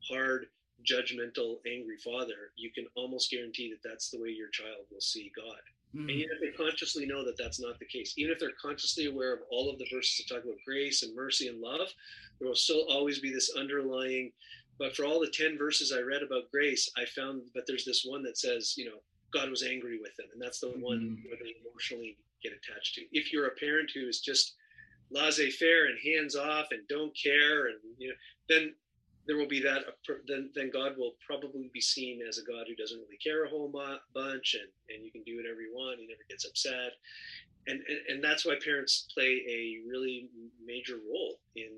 hard 0.10 0.48
judgmental, 0.86 1.58
angry 1.68 1.98
father, 1.98 2.52
you 2.56 2.72
can 2.72 2.86
almost 2.96 3.32
guarantee 3.32 3.70
that 3.70 3.88
that's 3.88 4.10
the 4.10 4.20
way 4.20 4.30
your 4.30 4.50
child 4.50 4.86
will 4.92 5.02
see 5.02 5.32
God. 5.36 5.60
Mm. 5.96 6.02
And 6.02 6.12
even 6.12 6.30
if 6.32 6.42
they 6.42 6.64
consciously 6.64 7.06
know 7.06 7.26
that 7.26 7.38
that's 7.38 7.60
not 7.60 7.80
the 7.80 7.86
case, 7.86 8.14
even 8.18 8.32
if 8.32 8.40
they're 8.40 8.52
consciously 8.62 9.08
aware 9.08 9.34
of 9.34 9.40
all 9.50 9.70
of 9.70 9.80
the 9.80 9.88
verses 9.92 10.18
that 10.18 10.34
talk 10.34 10.44
about 10.44 10.58
grace 10.66 11.04
and 11.04 11.16
mercy 11.16 11.48
and 11.48 11.60
love, 11.60 11.90
there 12.40 12.48
will 12.48 12.56
still 12.56 12.86
always 12.90 13.20
be 13.20 13.32
this 13.32 13.52
underlying. 13.58 14.32
But 14.78 14.96
for 14.96 15.06
all 15.06 15.20
the 15.20 15.32
10 15.32 15.58
verses 15.58 15.92
I 15.92 16.02
read 16.02 16.24
about 16.24 16.52
grace, 16.52 16.90
I 16.98 17.06
found 17.06 17.42
that 17.54 17.66
there's 17.68 17.86
this 17.86 18.06
one 18.06 18.24
that 18.24 18.38
says, 18.38 18.76
you 18.78 18.86
know, 18.86 19.02
God 19.34 19.50
was 19.50 19.64
angry 19.64 20.00
with 20.02 20.16
them. 20.16 20.28
And 20.34 20.42
that's 20.42 20.60
the 20.60 20.68
mm-hmm. 20.68 20.82
one 20.82 21.24
where 21.28 21.38
they 21.42 21.56
emotionally 21.70 22.18
get 22.42 22.54
attached 22.54 22.96
to. 22.96 23.02
If 23.12 23.34
you're 23.34 23.48
a 23.48 23.56
parent 23.56 23.92
who 23.94 24.08
is 24.08 24.22
just 24.22 24.54
laissez 25.12 25.50
faire 25.52 25.88
and 25.88 25.98
hands 26.00 26.36
off 26.36 26.68
and 26.72 26.88
don't 26.88 27.16
care, 27.18 27.68
and, 27.68 27.78
you 27.98 28.10
know, 28.10 28.16
then 28.48 28.74
there 29.30 29.38
will 29.38 29.48
be 29.48 29.62
that 29.62 29.86
then 30.26 30.50
then 30.56 30.72
God 30.74 30.98
will 30.98 31.14
probably 31.22 31.70
be 31.72 31.82
seen 31.82 32.22
as 32.28 32.40
a 32.40 32.44
God 32.44 32.66
who 32.68 32.76
doesn't 32.76 32.98
really 32.98 33.22
care 33.22 33.46
a 33.46 33.50
whole 33.50 33.70
bunch 33.70 34.58
and 34.58 34.70
and 34.90 35.06
you 35.06 35.12
can 35.12 35.22
do 35.22 35.38
whatever 35.38 35.62
you 35.62 35.70
want 35.72 36.00
he 36.00 36.08
never 36.10 36.26
gets 36.28 36.46
upset 36.46 36.98
and, 37.68 37.80
and 37.88 38.00
and 38.10 38.24
that's 38.24 38.46
why 38.46 38.56
parents 38.64 39.08
play 39.14 39.46
a 39.46 39.86
really 39.88 40.30
major 40.66 40.98
role 41.06 41.38
in 41.56 41.70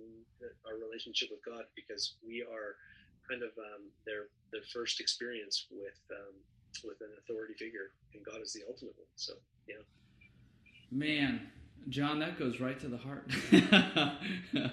our 0.65 0.79
relationship 0.79 1.29
with 1.31 1.43
God 1.43 1.65
because 1.75 2.15
we 2.25 2.41
are 2.41 2.79
kind 3.27 3.43
of 3.43 3.51
um, 3.57 3.91
their 4.05 4.27
their 4.51 4.63
first 4.73 4.99
experience 4.99 5.67
with 5.71 5.99
um, 6.11 6.35
with 6.83 7.01
an 7.01 7.11
authority 7.19 7.53
figure, 7.53 7.91
and 8.13 8.23
God 8.23 8.41
is 8.41 8.53
the 8.53 8.61
ultimate 8.67 8.95
one. 8.97 9.11
So 9.15 9.33
yeah. 9.67 9.83
Man, 10.91 11.51
John, 11.89 12.19
that 12.19 12.37
goes 12.37 12.59
right 12.59 12.79
to 12.79 12.87
the 12.87 12.97
heart. 12.97 13.29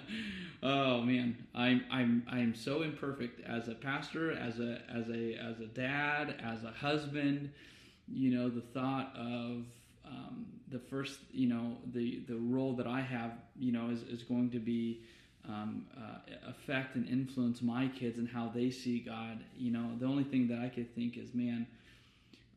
oh 0.62 1.02
man, 1.02 1.36
I'm 1.54 1.84
I'm 1.90 2.22
I'm 2.30 2.54
so 2.54 2.82
imperfect 2.82 3.40
as 3.46 3.68
a 3.68 3.74
pastor, 3.74 4.32
as 4.32 4.61
a 4.61 4.82
as 4.94 5.09
a 5.09 5.34
as 5.34 5.61
a 5.61 5.66
dad, 5.66 6.36
as 6.42 6.64
a 6.64 6.70
husband. 6.70 7.50
You 8.06 8.36
know, 8.36 8.48
the 8.48 8.61
thought 8.61 9.12
of 9.16 9.64
um, 10.06 10.46
the 10.70 10.78
first, 10.78 11.18
you 11.32 11.48
know, 11.48 11.76
the 11.92 12.20
the 12.28 12.36
role 12.36 12.74
that 12.74 12.86
I 12.86 13.00
have, 13.00 13.32
you 13.59 13.72
know, 13.72 13.90
is 13.90 14.02
is 14.02 14.22
going 14.22 14.50
to 14.50 14.59
be 14.59 15.00
um, 15.48 15.86
uh, 15.96 16.18
affect 16.46 16.94
and 16.96 17.09
influence 17.09 17.62
my 17.62 17.88
kids 17.88 18.18
and 18.18 18.28
how 18.28 18.50
they 18.54 18.70
see 18.70 19.00
God. 19.00 19.40
You 19.56 19.72
know, 19.72 19.92
the 19.98 20.06
only 20.06 20.24
thing 20.24 20.48
that 20.48 20.59
I 20.59 20.68
could 20.68 20.94
think 20.94 21.16
is, 21.16 21.34
man, 21.34 21.66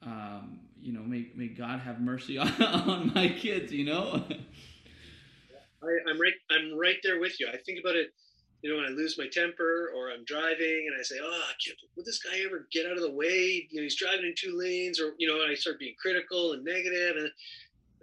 um, 0.03 0.59
you 0.81 0.93
know, 0.93 1.01
may, 1.01 1.29
may 1.35 1.47
God 1.47 1.79
have 1.79 2.01
mercy 2.01 2.37
on, 2.39 2.49
on 2.61 3.11
my 3.13 3.29
kids, 3.29 3.71
you 3.71 3.85
know? 3.85 4.23
I, 5.83 6.09
am 6.09 6.19
right. 6.19 6.33
I'm 6.51 6.77
right 6.77 6.97
there 7.03 7.19
with 7.19 7.39
you. 7.39 7.47
I 7.51 7.57
think 7.57 7.79
about 7.79 7.95
it, 7.95 8.13
you 8.61 8.69
know, 8.69 8.77
when 8.77 8.85
I 8.85 8.89
lose 8.89 9.17
my 9.17 9.27
temper 9.27 9.91
or 9.95 10.11
I'm 10.11 10.23
driving 10.25 10.87
and 10.87 10.95
I 10.99 11.01
say, 11.01 11.15
oh, 11.21 11.27
I 11.27 11.53
can't, 11.63 11.77
would 11.95 12.05
this 12.05 12.21
guy 12.21 12.39
ever 12.45 12.67
get 12.71 12.85
out 12.85 12.97
of 12.97 13.01
the 13.01 13.11
way? 13.11 13.67
You 13.69 13.77
know, 13.77 13.83
he's 13.83 13.95
driving 13.95 14.25
in 14.25 14.35
two 14.37 14.55
lanes 14.57 14.99
or, 14.99 15.13
you 15.17 15.27
know, 15.27 15.41
and 15.41 15.51
I 15.51 15.55
start 15.55 15.79
being 15.79 15.95
critical 15.99 16.53
and 16.53 16.63
negative 16.63 17.17
and 17.17 17.31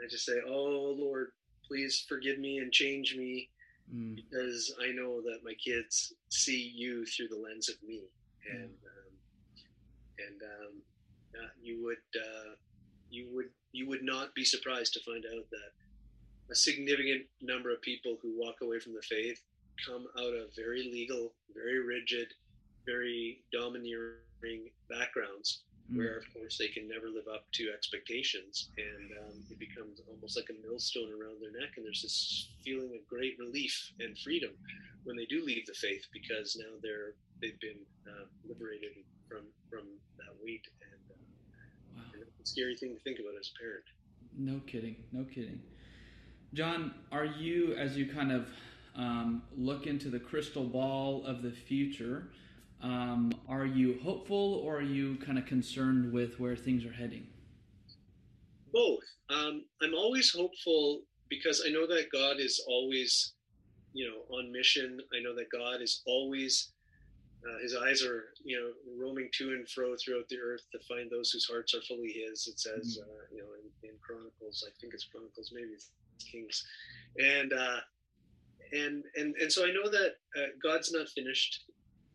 I 0.04 0.08
just 0.08 0.24
say, 0.24 0.40
oh, 0.46 0.96
Lord, 0.98 1.30
please 1.68 2.04
forgive 2.08 2.38
me 2.38 2.58
and 2.58 2.72
change 2.72 3.16
me 3.16 3.48
mm. 3.94 4.16
because 4.16 4.74
I 4.82 4.92
know 4.92 5.20
that 5.22 5.40
my 5.44 5.54
kids 5.54 6.14
see 6.30 6.72
you 6.74 7.04
through 7.06 7.28
the 7.28 7.36
lens 7.36 7.68
of 7.68 7.76
me, 7.86 8.02
and 8.50 8.70
mm. 8.70 8.88
um, 8.88 9.12
and 10.26 10.42
um, 10.42 10.72
uh, 11.34 11.48
you 11.60 11.82
would 11.84 12.04
uh, 12.16 12.54
you 13.10 13.28
would 13.32 13.50
you 13.72 13.88
would 13.88 14.02
not 14.02 14.34
be 14.34 14.44
surprised 14.44 14.92
to 14.94 15.00
find 15.00 15.24
out 15.26 15.44
that 15.50 15.72
a 16.50 16.54
significant 16.54 17.26
number 17.42 17.70
of 17.70 17.80
people 17.82 18.16
who 18.22 18.38
walk 18.38 18.56
away 18.62 18.80
from 18.80 18.94
the 18.94 19.02
faith 19.02 19.40
come 19.86 20.06
out 20.18 20.34
of 20.34 20.54
very 20.56 20.82
legal, 20.84 21.32
very 21.54 21.78
rigid, 21.84 22.28
very 22.86 23.42
domineering 23.52 24.70
backgrounds 24.88 25.64
mm. 25.92 25.96
where 25.96 26.18
of 26.18 26.24
course 26.32 26.58
they 26.58 26.68
can 26.68 26.88
never 26.88 27.08
live 27.08 27.28
up 27.32 27.44
to 27.52 27.70
expectations. 27.72 28.70
And 28.76 29.10
um, 29.24 29.36
it 29.50 29.58
becomes 29.58 30.00
almost 30.08 30.36
like 30.36 30.48
a 30.50 30.66
millstone 30.66 31.10
around 31.10 31.40
their 31.40 31.52
neck. 31.52 31.76
And 31.76 31.84
there's 31.84 32.02
this 32.02 32.48
feeling 32.64 32.92
of 32.96 33.06
great 33.08 33.36
relief 33.38 33.74
and 34.00 34.16
freedom 34.18 34.52
when 35.04 35.16
they 35.16 35.26
do 35.26 35.44
leave 35.44 35.66
the 35.66 35.74
faith 35.74 36.04
because 36.12 36.56
now 36.58 36.76
they're 36.82 37.14
they've 37.40 37.60
been 37.60 37.80
uh, 38.06 38.26
liberated 38.46 38.92
from 39.28 39.46
from 39.70 39.86
that 40.18 40.34
weight 40.42 40.66
and, 40.82 41.02
uh, 41.12 41.20
wow. 41.96 42.10
and 42.12 42.22
a 42.22 42.30
scary 42.50 42.76
thing 42.76 42.94
to 42.94 43.00
think 43.00 43.18
about 43.18 43.32
as 43.38 43.50
a 43.54 43.58
parent 43.60 43.84
no 44.36 44.60
kidding 44.66 44.96
no 45.12 45.24
kidding 45.24 45.60
john 46.54 46.94
are 47.12 47.24
you 47.24 47.74
as 47.74 47.96
you 47.96 48.06
kind 48.06 48.32
of 48.32 48.48
um, 48.96 49.42
look 49.56 49.86
into 49.86 50.10
the 50.10 50.18
crystal 50.18 50.64
ball 50.64 51.24
of 51.24 51.42
the 51.42 51.52
future 51.52 52.30
um, 52.80 53.32
are 53.48 53.66
you 53.66 53.98
hopeful 54.02 54.62
or 54.64 54.78
are 54.78 54.82
you 54.82 55.16
kind 55.16 55.38
of 55.38 55.46
concerned 55.46 56.12
with 56.12 56.38
where 56.38 56.54
things 56.54 56.84
are 56.84 56.92
heading? 56.92 57.26
Both. 58.72 59.02
Um, 59.30 59.64
I'm 59.82 59.94
always 59.94 60.30
hopeful 60.30 61.02
because 61.28 61.62
I 61.66 61.70
know 61.70 61.86
that 61.86 62.06
God 62.12 62.36
is 62.38 62.62
always, 62.68 63.32
you 63.92 64.06
know, 64.06 64.36
on 64.36 64.52
mission. 64.52 65.00
I 65.14 65.22
know 65.22 65.34
that 65.34 65.50
God 65.50 65.82
is 65.82 66.02
always, 66.06 66.72
uh, 67.46 67.62
his 67.62 67.76
eyes 67.76 68.02
are, 68.02 68.34
you 68.44 68.58
know, 68.58 68.70
roaming 68.98 69.28
to 69.34 69.50
and 69.50 69.68
fro 69.68 69.94
throughout 69.96 70.28
the 70.28 70.38
earth 70.38 70.62
to 70.72 70.78
find 70.88 71.10
those 71.10 71.30
whose 71.30 71.46
hearts 71.46 71.74
are 71.74 71.82
fully 71.82 72.12
his. 72.12 72.48
It 72.48 72.58
says, 72.58 72.98
mm-hmm. 72.98 73.10
uh, 73.10 73.24
you 73.30 73.38
know, 73.38 73.48
in, 73.62 73.88
in, 73.88 73.94
Chronicles, 74.00 74.64
I 74.66 74.70
think 74.80 74.94
it's 74.94 75.04
Chronicles, 75.04 75.52
maybe 75.54 75.70
it's 75.72 75.90
Kings. 76.18 76.64
And, 77.18 77.52
uh, 77.52 77.80
and, 78.72 79.04
and, 79.16 79.34
and 79.36 79.52
so 79.52 79.64
I 79.64 79.70
know 79.70 79.88
that 79.88 80.16
uh, 80.36 80.48
God's 80.62 80.92
not 80.92 81.08
finished 81.08 81.64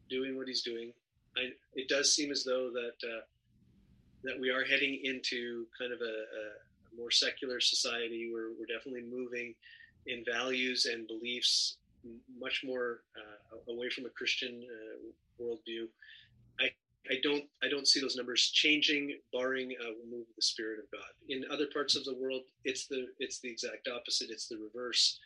doing 0.09 0.37
what 0.37 0.47
he's 0.47 0.61
doing. 0.61 0.91
I, 1.37 1.49
it 1.73 1.87
does 1.87 2.13
seem 2.13 2.31
as 2.31 2.43
though 2.43 2.69
that 2.71 3.07
uh, 3.07 3.21
that 4.23 4.39
we 4.39 4.49
are 4.49 4.63
heading 4.63 4.99
into 5.03 5.65
kind 5.77 5.91
of 5.91 5.99
a, 5.99 6.03
a, 6.03 6.95
more 6.95 7.09
secular 7.09 7.59
society 7.59 8.29
where 8.31 8.49
we're 8.57 8.67
definitely 8.67 9.01
moving 9.01 9.55
in 10.05 10.23
values 10.23 10.85
and 10.85 11.07
beliefs 11.07 11.77
much 12.39 12.63
more 12.65 13.01
uh, 13.17 13.71
away 13.71 13.89
from 13.89 14.05
a 14.05 14.09
Christian 14.09 14.63
uh, 14.63 15.43
worldview. 15.43 15.87
I, 16.59 16.69
I 17.09 17.15
don't 17.21 17.43
I 17.63 17.69
don't 17.69 17.87
see 17.87 17.99
those 17.99 18.15
numbers 18.15 18.51
changing, 18.51 19.17
barring 19.31 19.71
a 19.71 20.09
move 20.09 20.27
of 20.29 20.35
the 20.35 20.41
Spirit 20.41 20.79
of 20.79 20.91
God. 20.91 21.09
In 21.29 21.45
other 21.51 21.67
parts 21.73 21.95
of 21.95 22.05
the 22.05 22.15
world, 22.15 22.41
it's 22.63 22.87
the 22.87 23.07
it's 23.19 23.39
the 23.39 23.49
exact 23.49 23.87
opposite. 23.87 24.29
It's 24.29 24.47
the 24.47 24.57
reverse. 24.57 25.19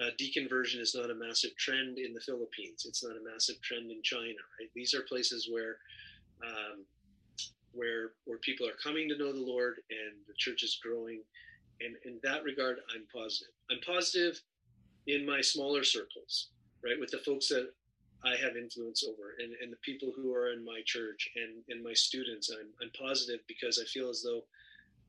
Uh, 0.00 0.10
deconversion 0.18 0.80
is 0.80 0.94
not 0.94 1.10
a 1.10 1.14
massive 1.14 1.54
trend 1.56 1.98
in 1.98 2.14
the 2.14 2.20
Philippines. 2.20 2.86
It's 2.88 3.04
not 3.04 3.16
a 3.16 3.30
massive 3.30 3.60
trend 3.60 3.90
in 3.90 4.02
China. 4.02 4.40
Right? 4.58 4.70
These 4.74 4.94
are 4.94 5.02
places 5.02 5.48
where 5.50 5.76
um, 6.42 6.84
where 7.72 8.12
where 8.24 8.38
people 8.38 8.66
are 8.66 8.76
coming 8.82 9.08
to 9.08 9.18
know 9.18 9.32
the 9.32 9.40
Lord 9.40 9.76
and 9.90 10.14
the 10.26 10.34
church 10.36 10.62
is 10.62 10.78
growing. 10.82 11.22
And 11.80 11.96
in 12.04 12.20
that 12.22 12.44
regard, 12.44 12.78
I'm 12.94 13.04
positive. 13.12 13.52
I'm 13.70 13.80
positive 13.84 14.40
in 15.06 15.26
my 15.26 15.40
smaller 15.40 15.84
circles, 15.84 16.48
right, 16.84 16.98
with 16.98 17.10
the 17.10 17.18
folks 17.18 17.48
that 17.48 17.70
I 18.24 18.36
have 18.36 18.56
influence 18.56 19.04
over 19.04 19.34
and, 19.42 19.52
and 19.60 19.72
the 19.72 19.82
people 19.82 20.12
who 20.14 20.32
are 20.32 20.52
in 20.52 20.64
my 20.64 20.80
church 20.86 21.28
and, 21.34 21.62
and 21.68 21.82
my 21.82 21.92
students. 21.92 22.50
I'm, 22.50 22.68
I'm 22.80 22.90
positive 22.98 23.40
because 23.48 23.80
I 23.82 23.86
feel 23.86 24.08
as 24.08 24.22
though 24.22 24.42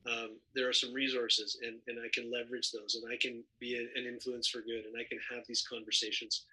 um, 0.09 0.35
there 0.55 0.67
are 0.67 0.73
some 0.73 0.91
resources 0.93 1.59
and, 1.61 1.77
and 1.87 1.99
I 2.03 2.09
can 2.11 2.31
leverage 2.31 2.71
those 2.71 2.95
and 2.95 3.11
I 3.11 3.17
can 3.21 3.43
be 3.59 3.75
a, 3.77 3.99
an 3.99 4.05
influence 4.05 4.47
for 4.47 4.61
good 4.61 4.85
and 4.85 4.95
I 4.99 5.05
can 5.07 5.19
have 5.31 5.45
these 5.47 5.65
conversations. 5.65 6.45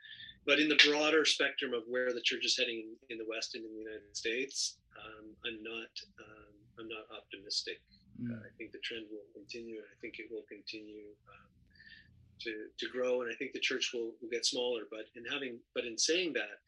But 0.46 0.60
in 0.60 0.68
the 0.68 0.80
broader 0.88 1.24
spectrum 1.24 1.74
of 1.74 1.82
where 1.88 2.12
the 2.12 2.20
church 2.20 2.44
is 2.44 2.56
heading 2.56 2.84
in, 2.84 3.16
in 3.16 3.18
the 3.18 3.28
West 3.28 3.54
and 3.54 3.64
in 3.64 3.72
the 3.72 3.80
United 3.80 4.16
States, 4.16 4.76
um, 4.96 5.32
I'm 5.44 5.62
not 5.62 5.92
um, 6.20 6.54
I'm 6.78 6.88
not 6.88 7.04
optimistic. 7.12 7.80
Mm. 8.16 8.32
Uh, 8.32 8.40
I 8.40 8.50
think 8.56 8.72
the 8.72 8.80
trend 8.80 9.04
will 9.12 9.28
continue. 9.36 9.84
I 9.84 9.96
think 10.00 10.16
it 10.18 10.32
will 10.32 10.48
continue 10.48 11.12
um, 11.28 11.49
to 12.40 12.66
to 12.78 12.88
grow, 12.90 13.22
and 13.22 13.30
I 13.30 13.34
think 13.34 13.52
the 13.52 13.60
church 13.60 13.90
will, 13.92 14.12
will 14.20 14.30
get 14.30 14.46
smaller. 14.46 14.82
But 14.90 15.06
in 15.16 15.24
having 15.30 15.58
but 15.74 15.84
in 15.84 15.96
saying 15.98 16.32
that, 16.34 16.58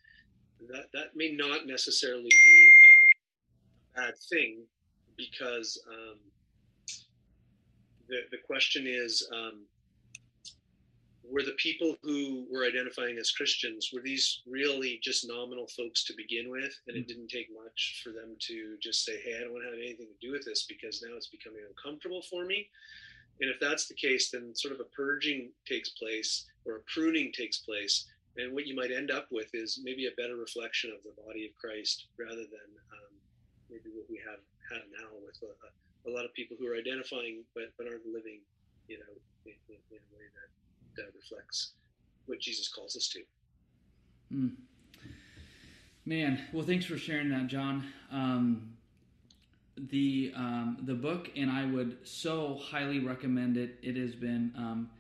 that 0.70 0.86
that 0.92 1.16
may 1.16 1.32
not 1.32 1.66
necessarily 1.66 2.30
be 2.30 2.72
um, 2.88 4.02
a 4.02 4.06
bad 4.06 4.14
thing 4.30 4.64
because 5.16 5.82
um, 5.88 6.18
the, 8.08 8.20
the 8.30 8.38
question 8.46 8.86
is 8.86 9.28
um, 9.32 9.66
were 11.32 11.42
the 11.42 11.56
people 11.56 11.96
who 12.02 12.46
were 12.50 12.64
identifying 12.64 13.16
as 13.18 13.30
Christians, 13.30 13.90
were 13.92 14.02
these 14.02 14.42
really 14.46 15.00
just 15.02 15.26
nominal 15.26 15.66
folks 15.68 16.04
to 16.04 16.14
begin 16.16 16.50
with? 16.50 16.74
And 16.86 16.96
it 16.96 17.04
mm. 17.04 17.08
didn't 17.08 17.28
take 17.28 17.48
much 17.54 18.02
for 18.04 18.10
them 18.10 18.36
to 18.48 18.76
just 18.82 19.04
say, 19.04 19.20
hey, 19.24 19.36
I 19.38 19.40
don't 19.40 19.52
want 19.52 19.64
to 19.64 19.70
have 19.70 19.78
anything 19.78 20.08
to 20.08 20.26
do 20.26 20.32
with 20.32 20.44
this 20.44 20.66
because 20.68 21.02
now 21.02 21.16
it's 21.16 21.28
becoming 21.28 21.62
uncomfortable 21.66 22.22
for 22.28 22.44
me. 22.44 22.68
And 23.42 23.50
if 23.50 23.60
that's 23.60 23.86
the 23.86 23.94
case, 23.94 24.30
then 24.30 24.54
sort 24.54 24.72
of 24.72 24.80
a 24.80 24.88
purging 24.96 25.50
takes 25.66 25.90
place 25.90 26.46
or 26.64 26.76
a 26.76 26.86
pruning 26.86 27.32
takes 27.36 27.58
place. 27.58 28.06
And 28.38 28.54
what 28.54 28.66
you 28.66 28.74
might 28.74 28.90
end 28.90 29.10
up 29.10 29.26
with 29.30 29.50
is 29.52 29.80
maybe 29.82 30.06
a 30.06 30.16
better 30.16 30.36
reflection 30.36 30.94
of 30.96 31.02
the 31.02 31.12
body 31.20 31.44
of 31.44 31.52
Christ 31.60 32.06
rather 32.18 32.46
than 32.48 32.70
um, 32.96 33.12
maybe 33.68 33.90
what 33.92 34.08
we 34.08 34.16
have, 34.24 34.40
have 34.72 34.88
now 34.96 35.10
with 35.20 35.36
a, 35.42 35.52
a 35.66 35.70
a 36.06 36.10
lot 36.10 36.24
of 36.24 36.34
people 36.34 36.56
who 36.58 36.66
are 36.66 36.76
identifying 36.76 37.44
but, 37.54 37.64
but 37.78 37.86
aren't 37.86 38.06
living, 38.06 38.40
you 38.88 38.98
know, 38.98 39.12
in, 39.46 39.52
in, 39.68 39.76
in 39.90 39.98
a 39.98 40.16
way 40.16 40.24
that, 40.34 41.02
that 41.02 41.12
reflects 41.14 41.72
what 42.26 42.40
Jesus 42.40 42.68
calls 42.68 42.96
us 42.96 43.08
to. 43.08 43.20
Mm. 44.34 44.54
Man, 46.04 46.40
well, 46.52 46.66
thanks 46.66 46.84
for 46.84 46.98
sharing 46.98 47.30
that, 47.30 47.46
John. 47.46 47.84
Um, 48.10 48.71
the 49.76 50.32
um, 50.36 50.78
the 50.82 50.94
book, 50.94 51.30
and 51.36 51.50
I 51.50 51.66
would 51.66 51.98
so 52.04 52.58
highly 52.62 52.98
recommend 52.98 53.56
it. 53.56 53.78
It 53.82 53.96
has 53.96 54.14
been 54.14 54.52
um, 54.56 54.90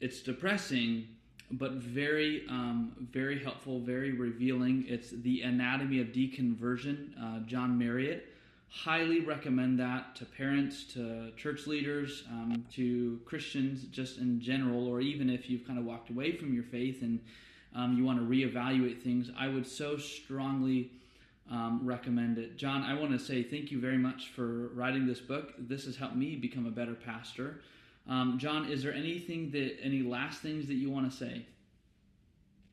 it's 0.00 0.20
depressing, 0.20 1.08
but 1.50 1.72
very 1.72 2.44
um, 2.48 3.08
very 3.12 3.42
helpful, 3.42 3.80
very 3.80 4.12
revealing. 4.12 4.84
It's 4.88 5.10
the 5.10 5.42
Anatomy 5.42 6.00
of 6.00 6.08
Deconversion, 6.08 7.10
uh, 7.20 7.40
John 7.46 7.78
Marriott 7.78 8.26
highly 8.70 9.20
recommend 9.20 9.80
that 9.80 10.14
to 10.16 10.24
parents, 10.24 10.84
to 10.84 11.32
church 11.36 11.66
leaders, 11.66 12.22
um, 12.30 12.64
to 12.72 13.20
Christians 13.24 13.84
just 13.90 14.18
in 14.18 14.40
general, 14.40 14.86
or 14.86 15.00
even 15.00 15.28
if 15.28 15.50
you've 15.50 15.66
kind 15.66 15.78
of 15.78 15.84
walked 15.84 16.08
away 16.10 16.36
from 16.36 16.54
your 16.54 16.62
faith 16.62 17.02
and 17.02 17.18
um, 17.74 17.96
you 17.96 18.04
want 18.04 18.18
to 18.18 18.24
reevaluate 18.24 19.02
things, 19.02 19.30
I 19.36 19.48
would 19.48 19.66
so 19.66 19.96
strongly 19.96 20.92
um, 21.50 21.80
recommend 21.82 22.38
it. 22.38 22.56
John, 22.56 22.82
I 22.82 22.98
want 22.98 23.12
to 23.12 23.18
say 23.18 23.42
thank 23.42 23.70
you 23.70 23.80
very 23.80 23.98
much 23.98 24.28
for 24.34 24.68
writing 24.68 25.06
this 25.06 25.20
book. 25.20 25.52
This 25.58 25.84
has 25.86 25.96
helped 25.96 26.16
me 26.16 26.36
become 26.36 26.66
a 26.66 26.70
better 26.70 26.94
pastor. 26.94 27.60
Um, 28.08 28.38
John, 28.38 28.70
is 28.70 28.82
there 28.82 28.94
anything 28.94 29.50
that, 29.50 29.76
any 29.82 30.02
last 30.02 30.40
things 30.40 30.66
that 30.68 30.74
you 30.74 30.90
want 30.90 31.10
to 31.10 31.16
say? 31.16 31.46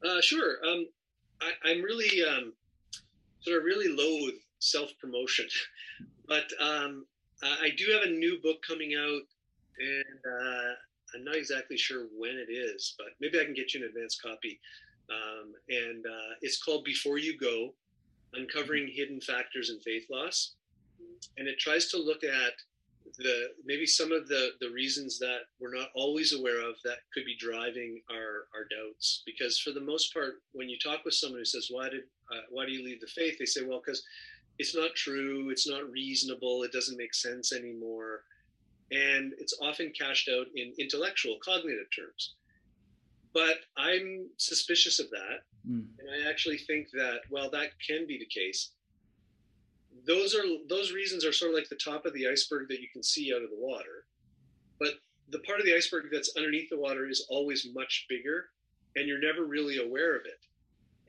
Uh, 0.08 0.22
sure. 0.22 0.58
Um, 0.66 0.88
I, 1.42 1.72
am 1.72 1.82
really 1.82 2.24
um, 2.24 2.54
sort 3.42 3.58
of 3.58 3.64
really 3.64 3.90
loath 3.90 4.34
self 4.60 4.90
promotion 5.00 5.48
but 6.28 6.52
um, 6.60 7.06
I 7.44 7.70
do 7.78 7.92
have 7.92 8.04
a 8.04 8.10
new 8.10 8.40
book 8.42 8.64
coming 8.68 8.96
out, 8.96 9.22
and 9.80 10.20
uh, 10.26 10.74
I'm 11.16 11.24
not 11.24 11.36
exactly 11.36 11.78
sure 11.78 12.08
when 12.18 12.32
it 12.32 12.52
is, 12.52 12.96
but 12.98 13.08
maybe 13.22 13.40
I 13.40 13.46
can 13.46 13.54
get 13.54 13.74
you 13.74 13.84
an 13.84 13.90
advance 13.90 14.20
copy. 14.20 14.60
Um, 15.10 15.54
and 15.70 16.06
uh, 16.06 16.36
it's 16.42 16.62
called 16.62 16.84
Before 16.84 17.18
You 17.18 17.38
Go 17.38 17.74
Uncovering 18.34 18.88
Hidden 18.88 19.22
Factors 19.22 19.70
in 19.70 19.80
Faith 19.80 20.06
Loss. 20.10 20.56
And 21.38 21.48
it 21.48 21.60
tries 21.60 21.88
to 21.90 21.98
look 21.98 22.24
at 22.24 22.54
the 23.18 23.50
maybe 23.66 23.86
some 23.86 24.12
of 24.12 24.28
the 24.28 24.52
the 24.60 24.70
reasons 24.70 25.18
that 25.20 25.42
we're 25.60 25.74
not 25.74 25.90
always 25.96 26.34
aware 26.34 26.60
of 26.60 26.76
that 26.84 26.98
could 27.14 27.26
be 27.26 27.38
driving 27.40 28.02
our 28.12 28.48
our 28.54 28.66
doubts. 28.70 29.24
Because 29.26 29.60
for 29.60 29.72
the 29.72 29.82
most 29.82 30.14
part 30.14 30.42
when 30.52 30.70
you 30.70 30.78
talk 30.78 31.06
with 31.06 31.14
someone 31.14 31.40
who 31.40 31.46
says 31.46 31.68
why 31.70 31.90
did 31.90 32.04
uh, 32.32 32.42
why 32.50 32.66
do 32.66 32.72
you 32.72 32.84
leave 32.84 33.02
the 33.02 33.08
faith? 33.08 33.38
they 33.40 33.46
say 33.46 33.62
well 33.64 33.82
because 33.84 34.04
it's 34.60 34.76
not 34.76 34.96
true 34.96 35.50
it's 35.50 35.68
not 35.68 35.90
reasonable 35.90 36.64
it 36.64 36.72
doesn't 36.72 36.98
make 36.98 37.14
sense 37.14 37.54
anymore. 37.54 38.24
And 38.92 39.34
it's 39.38 39.58
often 39.62 39.92
cashed 39.98 40.30
out 40.30 40.48
in 40.56 40.74
intellectual 40.78 41.38
cognitive 41.44 41.88
terms. 41.96 42.36
But 43.34 43.58
i'm 43.78 44.30
suspicious 44.38 45.00
of 45.00 45.10
that 45.12 45.42
mm. 45.68 45.86
and 45.99 46.09
i 46.09 46.30
actually 46.30 46.57
think 46.57 46.89
that 46.91 47.20
well 47.30 47.49
that 47.49 47.70
can 47.86 48.07
be 48.07 48.18
the 48.18 48.26
case. 48.26 48.72
Those 50.05 50.36
are 50.36 50.43
those 50.70 50.91
reasons 50.91 51.26
are 51.26 51.34
sort 51.34 51.51
of 51.51 51.55
like 51.55 51.70
the 51.70 51.76
top 51.76 52.05
of 52.05 52.13
the 52.13 52.28
iceberg 52.28 52.70
that 52.70 52.80
you 52.80 52.88
can 52.91 53.03
see 53.03 53.34
out 53.34 53.41
of 53.41 53.49
the 53.49 53.57
water. 53.57 54.05
But 54.80 54.93
the 55.30 55.39
part 55.39 55.59
of 55.59 55.65
the 55.65 55.76
iceberg 55.76 56.05
that's 56.11 56.36
underneath 56.38 56.70
the 56.70 56.80
water 56.80 57.09
is 57.09 57.26
always 57.30 57.68
much 57.74 58.05
bigger 58.07 58.49
and 58.95 59.07
you're 59.07 59.20
never 59.20 59.45
really 59.45 59.78
aware 59.78 60.15
of 60.15 60.22
it 60.26 60.39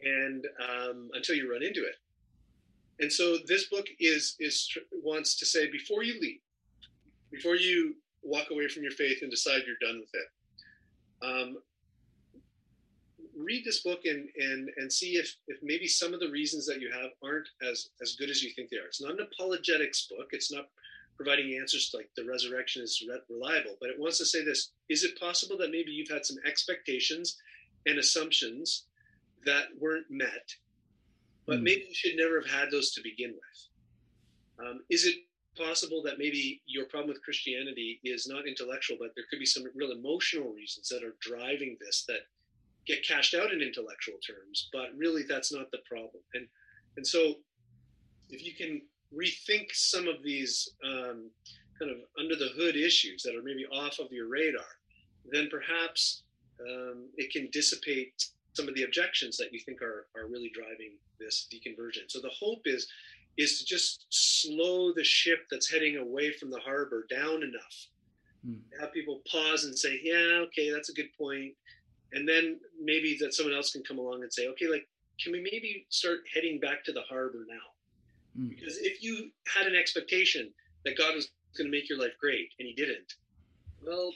and 0.04 0.46
um, 0.68 1.10
until 1.14 1.36
you 1.36 1.50
run 1.50 1.62
into 1.62 1.84
it. 1.84 1.96
And 3.00 3.12
so 3.12 3.36
this 3.46 3.68
book 3.68 3.86
is 4.00 4.34
is 4.40 4.68
wants 4.90 5.36
to 5.36 5.46
say 5.46 5.70
before 5.70 6.02
you 6.02 6.20
leave 6.20 6.40
before 7.30 7.56
you 7.56 7.94
walk 8.22 8.50
away 8.50 8.68
from 8.68 8.82
your 8.82 8.92
faith 8.92 9.18
and 9.22 9.30
decide 9.30 9.62
you're 9.66 9.76
done 9.80 10.00
with 10.00 10.10
it 10.14 10.28
um, 11.22 11.58
read 13.38 13.64
this 13.64 13.80
book 13.80 14.00
and 14.04 14.28
and 14.36 14.70
and 14.76 14.92
see 14.92 15.12
if 15.16 15.34
if 15.46 15.58
maybe 15.62 15.86
some 15.86 16.12
of 16.12 16.20
the 16.20 16.30
reasons 16.30 16.66
that 16.66 16.80
you 16.80 16.90
have 16.92 17.10
aren't 17.22 17.48
as 17.68 17.90
as 18.02 18.16
good 18.16 18.30
as 18.30 18.42
you 18.42 18.50
think 18.50 18.70
they 18.70 18.76
are. 18.76 18.86
It's 18.86 19.00
not 19.00 19.12
an 19.12 19.26
apologetics 19.32 20.06
book. 20.08 20.28
It's 20.32 20.52
not 20.52 20.68
providing 21.16 21.56
answers 21.58 21.90
like 21.94 22.10
the 22.16 22.24
resurrection 22.24 22.82
is 22.82 23.04
reliable, 23.28 23.76
but 23.80 23.90
it 23.90 23.98
wants 23.98 24.18
to 24.18 24.26
say 24.26 24.44
this: 24.44 24.72
Is 24.88 25.04
it 25.04 25.18
possible 25.18 25.56
that 25.58 25.70
maybe 25.70 25.90
you've 25.90 26.10
had 26.10 26.26
some 26.26 26.38
expectations 26.46 27.36
and 27.86 27.98
assumptions 27.98 28.84
that 29.44 29.66
weren't 29.78 30.10
met, 30.10 30.54
but 31.46 31.58
mm. 31.58 31.62
maybe 31.62 31.86
you 31.88 31.94
should 31.94 32.16
never 32.16 32.40
have 32.40 32.50
had 32.50 32.70
those 32.70 32.90
to 32.92 33.02
begin 33.02 33.32
with? 33.34 34.66
Um, 34.66 34.80
is 34.90 35.06
it 35.06 35.14
possible 35.56 36.02
that 36.02 36.18
maybe 36.18 36.62
your 36.66 36.86
problem 36.86 37.08
with 37.08 37.22
Christianity 37.22 38.00
is 38.04 38.26
not 38.26 38.46
intellectual, 38.46 38.96
but 38.98 39.10
there 39.14 39.24
could 39.30 39.38
be 39.38 39.46
some 39.46 39.64
real 39.74 39.92
emotional 39.92 40.52
reasons 40.52 40.88
that 40.88 41.04
are 41.04 41.16
driving 41.20 41.76
this 41.80 42.04
that 42.08 42.20
get 42.88 43.06
cashed 43.06 43.34
out 43.34 43.52
in 43.52 43.60
intellectual 43.60 44.18
terms, 44.26 44.68
but 44.72 44.88
really 44.96 45.22
that's 45.28 45.52
not 45.52 45.70
the 45.70 45.78
problem. 45.88 46.22
And 46.34 46.48
and 46.96 47.06
so 47.06 47.34
if 48.30 48.44
you 48.44 48.54
can 48.54 48.82
rethink 49.14 49.66
some 49.72 50.08
of 50.08 50.22
these 50.24 50.70
um, 50.84 51.30
kind 51.78 51.90
of 51.92 51.98
under 52.18 52.34
the 52.34 52.50
hood 52.56 52.76
issues 52.76 53.22
that 53.22 53.36
are 53.36 53.42
maybe 53.42 53.66
off 53.66 53.98
of 54.00 54.10
your 54.10 54.28
radar, 54.28 54.64
then 55.30 55.48
perhaps 55.50 56.24
um, 56.60 57.06
it 57.16 57.30
can 57.30 57.48
dissipate 57.52 58.12
some 58.54 58.68
of 58.68 58.74
the 58.74 58.82
objections 58.82 59.36
that 59.36 59.52
you 59.52 59.60
think 59.60 59.82
are 59.82 60.06
are 60.16 60.26
really 60.28 60.50
driving 60.52 60.96
this 61.20 61.46
deconversion. 61.52 62.08
So 62.08 62.20
the 62.20 62.30
hope 62.30 62.62
is 62.64 62.88
is 63.36 63.58
to 63.58 63.64
just 63.64 64.06
slow 64.10 64.92
the 64.92 65.04
ship 65.04 65.46
that's 65.50 65.70
heading 65.70 65.98
away 65.98 66.32
from 66.32 66.50
the 66.50 66.58
harbor 66.58 67.06
down 67.08 67.42
enough. 67.44 67.76
Hmm. 68.44 68.54
Have 68.80 68.92
people 68.92 69.22
pause 69.30 69.64
and 69.64 69.78
say, 69.78 70.00
"Yeah, 70.02 70.42
okay, 70.46 70.70
that's 70.70 70.88
a 70.88 70.94
good 70.94 71.12
point." 71.16 71.54
And 72.12 72.28
then 72.28 72.58
maybe 72.82 73.16
that 73.20 73.34
someone 73.34 73.54
else 73.54 73.72
can 73.72 73.82
come 73.82 73.98
along 73.98 74.22
and 74.22 74.32
say 74.32 74.48
okay 74.48 74.68
like 74.68 74.86
can 75.22 75.32
we 75.32 75.40
maybe 75.40 75.86
start 75.88 76.18
heading 76.32 76.60
back 76.60 76.84
to 76.84 76.92
the 76.92 77.02
harbor 77.02 77.44
now? 77.48 78.40
Mm. 78.40 78.50
because 78.50 78.78
if 78.78 79.02
you 79.02 79.30
had 79.52 79.66
an 79.66 79.74
expectation 79.74 80.50
that 80.84 80.96
god 80.96 81.14
was 81.14 81.30
going 81.56 81.70
to 81.70 81.76
make 81.76 81.88
your 81.88 81.98
life 81.98 82.12
great 82.20 82.50
and 82.58 82.68
he 82.68 82.74
didn't 82.74 83.14
well 83.84 84.12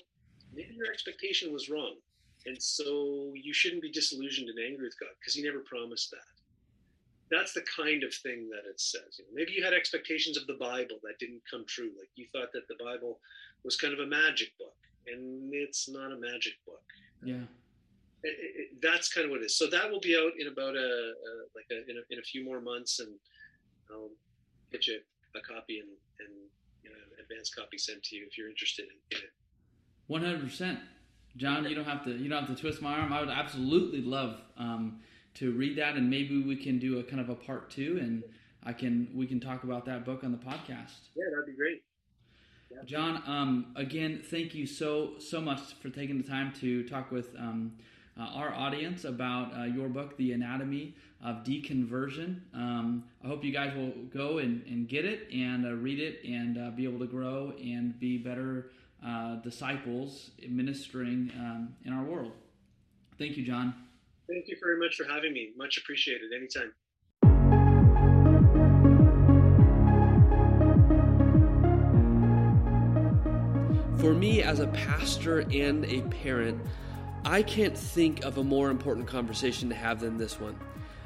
maybe 0.54 0.74
your 0.74 0.90
expectation 0.90 1.52
was 1.52 1.68
wrong. 1.68 1.96
And 2.46 2.60
so 2.60 3.32
you 3.34 3.52
shouldn't 3.52 3.82
be 3.82 3.90
disillusioned 3.90 4.48
and 4.48 4.58
angry 4.58 4.86
with 4.86 4.98
god 4.98 5.10
because 5.20 5.34
he 5.34 5.42
never 5.42 5.60
promised 5.60 6.10
that. 6.10 6.18
That's 7.30 7.54
the 7.54 7.64
kind 7.74 8.02
of 8.02 8.12
thing 8.12 8.50
that 8.50 8.68
it 8.68 8.80
says. 8.80 9.18
You 9.18 9.24
know, 9.24 9.30
maybe 9.32 9.52
you 9.52 9.64
had 9.64 9.72
expectations 9.72 10.36
of 10.36 10.46
the 10.46 10.58
bible 10.60 10.98
that 11.02 11.18
didn't 11.18 11.42
come 11.50 11.64
true. 11.66 11.90
Like 11.98 12.10
you 12.14 12.26
thought 12.32 12.52
that 12.52 12.68
the 12.68 12.82
bible 12.82 13.20
was 13.64 13.76
kind 13.76 13.94
of 13.94 14.00
a 14.00 14.06
magic 14.06 14.56
book 14.58 14.74
and 15.06 15.52
it's 15.54 15.88
not 15.88 16.12
a 16.12 16.18
magic 16.18 16.54
book. 16.66 16.82
Yeah 17.24 17.44
it, 18.22 18.36
it, 18.38 18.68
that's 18.80 19.12
kind 19.12 19.24
of 19.24 19.30
what 19.30 19.42
it 19.42 19.46
is. 19.46 19.56
So 19.56 19.66
that 19.68 19.90
will 19.90 20.00
be 20.00 20.16
out 20.16 20.32
in 20.38 20.48
about 20.48 20.76
a, 20.76 20.78
a 20.78 21.30
like 21.54 21.66
a 21.70 21.90
in, 21.90 21.96
a 21.96 22.02
in, 22.10 22.18
a 22.18 22.22
few 22.22 22.44
more 22.44 22.60
months, 22.60 23.00
and 23.00 23.10
I'll 23.90 24.10
get 24.70 24.86
you 24.86 25.00
a 25.34 25.40
copy 25.40 25.80
and 25.80 25.88
and 26.20 26.34
you 26.82 26.90
know, 26.90 26.96
advanced 27.20 27.54
copy 27.56 27.78
sent 27.78 28.02
to 28.04 28.16
you 28.16 28.26
if 28.28 28.38
you're 28.38 28.48
interested 28.48 28.86
in, 28.86 29.18
in 29.18 29.24
it. 29.24 29.30
One 30.06 30.22
hundred 30.22 30.42
percent, 30.42 30.78
John. 31.36 31.64
You 31.64 31.74
don't 31.74 31.84
have 31.84 32.04
to 32.04 32.12
you 32.12 32.28
don't 32.28 32.46
have 32.46 32.54
to 32.54 32.60
twist 32.60 32.82
my 32.82 32.94
arm. 32.94 33.12
I 33.12 33.20
would 33.20 33.30
absolutely 33.30 34.02
love 34.02 34.36
um, 34.56 35.00
to 35.34 35.52
read 35.52 35.76
that, 35.78 35.96
and 35.96 36.08
maybe 36.08 36.42
we 36.42 36.56
can 36.56 36.78
do 36.78 36.98
a 36.98 37.02
kind 37.04 37.20
of 37.20 37.28
a 37.28 37.34
part 37.34 37.70
two, 37.70 37.98
and 38.00 38.22
I 38.62 38.72
can 38.72 39.08
we 39.14 39.26
can 39.26 39.40
talk 39.40 39.64
about 39.64 39.84
that 39.86 40.04
book 40.04 40.22
on 40.22 40.32
the 40.32 40.38
podcast. 40.38 41.10
Yeah, 41.16 41.24
that'd 41.30 41.46
be 41.46 41.56
great. 41.56 41.82
John, 42.86 43.22
um, 43.26 43.72
again, 43.76 44.22
thank 44.24 44.54
you 44.54 44.66
so 44.66 45.18
so 45.18 45.40
much 45.40 45.74
for 45.80 45.90
taking 45.90 46.16
the 46.16 46.26
time 46.26 46.52
to 46.60 46.88
talk 46.88 47.10
with 47.10 47.34
um, 47.36 47.72
uh, 48.18 48.24
our 48.34 48.54
audience 48.54 49.04
about 49.04 49.56
uh, 49.58 49.64
your 49.64 49.88
book, 49.88 50.16
The 50.16 50.32
Anatomy 50.32 50.94
of 51.24 51.44
Deconversion. 51.44 52.40
Um, 52.54 53.04
I 53.24 53.28
hope 53.28 53.44
you 53.44 53.52
guys 53.52 53.74
will 53.74 53.92
go 54.12 54.38
and, 54.38 54.62
and 54.66 54.88
get 54.88 55.04
it 55.04 55.28
and 55.32 55.64
uh, 55.64 55.74
read 55.74 56.00
it 56.00 56.24
and 56.24 56.58
uh, 56.58 56.70
be 56.70 56.84
able 56.84 56.98
to 56.98 57.06
grow 57.06 57.52
and 57.62 57.98
be 57.98 58.18
better 58.18 58.70
uh, 59.06 59.36
disciples 59.36 60.30
ministering 60.48 61.30
um, 61.38 61.74
in 61.84 61.92
our 61.92 62.04
world. 62.04 62.32
Thank 63.18 63.36
you, 63.36 63.44
John. 63.44 63.74
Thank 64.28 64.48
you 64.48 64.56
very 64.62 64.78
much 64.78 64.96
for 64.96 65.04
having 65.04 65.32
me. 65.32 65.50
Much 65.56 65.78
appreciated. 65.78 66.32
Anytime. 66.34 66.72
For 73.98 74.14
me, 74.14 74.42
as 74.42 74.58
a 74.58 74.66
pastor 74.68 75.40
and 75.52 75.84
a 75.84 76.00
parent, 76.02 76.60
I 77.24 77.42
can't 77.44 77.76
think 77.78 78.24
of 78.24 78.38
a 78.38 78.44
more 78.44 78.68
important 78.70 79.06
conversation 79.06 79.68
to 79.68 79.74
have 79.76 80.00
than 80.00 80.18
this 80.18 80.40
one. 80.40 80.56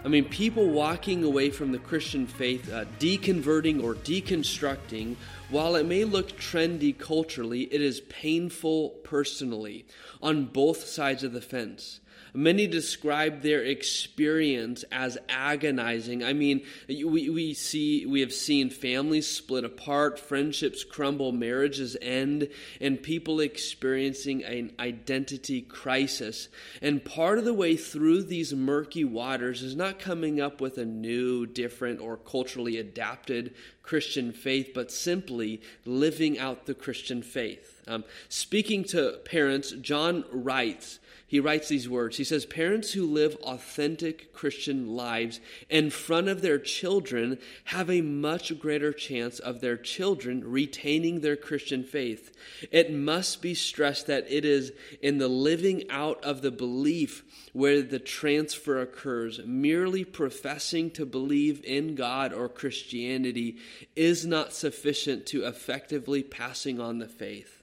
I 0.03 0.09
mean, 0.09 0.25
people 0.25 0.71
walking 0.71 1.25
away 1.25 1.51
from 1.51 1.73
the 1.73 1.79
Christian 1.79 2.27
faith, 2.27 2.73
uh, 2.73 2.85
deconverting 2.99 3.83
or 3.83 3.95
deconstructing, 3.95 5.17
while 5.51 5.75
it 5.77 5.85
may 5.85 6.05
look 6.05 6.39
trendy 6.39 6.97
culturally, 6.97 7.62
it 7.62 7.83
is 7.83 8.01
painful 8.03 8.91
personally 9.03 9.85
on 10.23 10.47
both 10.47 10.87
sides 10.87 11.23
of 11.23 11.33
the 11.33 11.41
fence. 11.41 12.01
Many 12.35 12.67
describe 12.67 13.43
their 13.43 13.62
experience 13.62 14.85
as 14.93 15.17
agonizing. 15.29 16.23
I 16.23 16.33
mean, 16.35 16.62
we, 16.89 17.31
we 17.31 17.55
see 17.55 18.05
we 18.05 18.21
have 18.21 18.33
seen 18.33 18.69
families 18.69 19.27
split 19.27 19.64
apart, 19.64 20.19
friendships 20.19 20.85
crumble, 20.85 21.33
marriages 21.33 21.97
end, 22.03 22.49
and 22.81 23.03
people 23.03 23.41
experiencing 23.41 24.45
an 24.45 24.73
identity 24.79 25.62
crisis. 25.62 26.49
And 26.83 27.05
part 27.05 27.39
of 27.39 27.45
the 27.45 27.55
way 27.55 27.77
through 27.77 28.25
these 28.25 28.55
murky 28.55 29.05
waters 29.05 29.62
is 29.62 29.75
not 29.75 29.99
coming 29.99 30.41
up 30.41 30.61
with 30.61 30.77
a 30.79 30.85
new, 30.85 31.47
different, 31.47 32.01
or 32.01 32.17
culturally 32.17 32.77
adapted 32.77 33.55
Christian 33.83 34.33
faith, 34.33 34.73
but 34.75 34.91
simply 34.91 35.62
living 35.85 36.39
out 36.39 36.67
the 36.67 36.75
Christian 36.75 37.23
faith. 37.23 37.83
Um, 37.87 38.05
speaking 38.29 38.85
to 38.85 39.21
parents, 39.25 39.71
John 39.71 40.25
writes 40.31 40.99
he 41.29 41.41
writes 41.41 41.68
these 41.68 41.89
words. 41.89 42.16
He 42.18 42.24
says, 42.24 42.47
Parents 42.47 42.93
who 42.93 43.05
live 43.05 43.35
authentic 43.43 44.33
Christian 44.33 44.95
lives 44.95 45.41
in 45.68 45.91
front 45.91 46.29
of 46.29 46.41
their 46.41 46.59
children 46.59 47.39
have 47.64 47.91
a 47.91 48.01
much 48.01 48.57
greater 48.61 48.93
chance 48.93 49.41
of 49.41 49.61
their 49.61 49.77
children 49.77 50.49
retaining 50.49 51.20
their 51.20 51.35
Christian 51.35 51.83
faith. 51.83 52.33
It 52.70 52.93
must 52.93 53.43
be 53.43 53.55
stressed 53.55 54.07
that 54.07 54.31
it 54.31 54.45
is 54.45 54.72
in 55.03 55.18
the 55.18 55.27
living 55.27 55.91
out 55.91 56.22
of 56.22 56.43
the 56.43 56.53
belief 56.53 57.24
where 57.53 57.83
the 57.83 57.99
transfer 57.99 58.81
occurs. 58.81 59.41
Merely 59.45 60.05
professing 60.05 60.93
to 60.93 61.05
believe 61.05 61.64
in 61.64 61.97
God 61.97 62.33
or 62.33 62.49
Christianity 62.49 63.57
is 63.97 64.24
not 64.24 64.53
sufficient 64.53 65.27
to 65.27 65.45
effectively 65.45 66.22
passing 66.22 66.79
on 66.79 66.99
the 66.99 67.09
faith. 67.09 67.56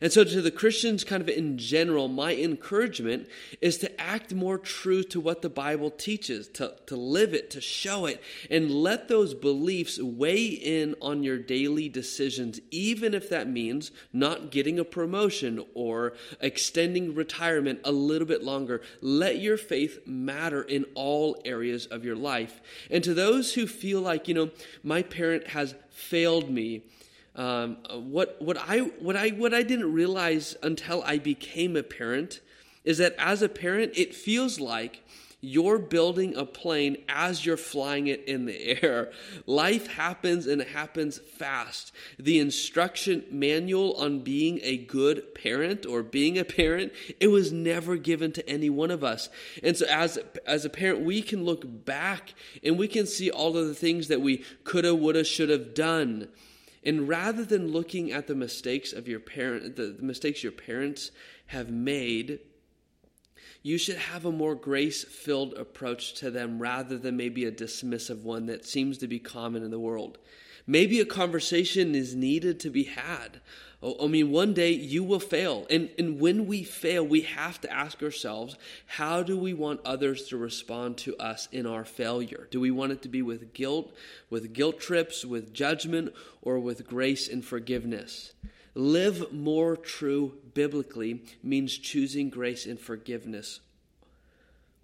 And 0.00 0.12
so, 0.12 0.24
to 0.24 0.42
the 0.42 0.50
Christians, 0.50 1.04
kind 1.04 1.22
of 1.22 1.28
in 1.28 1.56
general, 1.58 2.08
my 2.08 2.34
encouragement 2.34 3.28
is 3.60 3.78
to 3.78 4.00
act 4.00 4.34
more 4.34 4.58
true 4.58 5.02
to 5.04 5.20
what 5.20 5.42
the 5.42 5.48
Bible 5.48 5.90
teaches, 5.90 6.48
to, 6.48 6.74
to 6.86 6.96
live 6.96 7.32
it, 7.32 7.50
to 7.50 7.60
show 7.60 8.06
it, 8.06 8.22
and 8.50 8.70
let 8.70 9.08
those 9.08 9.32
beliefs 9.32 9.98
weigh 10.00 10.46
in 10.46 10.94
on 11.00 11.22
your 11.22 11.38
daily 11.38 11.88
decisions, 11.88 12.60
even 12.70 13.14
if 13.14 13.28
that 13.30 13.48
means 13.48 13.90
not 14.12 14.50
getting 14.50 14.78
a 14.78 14.84
promotion 14.84 15.64
or 15.74 16.12
extending 16.40 17.14
retirement 17.14 17.80
a 17.84 17.92
little 17.92 18.28
bit 18.28 18.42
longer. 18.42 18.82
Let 19.00 19.38
your 19.38 19.56
faith 19.56 20.06
matter 20.06 20.62
in 20.62 20.84
all 20.94 21.40
areas 21.44 21.86
of 21.86 22.04
your 22.04 22.16
life. 22.16 22.60
And 22.90 23.02
to 23.04 23.14
those 23.14 23.54
who 23.54 23.66
feel 23.66 24.00
like, 24.00 24.28
you 24.28 24.34
know, 24.34 24.50
my 24.82 25.02
parent 25.02 25.48
has 25.48 25.74
failed 25.90 26.50
me, 26.50 26.82
um, 27.36 27.76
what 27.92 28.40
what 28.40 28.56
I 28.58 28.78
what 28.78 29.14
I 29.14 29.28
what 29.28 29.52
I 29.52 29.62
didn't 29.62 29.92
realize 29.92 30.56
until 30.62 31.02
I 31.02 31.18
became 31.18 31.76
a 31.76 31.82
parent 31.82 32.40
is 32.84 32.98
that 32.98 33.14
as 33.18 33.42
a 33.42 33.48
parent, 33.48 33.92
it 33.94 34.14
feels 34.14 34.58
like 34.58 35.02
you're 35.42 35.78
building 35.78 36.34
a 36.34 36.46
plane 36.46 36.96
as 37.10 37.44
you're 37.44 37.58
flying 37.58 38.06
it 38.06 38.24
in 38.24 38.46
the 38.46 38.82
air. 38.82 39.12
Life 39.44 39.86
happens 39.86 40.46
and 40.46 40.62
it 40.62 40.68
happens 40.68 41.18
fast. 41.18 41.92
The 42.18 42.38
instruction 42.38 43.24
manual 43.30 43.92
on 43.94 44.20
being 44.20 44.60
a 44.62 44.78
good 44.78 45.34
parent 45.34 45.84
or 45.84 46.02
being 46.02 46.38
a 46.38 46.44
parent, 46.44 46.92
it 47.20 47.28
was 47.28 47.52
never 47.52 47.96
given 47.96 48.32
to 48.32 48.48
any 48.48 48.70
one 48.70 48.90
of 48.90 49.04
us. 49.04 49.28
And 49.62 49.76
so 49.76 49.84
as 49.90 50.18
as 50.46 50.64
a 50.64 50.70
parent, 50.70 51.02
we 51.02 51.20
can 51.20 51.44
look 51.44 51.64
back 51.66 52.32
and 52.64 52.78
we 52.78 52.88
can 52.88 53.06
see 53.06 53.30
all 53.30 53.58
of 53.58 53.68
the 53.68 53.74
things 53.74 54.08
that 54.08 54.22
we 54.22 54.42
coulda, 54.64 54.94
woulda, 54.94 55.22
should 55.22 55.50
have 55.50 55.74
done. 55.74 56.28
And 56.86 57.08
rather 57.08 57.44
than 57.44 57.72
looking 57.72 58.12
at 58.12 58.28
the 58.28 58.36
mistakes 58.36 58.92
of 58.92 59.08
your 59.08 59.18
parent, 59.18 59.74
the, 59.74 59.88
the 59.88 60.04
mistakes 60.04 60.44
your 60.44 60.52
parents 60.52 61.10
have 61.46 61.68
made, 61.68 62.38
you 63.64 63.76
should 63.76 63.96
have 63.96 64.24
a 64.24 64.30
more 64.30 64.54
grace 64.54 65.02
filled 65.02 65.54
approach 65.54 66.14
to 66.14 66.30
them 66.30 66.62
rather 66.62 66.96
than 66.96 67.16
maybe 67.16 67.44
a 67.44 67.50
dismissive 67.50 68.22
one 68.22 68.46
that 68.46 68.64
seems 68.64 68.98
to 68.98 69.08
be 69.08 69.18
common 69.18 69.64
in 69.64 69.72
the 69.72 69.80
world. 69.80 70.18
Maybe 70.64 71.00
a 71.00 71.04
conversation 71.04 71.96
is 71.96 72.14
needed 72.14 72.60
to 72.60 72.70
be 72.70 72.84
had 72.84 73.40
Oh, 73.82 74.04
I 74.04 74.08
mean, 74.08 74.30
one 74.30 74.54
day 74.54 74.70
you 74.70 75.04
will 75.04 75.20
fail. 75.20 75.66
And, 75.68 75.90
and 75.98 76.18
when 76.18 76.46
we 76.46 76.62
fail, 76.62 77.06
we 77.06 77.22
have 77.22 77.60
to 77.60 77.72
ask 77.72 78.02
ourselves 78.02 78.56
how 78.86 79.22
do 79.22 79.36
we 79.36 79.52
want 79.52 79.80
others 79.84 80.28
to 80.28 80.36
respond 80.36 80.96
to 80.98 81.16
us 81.18 81.48
in 81.52 81.66
our 81.66 81.84
failure? 81.84 82.48
Do 82.50 82.60
we 82.60 82.70
want 82.70 82.92
it 82.92 83.02
to 83.02 83.08
be 83.08 83.22
with 83.22 83.52
guilt, 83.52 83.94
with 84.30 84.52
guilt 84.52 84.80
trips, 84.80 85.24
with 85.24 85.52
judgment, 85.52 86.14
or 86.40 86.58
with 86.58 86.86
grace 86.86 87.28
and 87.28 87.44
forgiveness? 87.44 88.32
Live 88.74 89.32
more 89.32 89.76
true 89.76 90.34
biblically 90.54 91.22
means 91.42 91.76
choosing 91.76 92.30
grace 92.30 92.66
and 92.66 92.80
forgiveness 92.80 93.60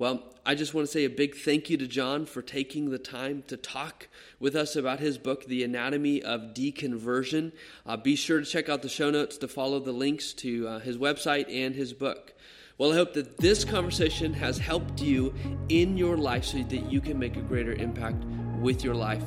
well, 0.02 0.20
I 0.44 0.56
just 0.56 0.74
want 0.74 0.88
to 0.88 0.92
say 0.92 1.04
a 1.04 1.08
big 1.08 1.36
thank 1.36 1.70
you 1.70 1.76
to 1.76 1.86
John 1.86 2.26
for 2.26 2.42
taking 2.42 2.90
the 2.90 2.98
time 2.98 3.44
to 3.46 3.56
talk 3.56 4.08
with 4.40 4.56
us 4.56 4.74
about 4.74 4.98
his 4.98 5.16
book, 5.16 5.44
The 5.44 5.62
Anatomy 5.62 6.20
of 6.20 6.54
Deconversion. 6.54 7.52
Uh, 7.86 7.96
be 7.96 8.16
sure 8.16 8.40
to 8.40 8.44
check 8.44 8.68
out 8.68 8.82
the 8.82 8.88
show 8.88 9.12
notes 9.12 9.38
to 9.38 9.46
follow 9.46 9.78
the 9.78 9.92
links 9.92 10.32
to 10.32 10.66
uh, 10.66 10.78
his 10.80 10.98
website 10.98 11.44
and 11.48 11.76
his 11.76 11.92
book. 11.92 12.34
Well, 12.78 12.90
I 12.90 12.96
hope 12.96 13.12
that 13.12 13.38
this 13.38 13.64
conversation 13.64 14.32
has 14.32 14.58
helped 14.58 15.00
you 15.00 15.32
in 15.68 15.96
your 15.96 16.16
life 16.16 16.46
so 16.46 16.58
that 16.58 16.90
you 16.90 17.00
can 17.00 17.16
make 17.16 17.36
a 17.36 17.42
greater 17.42 17.74
impact 17.74 18.24
with 18.58 18.82
your 18.82 18.96
life. 18.96 19.22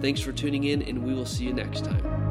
Thanks 0.00 0.20
for 0.20 0.30
tuning 0.30 0.62
in, 0.62 0.82
and 0.82 1.04
we 1.04 1.12
will 1.12 1.26
see 1.26 1.42
you 1.42 1.52
next 1.52 1.84
time. 1.84 2.29